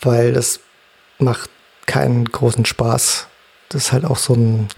[0.00, 0.60] weil das
[1.18, 1.50] macht
[1.86, 3.28] keinen großen Spaß.
[3.68, 4.68] Das ist halt auch so ein,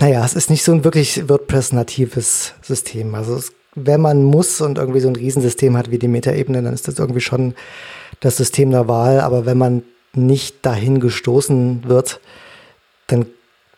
[0.00, 3.14] naja, es ist nicht so ein wirklich WordPress-natives System.
[3.14, 6.74] Also es, wenn man muss und irgendwie so ein Riesensystem hat wie die Metaebene, dann
[6.74, 7.54] ist das irgendwie schon
[8.20, 9.20] das System der Wahl.
[9.20, 9.82] Aber wenn man
[10.14, 12.20] nicht dahin gestoßen wird,
[13.06, 13.26] dann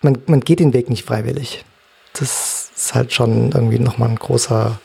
[0.01, 1.65] man, man geht den Weg nicht freiwillig.
[2.13, 4.81] Das ist halt schon irgendwie nochmal ein großer,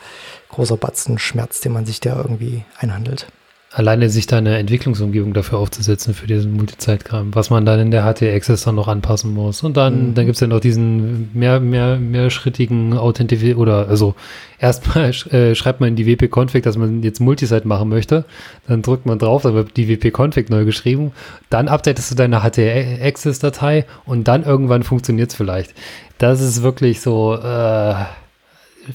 [0.49, 3.27] großer Batzen Schmerz, den man sich da irgendwie einhandelt
[3.75, 8.05] alleine sich da eine Entwicklungsumgebung dafür aufzusetzen für diesen Multizeitkram, was man dann in der
[8.05, 9.63] HT-Access dann noch anpassen muss.
[9.63, 10.13] Und dann, mhm.
[10.13, 14.15] dann gibt es ja noch diesen mehr, mehr, mehrschrittigen Authentifizierung oder also
[14.59, 18.23] erstmal äh, schreibt man in die WP-Config, dass man jetzt Multisite machen möchte.
[18.65, 21.11] Dann drückt man drauf, dann wird die WP-Config neu geschrieben.
[21.49, 25.73] Dann updatest du deine HT-Access-Datei und dann irgendwann funktioniert es vielleicht.
[26.17, 27.95] Das ist wirklich so äh,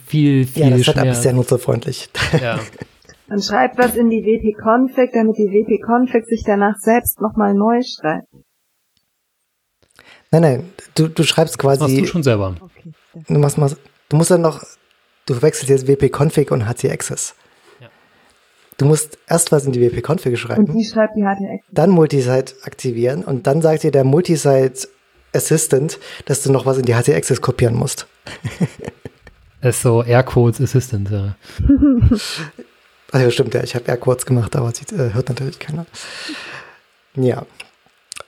[0.07, 2.09] viel, viel Ja, das Setup ist sehr nutzerfreundlich.
[2.41, 2.59] Ja.
[3.31, 8.27] Man schreibt was in die WP-Config, damit die WP-Config sich danach selbst nochmal neu schreibt.
[10.33, 11.79] Nein, nein, du, du schreibst quasi.
[11.79, 12.57] Das machst du schon selber.
[12.61, 12.91] Okay,
[13.29, 13.77] du, machst, machst,
[14.09, 14.65] du musst dann noch,
[15.27, 17.37] du wechselst jetzt WP-Config und HT-Access.
[17.81, 17.87] Ja.
[18.79, 20.65] Du musst erst was in die WP-Config schreiben.
[20.65, 21.71] Und die schreibt die HT-Access.
[21.71, 24.89] Dann Multisite aktivieren und dann sagt dir der Multisite
[25.33, 28.09] Assistant, dass du noch was in die HT-Access kopieren musst.
[29.63, 31.37] Das ist so Aircodes Assistant, ja.
[33.13, 35.87] Ach ja, stimmt, ja, ich habe eher kurz gemacht, aber es äh, hört natürlich keiner.
[37.17, 37.45] Ja.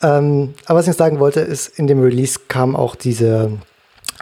[0.03, 3.59] Ähm, aber was ich sagen wollte, ist, in dem Release kam auch diese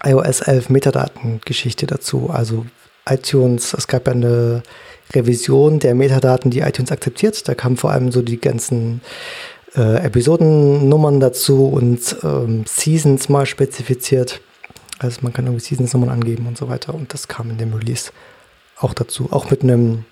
[0.04, 2.30] iOS 11 Metadaten-Geschichte dazu.
[2.30, 2.66] Also
[3.08, 4.62] iTunes, es gab ja eine
[5.14, 7.48] Revision der Metadaten, die iTunes akzeptiert.
[7.48, 9.00] Da kamen vor allem so die ganzen
[9.74, 14.40] äh, Episodennummern dazu und ähm, Seasons mal spezifiziert.
[14.98, 16.94] Also man kann irgendwie Seasons-Nummern angeben und so weiter.
[16.94, 18.10] Und das kam in dem Release
[18.76, 19.28] auch dazu.
[19.30, 20.04] Auch mit einem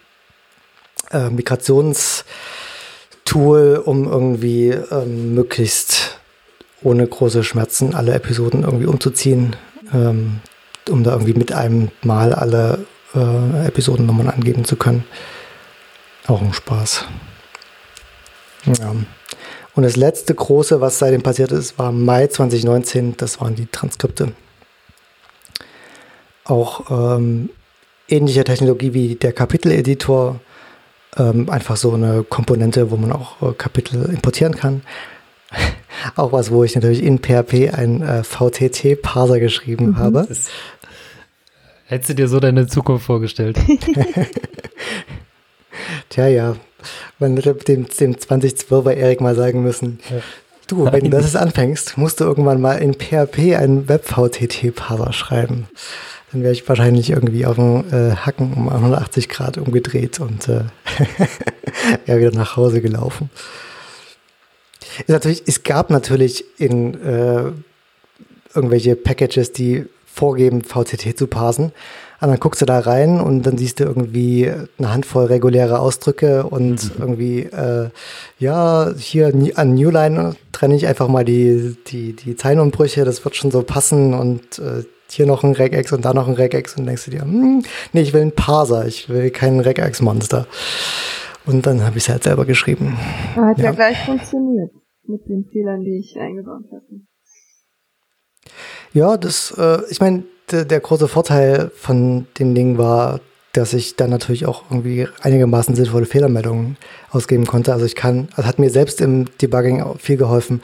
[1.10, 6.18] äh, Migrationstool, um irgendwie ähm, möglichst
[6.82, 9.56] ohne große Schmerzen alle Episoden irgendwie umzuziehen,
[9.92, 10.40] ähm,
[10.88, 15.04] um da irgendwie mit einem Mal alle äh, Episodennummern angeben zu können.
[16.26, 17.04] Auch ein Spaß.
[18.78, 18.94] Ja.
[19.74, 23.16] Und das letzte große, was seitdem passiert ist, war Mai 2019.
[23.16, 24.32] Das waren die Transkripte.
[26.44, 27.50] Auch ähm,
[28.08, 30.40] ähnliche Technologie wie der Kapiteleditor
[31.16, 34.82] ähm, einfach so eine Komponente, wo man auch äh, Kapitel importieren kann.
[36.16, 39.98] auch was, wo ich natürlich in PHP einen äh, VTT-Parser geschrieben mhm.
[39.98, 40.26] habe.
[40.28, 40.48] Das,
[41.86, 43.58] hättest du dir so deine Zukunft vorgestellt?
[46.10, 46.56] Tja, ja.
[47.18, 50.20] Man hätte dem, dem 2012er Erik mal sagen müssen, ja.
[50.68, 55.66] du, wenn du das anfängst, musst du irgendwann mal in PHP einen Web-VTT-Parser schreiben
[56.32, 60.64] dann wäre ich wahrscheinlich irgendwie auf dem äh, Hacken um 180 Grad umgedreht und äh,
[62.06, 63.30] ja, wieder nach Hause gelaufen.
[65.00, 67.52] Ist natürlich, es gab natürlich in äh,
[68.54, 71.72] irgendwelche Packages, die vorgeben, VCT zu parsen.
[72.20, 76.44] Und dann guckst du da rein und dann siehst du irgendwie eine Handvoll reguläre Ausdrücke
[76.44, 76.90] und mhm.
[76.98, 77.90] irgendwie, äh,
[78.40, 83.52] ja, hier an Newline trenne ich einfach mal die, die, die Zeilenumbrüche, das wird schon
[83.52, 87.06] so passen und äh, hier noch ein Regex und da noch ein Regex und denkst
[87.06, 87.62] du dir, hm,
[87.92, 90.46] nee, ich will einen Parser, ich will keinen Regex-Monster.
[91.46, 92.98] Und dann habe ich es halt selber geschrieben.
[93.34, 93.64] hat ja.
[93.64, 94.70] ja gleich funktioniert
[95.04, 97.00] mit den Fehlern, die ich eingebaut hatte.
[98.92, 103.20] Ja, das, äh, ich meine, der, große Vorteil von den Dingen war,
[103.52, 106.76] dass ich dann natürlich auch irgendwie einigermaßen sinnvolle Fehlermeldungen
[107.10, 107.72] ausgeben konnte.
[107.72, 110.62] Also ich kann, also hat mir selbst im Debugging auch viel geholfen,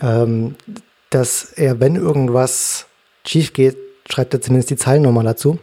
[0.00, 0.54] ähm,
[1.10, 2.87] dass er, wenn irgendwas
[3.26, 3.76] schief geht,
[4.10, 5.58] schreibt er zumindest die Zeilennummer dazu,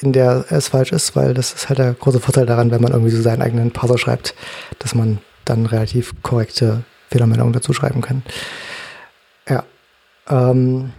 [0.00, 2.92] in der es falsch ist, weil das ist halt der große Vorteil daran, wenn man
[2.92, 4.34] irgendwie so seinen eigenen Parser schreibt,
[4.78, 8.22] dass man dann relativ korrekte Fehlermeldungen dazu schreiben kann.
[9.48, 9.64] Ja.
[10.28, 10.92] Ähm,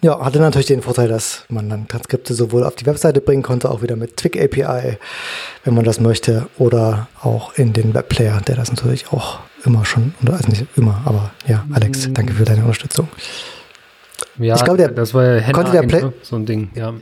[0.00, 3.70] ja, hatte natürlich den Vorteil, dass man dann Transkripte sowohl auf die Webseite bringen konnte,
[3.70, 4.98] auch wieder mit Twig API,
[5.62, 10.12] wenn man das möchte, oder auch in den Webplayer, der das natürlich auch immer schon,
[10.26, 13.08] also nicht immer, aber ja, Alex, danke für deine Unterstützung.
[14.38, 16.94] Ja, ich glaube, der das war ja konnte der Play so ein Ding, ja.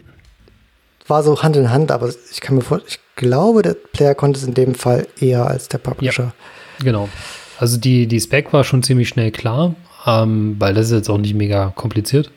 [1.07, 4.39] War so Hand in Hand, aber ich kann mir vor, ich glaube, der Player konnte
[4.39, 6.33] es in dem Fall eher als der Publisher.
[6.79, 7.09] Ja, genau.
[7.59, 9.75] Also die, die Spec war schon ziemlich schnell klar,
[10.07, 12.31] ähm, weil das ist jetzt auch nicht mega kompliziert.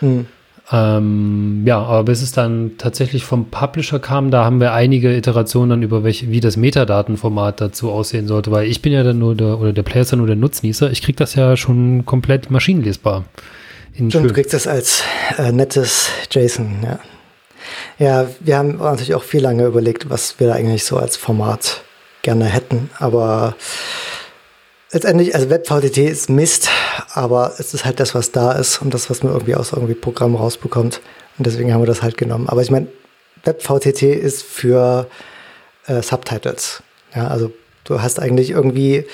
[0.00, 0.26] Hm.
[0.72, 5.70] Ähm, ja, aber bis es dann tatsächlich vom Publisher kam, da haben wir einige Iterationen
[5.70, 9.34] dann über welche, wie das Metadatenformat dazu aussehen sollte, weil ich bin ja dann nur
[9.34, 10.90] der, oder der Player ist ja nur der Nutznießer.
[10.92, 13.24] Ich kriege das ja schon komplett maschinenlesbar
[13.94, 15.02] in Stimmt, du kriegst das als
[15.38, 16.98] äh, nettes JSON, ja.
[17.98, 21.82] Ja, wir haben natürlich auch viel lange überlegt, was wir eigentlich so als Format
[22.22, 23.54] gerne hätten, aber
[24.92, 26.68] letztendlich, also WebVTT ist Mist,
[27.12, 29.94] aber es ist halt das, was da ist und das, was man irgendwie aus irgendwie
[29.94, 31.00] Programm rausbekommt.
[31.38, 32.48] Und deswegen haben wir das halt genommen.
[32.48, 32.88] Aber ich meine,
[33.44, 35.08] WebVTT ist für
[35.86, 36.82] äh, Subtitles.
[37.14, 37.52] Ja, also
[37.84, 39.06] du hast eigentlich irgendwie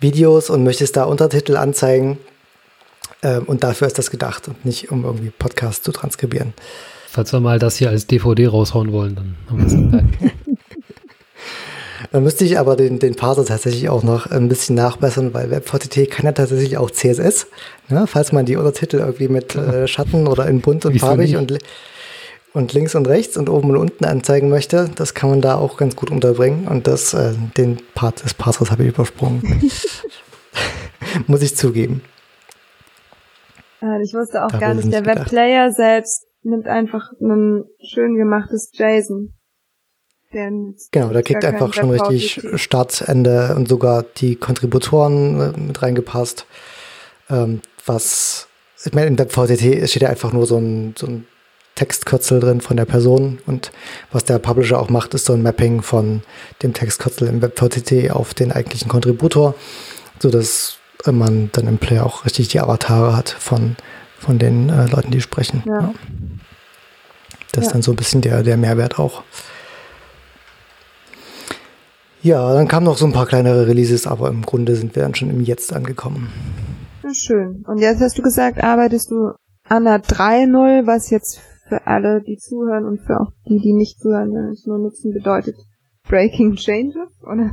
[0.00, 2.18] Videos und möchtest da Untertitel anzeigen.
[3.24, 6.52] Äh, und dafür ist das gedacht und nicht um irgendwie Podcasts zu transkribieren.
[7.08, 10.14] Falls wir mal das hier als DVD raushauen wollen, dann haben wir es gemerkt.
[12.12, 16.10] Dann müsste ich aber den, den Parser tatsächlich auch noch ein bisschen nachbessern, weil WebVTT
[16.10, 17.46] kann ja tatsächlich auch CSS.
[17.88, 18.06] Ne?
[18.06, 21.58] Falls man die Untertitel irgendwie mit äh, Schatten oder in bunt und farbig und,
[22.52, 25.76] und links und rechts und oben und unten anzeigen möchte, das kann man da auch
[25.76, 26.68] ganz gut unterbringen.
[26.68, 29.62] Und das, äh, den Part des Parsers habe ich übersprungen.
[31.26, 32.02] Muss ich zugeben.
[34.02, 39.32] Ich wusste auch da gar nicht, der Webplayer selbst nimmt einfach ein schön gemachtes JSON.
[40.90, 46.46] Genau, da kriegt einfach schon richtig Start, Ende und sogar die Kontributoren äh, mit reingepasst.
[47.30, 48.48] Ähm, was,
[48.84, 51.26] ich meine, in WebVTT steht ja einfach nur so ein, so ein
[51.76, 53.70] Textkürzel drin von der Person und
[54.10, 56.22] was der Publisher auch macht, ist so ein Mapping von
[56.62, 59.54] dem Textkürzel im WebVTT auf den eigentlichen Kontributor,
[60.20, 60.78] sodass
[61.12, 63.76] man dann im Player auch richtig die Avatare hat von,
[64.18, 65.62] von den äh, Leuten, die sprechen.
[65.66, 65.80] Ja.
[65.80, 65.94] Ja.
[67.52, 69.22] Das ist dann so ein bisschen der, der Mehrwert auch.
[72.22, 75.14] Ja, dann kamen noch so ein paar kleinere Releases, aber im Grunde sind wir dann
[75.14, 76.30] schon im Jetzt angekommen.
[77.12, 77.64] Schön.
[77.68, 79.32] Und jetzt hast du gesagt, arbeitest du
[79.68, 84.00] an der 3.0, was jetzt für alle, die zuhören und für auch die, die nicht
[84.00, 85.56] zuhören, es nur nutzen, bedeutet
[86.08, 87.50] Breaking Changes, oder?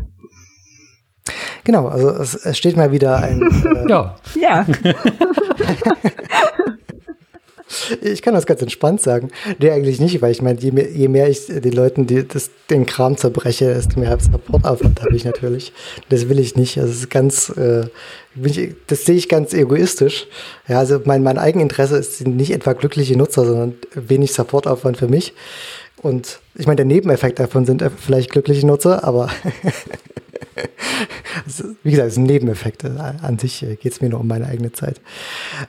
[1.63, 3.41] Genau, also es, es steht mal wieder ein.
[3.71, 4.15] Äh, ja.
[4.39, 4.65] Ja.
[8.01, 9.29] Ich kann das ganz entspannt sagen.
[9.59, 12.49] Nee, eigentlich nicht, weil ich meine, je mehr, je mehr ich den Leuten die, das,
[12.69, 15.71] den Kram zerbreche, desto mehr Supportaufwand habe ich natürlich.
[16.09, 16.77] Das will ich nicht.
[16.77, 17.85] Also, es ist ganz, äh,
[18.43, 20.27] ich, das sehe ich ganz egoistisch.
[20.67, 25.33] Ja, also mein, mein Eigeninteresse ist nicht etwa glückliche Nutzer, sondern wenig Supportaufwand für mich.
[26.01, 29.29] Und ich meine, der Nebeneffekt davon sind vielleicht glückliche Nutzer, aber
[31.83, 33.17] wie gesagt, es sind Nebeneffekte.
[33.21, 35.01] An sich geht es mir nur um meine eigene Zeit.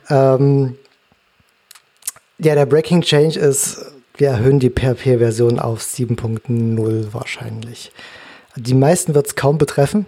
[0.09, 0.77] Ähm,
[2.39, 3.85] ja, der Breaking Change ist,
[4.17, 7.93] wir erhöhen die PHP-Version auf 7.0 wahrscheinlich.
[8.57, 10.07] Die meisten wird es kaum betreffen.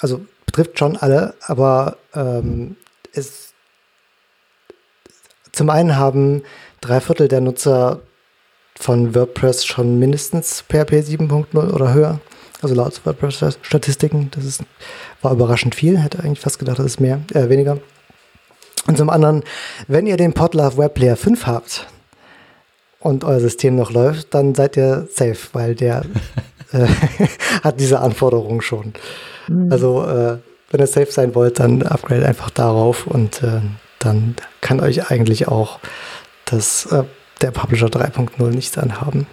[0.00, 2.76] Also betrifft schon alle, aber ähm,
[3.12, 3.52] es,
[5.52, 6.42] zum einen haben
[6.80, 8.00] drei Viertel der Nutzer
[8.78, 12.20] von WordPress schon mindestens PHP 7.0 oder höher.
[12.60, 14.30] Also laut WordPress-Statistiken.
[14.32, 14.62] Das ist,
[15.22, 15.98] war überraschend viel.
[15.98, 17.78] Hätte eigentlich fast gedacht, das ist mehr, äh, weniger.
[18.86, 19.44] Und zum anderen,
[19.86, 21.86] wenn ihr den Podlove Web Player 5 habt
[23.00, 26.04] und euer System noch läuft, dann seid ihr safe, weil der
[26.72, 26.86] äh,
[27.62, 28.94] hat diese Anforderungen schon.
[29.46, 29.70] Mhm.
[29.70, 30.38] Also äh,
[30.70, 33.60] wenn ihr safe sein wollt, dann upgrade einfach darauf und äh,
[33.98, 35.80] dann kann euch eigentlich auch
[36.44, 37.04] das, äh,
[37.40, 39.26] der Publisher 3.0 nichts anhaben.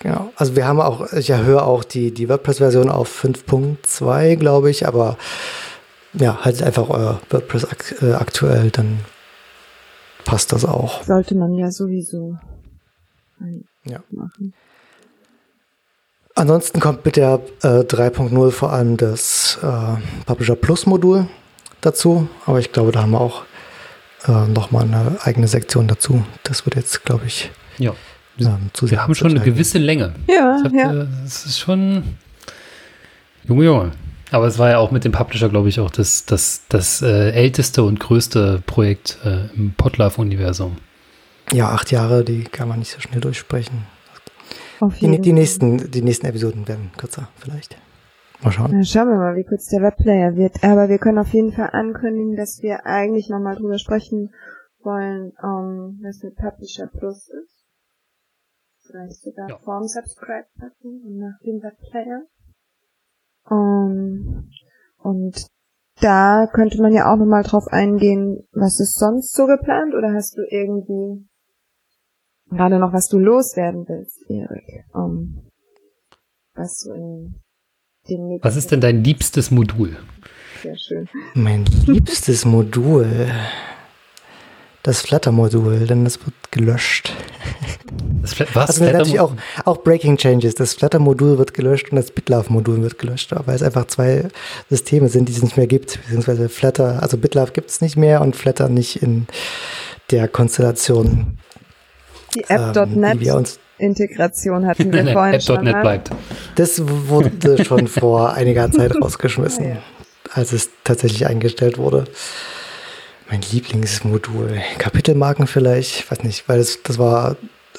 [0.00, 0.32] Genau.
[0.36, 5.16] Also wir haben auch, ich erhöhe auch die, die WordPress-Version auf 5.2, glaube ich, aber
[6.12, 9.00] ja, haltet einfach euer WordPress ak äh, aktuell, dann
[10.24, 11.02] passt das auch.
[11.02, 12.36] Sollte man ja sowieso
[13.84, 14.00] ja.
[14.10, 14.54] machen.
[16.34, 21.26] Ansonsten kommt mit der äh, 3.0 vor allem das äh, Publisher Plus Modul
[21.80, 23.42] dazu, aber ich glaube, da haben wir auch
[24.26, 26.24] äh, nochmal eine eigene Sektion dazu.
[26.44, 27.92] Das wird jetzt, glaube ich, ja.
[28.40, 30.14] Ähm, wir haben schon eine gewisse Länge.
[30.28, 31.06] Ja, hab, ja.
[31.24, 32.02] Es ist schon
[33.44, 33.92] Junge, Junge.
[34.30, 37.30] Aber es war ja auch mit dem Publisher, glaube ich, auch das, das, das äh,
[37.30, 40.76] älteste und größte Projekt äh, im Podlove-Universum.
[41.52, 43.86] Ja, acht Jahre, die kann man nicht so schnell durchsprechen.
[45.00, 47.76] Die, die, nächsten, die nächsten Episoden werden kürzer, vielleicht.
[48.42, 48.70] Mal schauen.
[48.70, 50.62] Dann schauen wir mal, wie kurz der Webplayer wird.
[50.62, 54.30] Aber wir können auf jeden Fall ankündigen, dass wir eigentlich nochmal drüber sprechen
[54.84, 57.57] wollen, um, was der Publisher Plus ist.
[58.90, 59.58] Vielleicht sogar ja.
[59.58, 62.22] vorm Subscribe packen und nach dem Webplayer.
[63.50, 64.50] Ähm,
[64.98, 65.46] und
[66.00, 70.36] da könnte man ja auch nochmal drauf eingehen, was ist sonst so geplant oder hast
[70.36, 71.28] du irgendwie
[72.50, 74.84] gerade noch was du loswerden willst, Erik?
[74.94, 75.50] Um,
[76.54, 77.34] was du in
[78.08, 79.96] dem Was ist denn dein liebstes Modul?
[80.62, 81.08] Sehr schön.
[81.34, 83.30] Mein liebstes Modul.
[84.88, 87.12] Das Flutter-Modul, denn das wird gelöscht.
[88.54, 88.70] Was?
[88.70, 89.34] Also natürlich auch,
[89.66, 90.54] auch Breaking Changes.
[90.54, 94.28] Das Flutter-Modul wird gelöscht und das BitLove-Modul wird gelöscht, weil es einfach zwei
[94.70, 96.00] Systeme sind, die es nicht mehr gibt.
[96.04, 99.26] Beziehungsweise Flutter, also BitLove gibt es nicht mehr und Flutter nicht in
[100.10, 101.36] der Konstellation.
[102.34, 103.44] Die App.NET ähm,
[103.76, 105.42] Integration hatten wir vorhin App.
[105.42, 105.66] schon.
[105.66, 106.10] App.NET bleibt.
[106.54, 109.76] Das wurde schon vor einiger Zeit rausgeschmissen, ja.
[110.32, 112.06] als es tatsächlich eingestellt wurde.
[113.30, 114.62] Mein Lieblingsmodul.
[114.78, 117.36] Kapitelmarken vielleicht, ich weiß nicht, weil das, das war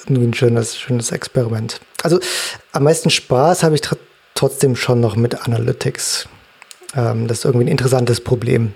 [0.07, 1.81] ein schönes, schönes Experiment.
[2.03, 2.19] Also
[2.71, 3.97] am meisten Spaß habe ich tr
[4.35, 6.29] trotzdem schon noch mit Analytics.
[6.95, 8.73] Ähm, das ist irgendwie ein interessantes Problem.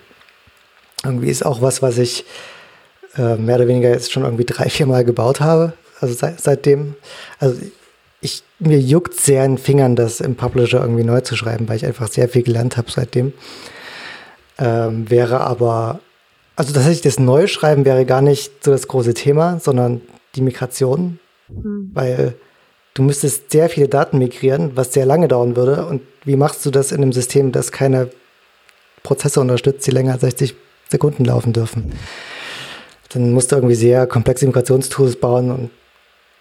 [1.06, 2.26] Irgendwie ist auch was, was ich
[3.18, 5.74] äh, mehr oder weniger jetzt schon irgendwie drei, vier Mal gebaut habe.
[6.02, 6.96] Also seit, seitdem.
[7.40, 7.62] Also
[8.20, 11.78] ich, mir juckt sehr in den Fingern, das im Publisher irgendwie neu zu schreiben, weil
[11.78, 13.32] ich einfach sehr viel gelernt habe seitdem.
[14.58, 16.02] Ähm, wäre aber
[16.56, 20.02] also tatsächlich das Neuschreiben wäre gar nicht so das große Thema, sondern
[20.36, 21.20] die Migration,
[21.50, 21.92] mhm.
[21.94, 22.36] weil
[22.94, 25.86] du müsstest sehr viele Daten migrieren, was sehr lange dauern würde.
[25.86, 28.10] Und wie machst du das in einem System, das keine
[29.02, 30.56] Prozesse unterstützt, die länger als 60
[30.90, 31.94] Sekunden laufen dürfen?
[33.10, 35.70] Dann musst du irgendwie sehr komplexe Migrationstools bauen und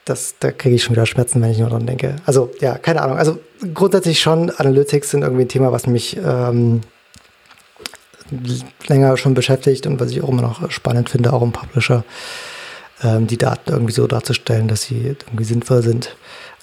[0.04, 2.16] das, da kriege ich schon wieder Schmerzen, wenn ich nur dran denke.
[2.26, 3.18] Also ja, keine Ahnung.
[3.18, 3.38] Also
[3.72, 6.80] grundsätzlich schon, Analytics sind irgendwie ein Thema, was mich ähm,
[8.86, 12.04] länger schon beschäftigt und was ich auch immer noch spannend finde, auch im Publisher,
[13.02, 16.16] ähm, die Daten irgendwie so darzustellen, dass sie irgendwie sinnvoll sind,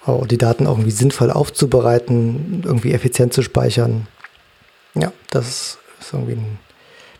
[0.06, 4.08] auch die Daten irgendwie sinnvoll aufzubereiten, irgendwie effizient zu speichern.
[4.96, 6.60] Ja, das ist irgendwie ein,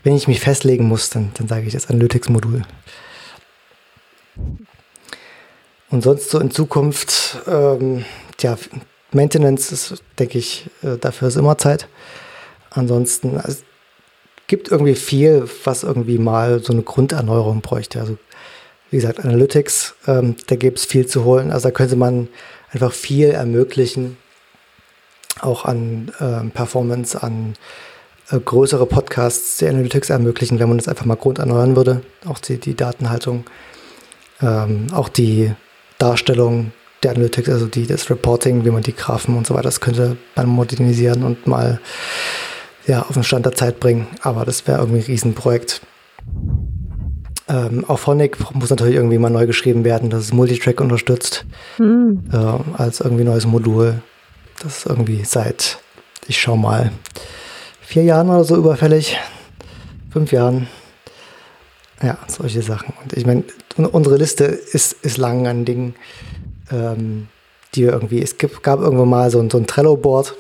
[0.04, 2.64] wenn ich mich festlegen muss, dann, dann sage ich das Analytics-Modul.
[5.90, 8.06] Und sonst so in Zukunft, ähm,
[8.40, 8.58] ja,
[9.12, 11.88] Maintenance ist, denke ich, äh, dafür ist immer Zeit.
[12.70, 13.64] Ansonsten, also
[14.50, 18.02] gibt irgendwie viel, was irgendwie mal so eine Grunderneuerung bräuchte.
[18.02, 18.18] Also
[18.90, 21.52] wie gesagt, Analytics, ähm, da gibt es viel zu holen.
[21.52, 22.28] Also da könnte man
[22.72, 24.18] einfach viel ermöglichen,
[25.40, 27.54] auch an äh, Performance, an
[28.32, 32.02] äh, größere Podcasts, die Analytics ermöglichen, wenn man das einfach mal grunderneuern würde.
[32.26, 33.46] Auch die, die Datenhaltung,
[34.42, 35.54] ähm, auch die
[36.00, 36.72] Darstellung
[37.04, 40.18] der Analytics, also die, das Reporting, wie man die Graphen und so weiter, das könnte
[40.36, 41.80] man modernisieren und mal
[42.90, 44.08] ja, auf den Stand der Zeit bringen.
[44.22, 45.82] Aber das wäre irgendwie ein Riesenprojekt.
[47.48, 51.46] Ähm, auch Phonic muss natürlich irgendwie mal neu geschrieben werden, dass es Multitrack unterstützt.
[51.78, 52.24] Mhm.
[52.32, 54.02] Äh, als irgendwie neues Modul.
[54.62, 55.78] Das ist irgendwie seit,
[56.28, 56.92] ich schau mal,
[57.82, 59.18] vier Jahren oder so überfällig.
[60.12, 60.68] Fünf Jahren.
[62.02, 62.94] Ja, solche Sachen.
[63.04, 63.44] Und ich meine,
[63.78, 65.96] unsere Liste ist, ist lang an Dingen,
[66.72, 67.28] ähm,
[67.76, 70.36] die wir irgendwie, es gibt, gab irgendwann mal so, so ein Trello-Board,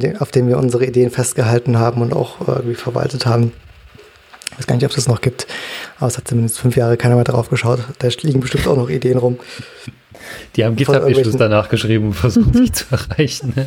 [0.00, 3.52] den, auf dem wir unsere Ideen festgehalten haben und auch äh, irgendwie verwaltet haben.
[4.50, 5.46] Ich weiß gar nicht, ob es das noch gibt,
[5.98, 7.80] aber es hat zumindest fünf Jahre keiner mehr drauf geschaut.
[7.98, 9.38] Da liegen bestimmt auch noch Ideen rum.
[10.56, 13.54] Die haben GitHub-Issues danach geschrieben und versucht, sich zu erreichen.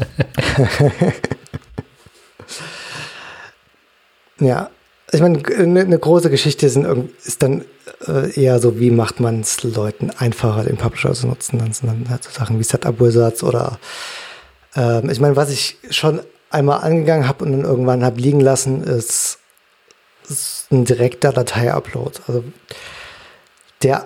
[4.39, 4.69] ja,
[5.11, 6.85] ich meine, eine, eine große Geschichte sind,
[7.25, 7.65] ist dann
[8.07, 11.59] äh, eher so, wie macht man es Leuten einfacher, den Publisher zu nutzen.
[11.59, 13.79] Dann sind dann halt so Sachen wie Setup-Wizards oder
[14.77, 18.83] ähm, ich meine, was ich schon einmal angegangen habe und dann irgendwann habe liegen lassen,
[18.83, 19.39] ist,
[20.29, 22.19] ist ein direkter Datei-Upload.
[22.27, 22.43] Also
[23.83, 24.05] der,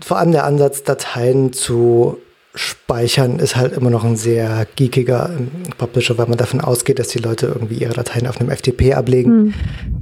[0.00, 2.18] vor allem der Ansatz, Dateien zu
[2.54, 5.30] speichern, ist halt immer noch ein sehr geekiger
[5.76, 9.32] Publisher, weil man davon ausgeht, dass die Leute irgendwie ihre Dateien auf einem FTP ablegen
[9.32, 9.54] mhm.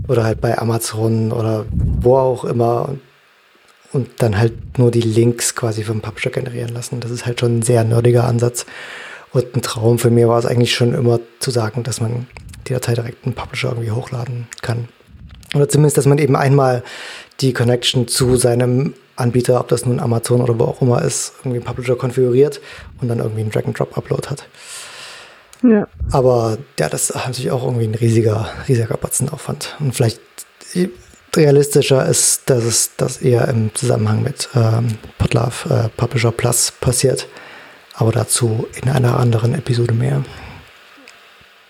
[0.06, 2.94] oder halt bei Amazon oder wo auch immer
[3.92, 7.00] und dann halt nur die Links quasi vom Publisher generieren lassen.
[7.00, 8.66] Das ist halt schon ein sehr nerdiger Ansatz.
[9.32, 12.26] Und ein Traum für mich war es eigentlich schon immer zu sagen, dass man
[12.66, 14.88] die Datei direkt in Publisher irgendwie hochladen kann.
[15.54, 16.82] Oder zumindest, dass man eben einmal
[17.40, 21.58] die Connection zu seinem Anbieter, ob das nun Amazon oder wo auch immer ist, irgendwie
[21.58, 22.60] einen Publisher konfiguriert
[23.00, 24.48] und dann irgendwie einen Drag-and-Drop-Upload hat.
[25.62, 25.86] Ja.
[26.10, 29.76] Aber ja, das ist natürlich auch irgendwie ein riesiger, riesiger Batzenaufwand.
[29.80, 30.20] Und vielleicht
[31.36, 37.28] realistischer ist, dass es das eher im Zusammenhang mit ähm, Podlove äh, Publisher Plus passiert.
[38.02, 40.24] Aber dazu in einer anderen Episode mehr.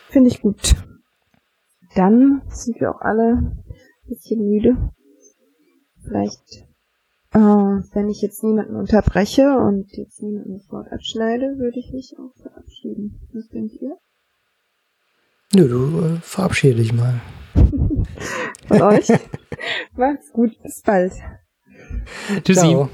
[0.09, 0.77] Finde ich gut.
[1.95, 3.65] Dann sind wir auch alle ein
[4.09, 4.79] bisschen müde.
[6.03, 6.65] Vielleicht,
[7.35, 12.17] äh, wenn ich jetzt niemanden unterbreche und jetzt niemanden das Wort abschneide, würde ich mich
[12.19, 13.29] auch verabschieden.
[13.35, 13.99] Was denkt ihr?
[15.55, 17.21] Nö, du äh, verabschiede dich mal.
[18.69, 19.09] Von euch.
[19.97, 21.13] Macht's gut, bis bald.
[22.43, 22.71] Tschüssi.
[22.71, 22.89] Ciao.